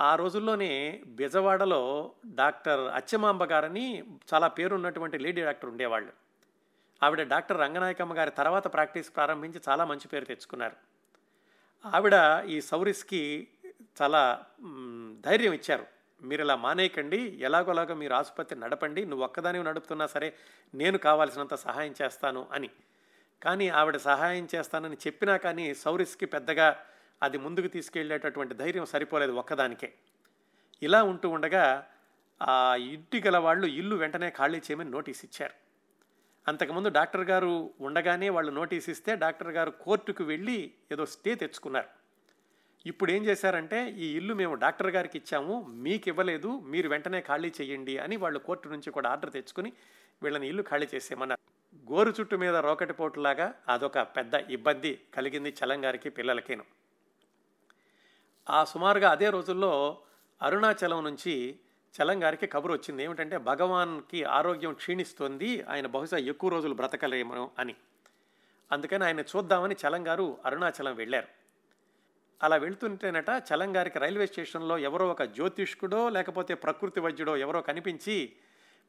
ఆ 0.00 0.14
రోజుల్లోనే 0.14 1.02
బెజవాడలో 1.06 2.12
డాక్టర్ 2.34 2.80
అచ్చమాంబ 2.80 3.44
గారని 3.44 4.04
చాలా 4.34 4.48
పేరున్నటువంటి 4.48 5.18
లేడీ 5.18 5.42
డాక్టర్ 5.42 5.70
ఉండేవాళ్ళు. 5.70 6.12
ఆవిడ 7.02 7.22
డాక్టర్ 7.22 7.58
రంగనాయకమ్మ 7.58 8.16
గారి 8.16 8.30
తర్వాత 8.30 8.72
ప్రాక్టీస్ 8.72 9.16
ప్రారంభించి 9.16 9.60
చాలా 9.68 9.84
మంచి 9.84 10.08
పేరు 10.08 10.24
తెచ్చుకున్నారు. 10.24 10.76
ఆవిడ 11.86 12.44
ఈ 12.48 12.60
సౌరిస్కి 12.60 13.48
చాలా 14.02 14.44
ధైర్యం 15.20 15.52
ఇచ్చారు. 15.52 15.97
మీరు 16.22 16.42
ఇలా 16.42 16.56
మానేయకండి 16.56 17.18
ఎలాగోలాగో 17.40 17.94
మీరు 17.94 18.14
ఆసుపత్రి 18.14 18.60
నడపండి 18.60 19.04
నువ్వు 19.04 19.24
ఒక్కదాని 19.24 19.62
నడుపుతున్నా 19.62 20.06
సరే 20.06 20.34
నేను 20.74 20.98
కావాల్సినంత 20.98 21.54
సహాయం 21.54 21.94
చేస్తాను 22.02 22.48
అని. 22.52 22.70
కానీ 23.42 23.68
ఆవిడ 23.68 23.96
సహాయం 23.96 24.48
చేస్తానని 24.54 24.96
చెప్పినా 24.96 25.36
కానీ 25.36 25.74
సౌరిస్కి 25.74 26.26
పెద్దగా 26.26 26.80
అది 27.22 27.38
ముందుకు 27.38 27.68
తీసుకెళ్ళేటటువంటి 27.68 28.54
ధైర్యం 28.54 28.86
సరిపోలేదు 28.86 29.32
ఒక్కదానికే. 29.32 29.92
ఇలా 30.82 31.02
ఉంటూ 31.02 31.30
ఉండగా 31.30 31.88
ఆ 32.42 32.74
ఇంటి 32.74 33.22
గల 33.26 33.38
వాళ్ళు 33.38 33.66
ఇల్లు 33.66 33.96
వెంటనే 33.96 34.30
ఖాళీ 34.30 34.58
చేయమని 34.58 34.90
నోటీస్ 34.90 35.24
ఇచ్చారు. 35.24 35.54
అంతకుముందు 36.48 36.88
డాక్టర్ 36.88 37.24
గారు 37.24 37.74
ఉండగానే 37.80 38.28
వాళ్ళు 38.28 38.52
నోటీస్ 38.52 38.90
ఇస్తే 38.90 39.16
డాక్టర్ 39.16 39.48
గారు 39.48 39.70
కోర్టుకు 39.70 40.24
వెళ్ళి 40.24 40.72
ఏదో 40.92 41.06
స్టే 41.06 41.34
తెచ్చుకున్నారు. 41.34 41.97
ఇప్పుడు 42.86 43.10
ఏం 43.10 43.24
చేశారంటే 43.24 43.90
ఈ 43.90 44.16
ఇల్లు 44.16 44.34
మేము 44.34 44.54
డాక్టర్ 44.54 44.90
గారికి 44.90 45.18
ఇచ్చాము 45.18 45.62
మీకు 45.62 46.08
ఇవ్వలేదు 46.08 46.58
మీరు 46.60 46.88
వెంటనే 46.88 47.20
ఖాళీ 47.20 47.52
చేయండి 47.60 47.98
అని 47.98 48.16
వాళ్ళు 48.16 48.38
కోర్టు 48.38 48.68
నుంచి 48.68 48.90
కూడా 48.90 49.10
ఆర్డర్ 49.10 49.32
తెచ్చుకుని 49.32 49.72
వీళ్ళని 50.22 50.48
ఇల్లు 50.48 50.62
ఖాళీ 50.62 50.88
చేసేయమన్నారు. 50.94 51.40
గోరు 51.92 52.14
చుట్టు 52.20 52.36
మీద 52.36 52.56
రోకటి 52.56 52.92
పోటులాగా 52.92 53.54
అదొక 53.68 53.98
పెద్ద 53.98 54.34
ఇబ్బంది 54.34 55.00
కలిగింది 55.14 55.54
చలంగారికి 55.64 56.10
పిల్లలకేను. 56.10 56.64
ఆ 58.50 58.64
సుమారుగా 58.64 59.10
అదే 59.10 59.30
రోజుల్లో 59.30 59.98
అరుణాచలం 60.42 61.04
నుంచి 61.04 61.58
చలంగారికి 61.94 62.46
కబురు 62.46 62.72
వచ్చింది. 62.72 63.04
ఏమిటంటే 63.04 63.38
భగవాన్కి 63.38 64.24
ఆరోగ్యం 64.24 64.72
క్షీణిస్తోంది 64.72 65.62
ఆయన 65.62 65.86
బహుశా 65.86 66.16
ఎక్కువ 66.16 66.50
రోజులు 66.50 66.74
బ్రతకలేమో 66.74 67.50
అని. 67.58 67.74
అందుకని 68.72 69.04
ఆయన 69.04 69.20
చూద్దామని 69.20 69.74
చలంగారు 69.74 70.38
అరుణాచలం 70.44 70.94
వెళ్ళారు. 70.94 71.37
అలా 72.42 72.56
వెళ్తుంటేనట 72.56 73.26
చలంగారికి 73.30 73.98
రైల్వే 73.98 74.26
స్టేషన్లో 74.26 74.78
ఎవరో 74.78 75.08
ఒక 75.08 75.22
జ్యోతిష్కుడో 75.22 76.08
లేకపోతే 76.08 76.54
ప్రకృతి 76.54 77.00
వైద్యుడో 77.00 77.36
ఎవరో 77.36 77.60
కనిపించి 77.60 78.32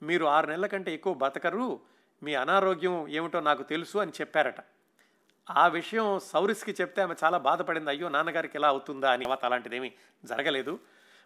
మీరు 0.04 0.26
ఆరు 0.26 0.47
నెలల 0.47 0.66
కంటే 0.66 0.93
ఎక్కువ 0.93 1.14
బతకరు 1.14 1.80
మీ 2.24 2.36
అనారోగ్యం 2.36 3.08
ఏమిటో 3.08 3.39
నాకు 3.39 3.64
తెలుసు 3.64 3.97
అని 3.97 4.12
చెప్పారట. 4.12 4.56
ఆ 5.52 5.68
విషయం 5.68 6.20
సౌరిస్కి 6.20 6.76
చెప్తే 6.82 7.02
ఆమె 7.02 7.16
చాలా 7.24 7.38
బాధపడింది 7.38 7.89
అయ్యో 7.89 8.10
నాన్నగారికి 8.10 8.58
ఎలా 8.58 8.68
అవుతుందా 8.68 9.12
అని. 9.12 9.24
తర్వాత 9.24 9.45
అలాంటిదేమీ 9.45 9.93
జరగలేదు. 10.26 10.80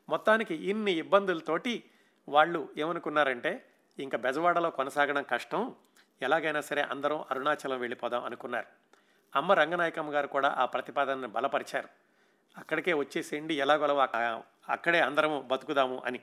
మొత్తానికి 0.09 0.55
ఇన్ని 0.55 0.91
ఇబ్బందులతోటి 0.91 1.84
వాళ్ళు 2.30 2.69
ఏమనుకున్నారంటే 2.78 3.65
ఇంకా 3.99 4.17
బెజవాడలో 4.17 4.69
కొనసాగడం 4.69 5.24
కష్టం 5.24 5.76
ఎలాగైనా 6.21 6.61
సరే 6.61 6.82
అందరం 6.82 7.26
అరుణాచలం 7.32 7.80
వెళ్ళిపోదాం 7.80 8.24
అనుకున్నారు. 8.24 8.67
అమ్మ 9.36 9.51
రంగనాయకమ్మ 9.51 10.13
గారు 10.13 10.28
కూడా 10.28 10.55
ఆ 10.57 10.65
ప్రతిపాదనను 10.65 11.28
బలపరిచారు. 11.28 12.03
అక్కడికే 12.58 12.93
వచ్చేసేయండి 12.93 13.54
ఎలాగోలా 13.54 14.43
అక్కడే 14.70 14.99
అందరము 14.99 15.41
బతుకుదాము 15.41 16.01
అని. 16.06 16.20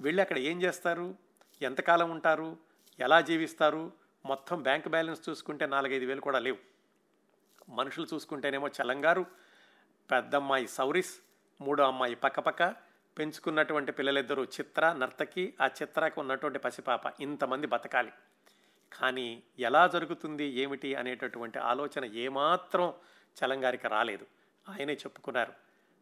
వెళ్ళి 0.00 0.22
అక్కడ 0.22 0.38
ఏం 0.38 0.62
చేస్తారు? 0.62 1.14
ఎంతకాలం 1.62 2.10
ఉంటారు? 2.10 2.56
ఎలా 3.00 3.20
జీవిస్తారు? 3.20 3.92
మొత్తం 4.26 4.62
బ్యాంక్ 4.62 4.88
బ్యాలెన్స్ 4.88 5.28
చూసుకుంటే 5.28 5.66
నాలుగైదు 5.66 6.04
వేలు 6.04 6.20
కూడా 6.20 6.38
లేవు. 6.38 6.58
మనుషులు 7.68 8.06
చూసుకుంటేనేమో 8.14 8.68
చలంగారు 8.68 9.26
పెద్దమ్మాయి 10.10 10.68
సౌరిస్ 10.68 11.20
మూడో 11.60 11.84
అమ్మాయి 11.84 12.14
పక్కపక్క 12.14 12.74
పెంచుకున్నటువంటి 13.18 13.92
పిల్లలిద్దరూ 13.92 14.44
చిత్ర 14.44 14.92
నర్తకి 14.92 15.54
ఆ 15.60 15.66
చిత్రకు 15.66 16.20
ఉన్నటువంటి 16.20 16.58
పసిపాప. 16.58 17.20
ఇంతమంది 17.20 17.66
బతకాలి. 17.66 18.12
కానీ 18.92 19.42
ఎలా 19.58 19.86
జరుగుతుంది 19.86 20.44
ఏమిటి 20.44 20.94
అనేటటువంటి 20.94 21.58
ఆలోచన 21.58 22.04
ఏమాత్రం 22.04 22.94
చలంగారికి 23.44 23.88
రాలేదు. 23.88 24.26
ఆయనే 24.68 24.92
చెప్పుకున్నారు. 24.92 25.52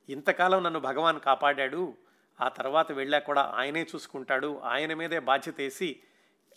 ఇంతకాలం 0.09 0.63
నన్ను 0.63 0.81
భగవాన్ 0.81 1.21
కాపాడాడు. 1.21 1.97
ఆ 2.41 2.49
తర్వాత 2.49 2.93
వెళ్ళా 2.93 3.19
కూడా 3.19 3.43
ఆయనే 3.43 3.83
చూసుకుంటాడు. 3.83 4.59
ఆయన 4.59 4.95
మీదే 4.95 5.19
బాధ్యత 5.19 5.55
వేసి 5.59 6.03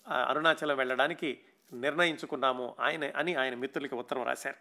అరుణాచలం 0.07 0.77
వెళ్ళడానికి 0.77 1.39
నిర్ణయించుకున్నాము 1.73 2.75
ఆయన 2.79 3.11
అని 3.15 3.35
ఆయన 3.35 3.55
మిత్రులకి 3.55 3.95
ఉత్తరం 3.95 4.23
రాశారు. 4.23 4.55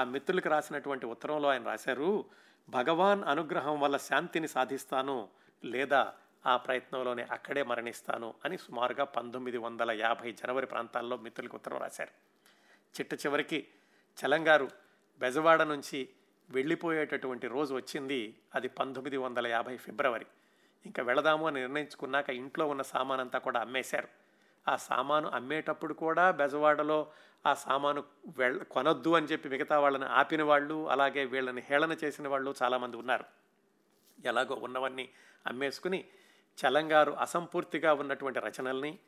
ఆ 0.00 0.04
మిత్రులకు 0.04 0.48
రాసినటువంటి 0.48 1.06
ఉత్తరంలో 1.06 1.48
ఆయన 1.48 1.64
రాశారు 1.64 2.24
భగవాన్ 2.68 3.24
అనుగ్రహం 3.24 3.80
వల్ల 3.80 3.96
శాంతిని 3.96 4.48
సాధిస్తాను 4.48 5.28
లేదా 5.64 6.14
ఆ 6.46 6.56
ప్రయత్నంలోనే 6.56 7.26
అక్కడే 7.30 7.62
మరణిస్తాను 7.62 8.34
అని 8.44 8.58
సుమారుగా 8.58 9.04
పంతొమ్మిది 9.04 9.58
వందల 9.58 9.90
యాభై 9.90 10.32
జనవరి 10.32 10.66
ప్రాంతాల్లో 10.66 11.16
మిత్రులకు 11.16 11.56
ఉత్తరం 11.56 11.78
రాశారు. 11.78 12.10
చిట్ట 13.00 13.14
చివరికి 13.14 13.68
చలంగారు 14.18 14.70
బెజవాడ 15.18 15.62
నుంచి 15.62 16.08
వెళ్ళిపోయేటటువంటి 16.52 17.46
రోజు 17.46 17.74
వచ్చింది. 17.74 18.38
అది 18.54 18.68
పంతొమ్మిది 18.68 19.16
వందల 19.16 19.46
యాభై 19.46 19.76
ఫిబ్రవరి. 19.76 20.26
ఇంకా 20.86 21.02
వెళదాము 21.02 21.46
అని 21.46 21.60
నిర్ణయించుకున్నాక 21.60 22.30
ఇంట్లో 22.30 22.66
ఉన్న 22.66 22.82
సామానంతా 22.82 23.38
కూడా 23.38 23.60
అమ్మేశారు. 23.60 24.08
ఆ 24.68 24.76
సామాను 24.76 25.28
అమ్మేటప్పుడు 25.28 25.94
కూడా 25.94 26.30
బెజవాడలో 26.30 27.06
ఆ 27.46 27.54
సామాను 27.54 28.04
వెళ్ళ 28.38 28.62
కొనొద్దు 28.62 29.10
అని 29.14 29.26
చెప్పి 29.26 29.48
మిగతా 29.48 29.78
వాళ్ళని 29.78 30.04
ఆపిన 30.04 30.42
వాళ్ళు 30.42 30.90
అలాగే 30.90 31.24
వీళ్ళని 31.24 31.60
హేళన 31.60 31.96
చేసిన 32.04 32.28
వాళ్ళు 32.28 32.54
చాలామంది 32.62 32.96
ఉన్నారు. 32.96 33.24
ఎలాగో 34.24 34.54
ఉన్నవన్నీ 34.54 35.08
అమ్మేసుకుని 35.46 36.04
చలంగారు 36.58 37.12
అసంపూర్తిగా 37.12 37.94
ఉన్నటువంటి 37.94 38.40
రచనల్ని 38.40 38.98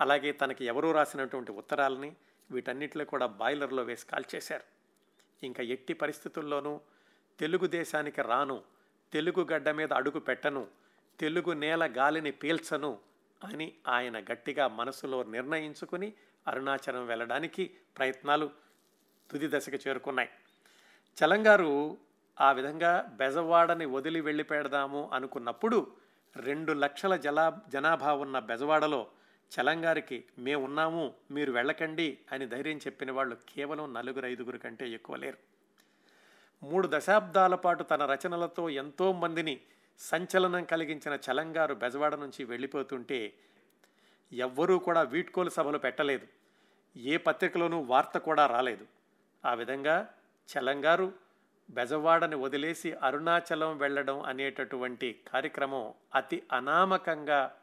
అలాగే 0.00 0.32
తనకి 0.32 0.64
ఎవరూ 0.64 0.92
రాసినటువంటి 0.92 1.52
ఉత్తరాలని 1.52 2.16
వీటన్నిటిలో 2.50 3.04
కూడా 3.04 3.26
బాయిలర్లో 3.26 3.82
వేసి 3.82 4.06
కాల్చేశారు. 4.06 4.79
ఇంకా 5.42 5.62
ఎట్టి 5.64 5.94
పరిస్థితుల్లోనూ 5.94 6.80
తెలుగుదేశానికి 7.38 8.22
రాను 8.22 8.62
తెలుగు 9.12 9.46
గడ్డ 9.52 9.68
మీద 9.70 9.92
అడుగు 9.92 10.20
పెట్టను 10.20 10.68
తెలుగు 11.20 11.52
నేల 11.52 11.84
గాలిని 11.86 12.30
పీల్చను 12.30 12.98
అని 13.44 13.74
ఆయన 13.88 14.20
గట్టిగా 14.20 14.68
మనసులో 14.68 15.24
నిర్ణయించుకుని 15.24 16.12
అరుణాచలం 16.46 17.06
వెళ్ళడానికి 17.06 17.74
ప్రయత్నాలు 17.96 18.50
తుది 19.30 19.48
దశకు 19.48 19.78
చేరుకున్నాయి. 19.88 20.30
చలంగారు 21.16 21.96
ఆ 22.40 22.52
విధంగా 22.52 23.12
బెజవాడని 23.16 23.86
వదిలి 23.86 24.20
వెళ్ళి 24.20 24.44
పెడదాము 24.44 25.10
అనుకున్నప్పుడు 25.12 25.78
రెండు 26.36 26.72
లక్షల 26.72 27.16
జలా 27.16 27.60
జనాభా 27.68 28.12
ఉన్న 28.12 28.38
బెజవాడలో 28.38 29.08
చలంగారికి 29.50 30.24
మేమున్నాము 30.38 31.14
మీరు 31.30 31.52
వెళ్ళకండి 31.52 32.18
అని 32.32 32.46
ధైర్యం 32.46 32.76
చెప్పిన 32.76 33.10
వాళ్ళు 33.12 33.36
కేవలం 33.48 33.94
నలుగురు 33.94 34.26
ఐదుగురు 34.26 34.58
కంటే 34.58 34.88
ఎక్కువ 34.88 35.16
లేరు. 35.16 35.38
మూడు 36.62 36.88
దశాబ్దాల 36.92 37.54
పాటు 37.54 37.82
తన 37.82 38.06
రచనలతో 38.06 38.70
ఎంతో 38.70 39.12
మందిని 39.12 39.60
సంచలనం 39.98 40.64
కలిగించిన 40.64 41.18
చలంగారు 41.30 41.74
బెజవాడ 41.74 42.14
నుంచి 42.14 42.44
వెళ్ళిపోతుంటే 42.44 43.34
ఎవ్వరూ 44.32 44.78
కూడా 44.78 45.02
వీడ్కోలు 45.02 45.50
సభలు 45.50 45.78
పెట్టలేదు. 45.78 46.26
ఏ 46.98 47.16
పత్రికలోనూ 47.16 47.80
వార్త 47.80 48.18
కూడా 48.18 48.46
రాలేదు. 48.46 48.86
ఆ 49.44 49.54
విధంగా 49.54 50.12
చలంగారు 50.48 51.12
బెజవాడని 51.70 52.36
వదిలేసి 52.36 52.92
అరుణాచలం 52.92 53.78
వెళ్ళడం 53.78 54.22
అనేటటువంటి 54.22 55.20
కార్యక్రమం 55.28 55.94
అతి 56.14 56.42
అనామకంగా 56.52 57.56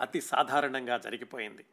అతి 0.00 0.20
సాధారణంగా 0.20 0.98
జరిగిపోయింది. 0.98 1.64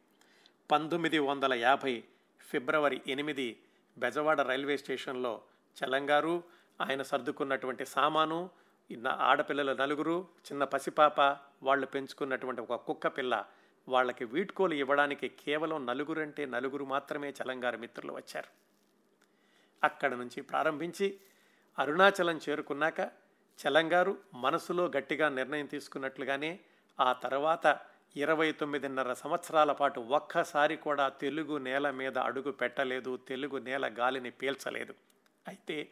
పంతొమ్మిది 0.71 1.19
వందల 1.19 1.53
యాభై 1.53 2.03
ఫిబ్రవరి 2.39 3.01
ఎనిమిది 3.07 3.59
బెజవాడ 3.97 4.41
రైల్వే 4.41 4.77
స్టేషన్లో 4.77 5.41
చలంగారు 5.77 6.43
ఆయన 6.81 7.01
సర్దుకున్నటువంటి 7.01 7.85
సామాను 7.85 8.49
ఆడపిల్లల 9.07 9.73
నలుగురు 9.73 10.27
చిన్న 10.51 10.63
పసిపాప 10.63 11.21
వాళ్ళు 11.63 11.85
పెంచుకున్నటువంటి 11.85 12.61
ఒక 12.61 12.73
కుక్క 12.73 13.07
పిల్ల 13.07 13.45
వాళ్ళకి 13.87 14.25
వీడ్కోలు 14.25 14.73
ఇవ్వడానికి 14.73 15.27
కేవలం 15.27 15.85
నలుగురంటే 15.85 16.45
నలుగురు 16.45 16.85
మాత్రమే 16.85 17.33
చలంగారు 17.43 17.77
మిత్రులు 17.77 18.13
వచ్చారు. 18.13 18.47
అక్కడ 19.83 20.13
నుంచి 20.13 20.41
ప్రారంభించి 20.41 21.19
అరుణాచలం 21.79 22.39
చేరుకున్నాక 22.49 22.99
చలంగారు 23.59 24.17
మనసులో 24.33 24.91
గట్టిగా 24.97 25.29
నిర్ణయం 25.29 25.65
తీసుకున్నట్లుగానే 25.65 26.59
ఆ 26.99 27.13
తర్వాత 27.13 27.79
ఇరవై 28.15 28.51
తొమ్మిదిన్నర 28.51 29.13
సంవత్సరాల 29.13 29.71
పాటు 29.71 29.99
ఒక్కసారి 29.99 30.77
కూడా 30.77 31.09
తెలుగు 31.09 31.57
నేల 31.57 31.91
మీద 31.91 32.17
అడుగు 32.17 32.51
పెట్టలేదు 32.51 33.17
తెలుగు 33.17 33.57
నేల 33.57 33.91
గాలిని 33.99 34.31
పీల్చలేదు. 34.31 34.93
అయితే 35.47 35.89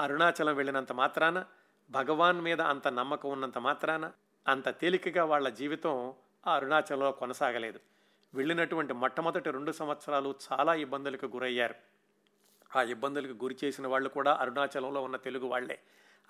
అరుణాచలం 0.00 0.56
వెళ్ళినంత 0.56 0.92
మాత్రాన 0.92 1.44
భగవాన్ 1.90 2.40
మీద 2.40 2.60
అంత 2.60 2.88
నమ్మకం 2.88 3.30
ఉన్నంత 3.30 3.58
మాత్రాన 3.58 4.12
అంత 4.48 4.68
తేలికగా 4.68 5.24
వాళ్ళ 5.24 5.48
జీవితం 5.48 6.14
ఆ 6.46 6.54
అరుణాచలంలో 6.54 7.12
కొనసాగలేదు. 7.12 7.80
వెళ్ళినటువంటి 8.34 8.92
మొట్టమొదటి 8.92 9.50
రెండు 9.50 9.72
సంవత్సరాలు 9.72 10.34
చాలా 10.52 10.74
ఇబ్బందులకు 10.74 11.26
గురయ్యారు. 11.26 11.74
ఆ 12.76 12.82
ఇబ్బందులకు 12.82 13.32
గురి 13.32 13.56
చేసిన 13.64 13.86
వాళ్ళు 13.86 14.08
కూడా 14.08 14.34
అరుణాచలంలో 14.34 15.02
ఉన్న 15.02 15.16
తెలుగు 15.16 15.46
వాళ్ళే 15.46 15.78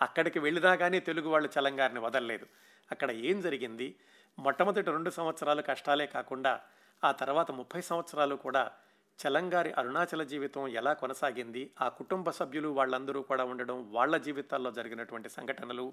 అక్కడికి 0.02 0.38
వెళ్ళినా 0.38 0.74
కానీ 0.74 1.00
తెలుగు 1.00 1.28
వాళ్ళు 1.28 1.48
చలంగారిని 1.58 2.00
వదలలేదు. 2.00 2.46
అక్కడ 2.90 3.10
ఏం 3.10 3.40
జరిగింది? 3.40 3.94
మొట్టమొదటి 4.38 4.90
రెండు 4.90 5.10
సంవత్సరాలు 5.10 5.62
కష్టాలే 5.62 6.06
కాకుండా 6.06 6.60
ఆ 7.04 7.12
తర్వాత 7.12 7.50
ముప్పై 7.50 7.80
సంవత్సరాలు 7.80 8.36
కూడా 8.36 8.70
చలంగారి 9.18 9.70
అరుణాచల 9.72 10.22
జీవితం 10.22 10.68
ఎలా 10.68 10.92
కొనసాగింది 10.94 11.72
ఆ 11.80 11.88
కుటుంబ 11.88 12.30
సభ్యులు 12.30 12.68
వాళ్ళందరూ 12.68 13.22
కూడా 13.22 13.44
ఉండడం 13.44 13.90
వాళ్ళ 13.92 14.16
జీవితాల్లో 14.16 14.70
జరిగినటువంటి 14.70 15.28
సంఘటనలు 15.28 15.92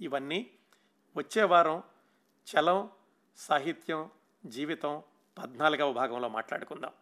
ఇవన్నీ 0.00 0.50
వచ్చే 1.16 1.42
వారం 1.42 1.82
చలం 2.46 2.90
సాహిత్యం 3.38 4.10
జీవితం 4.46 5.02
పద్నాలుగవ 5.36 5.92
భాగంలో 5.92 6.28
మాట్లాడుకుందాం. 6.28 6.92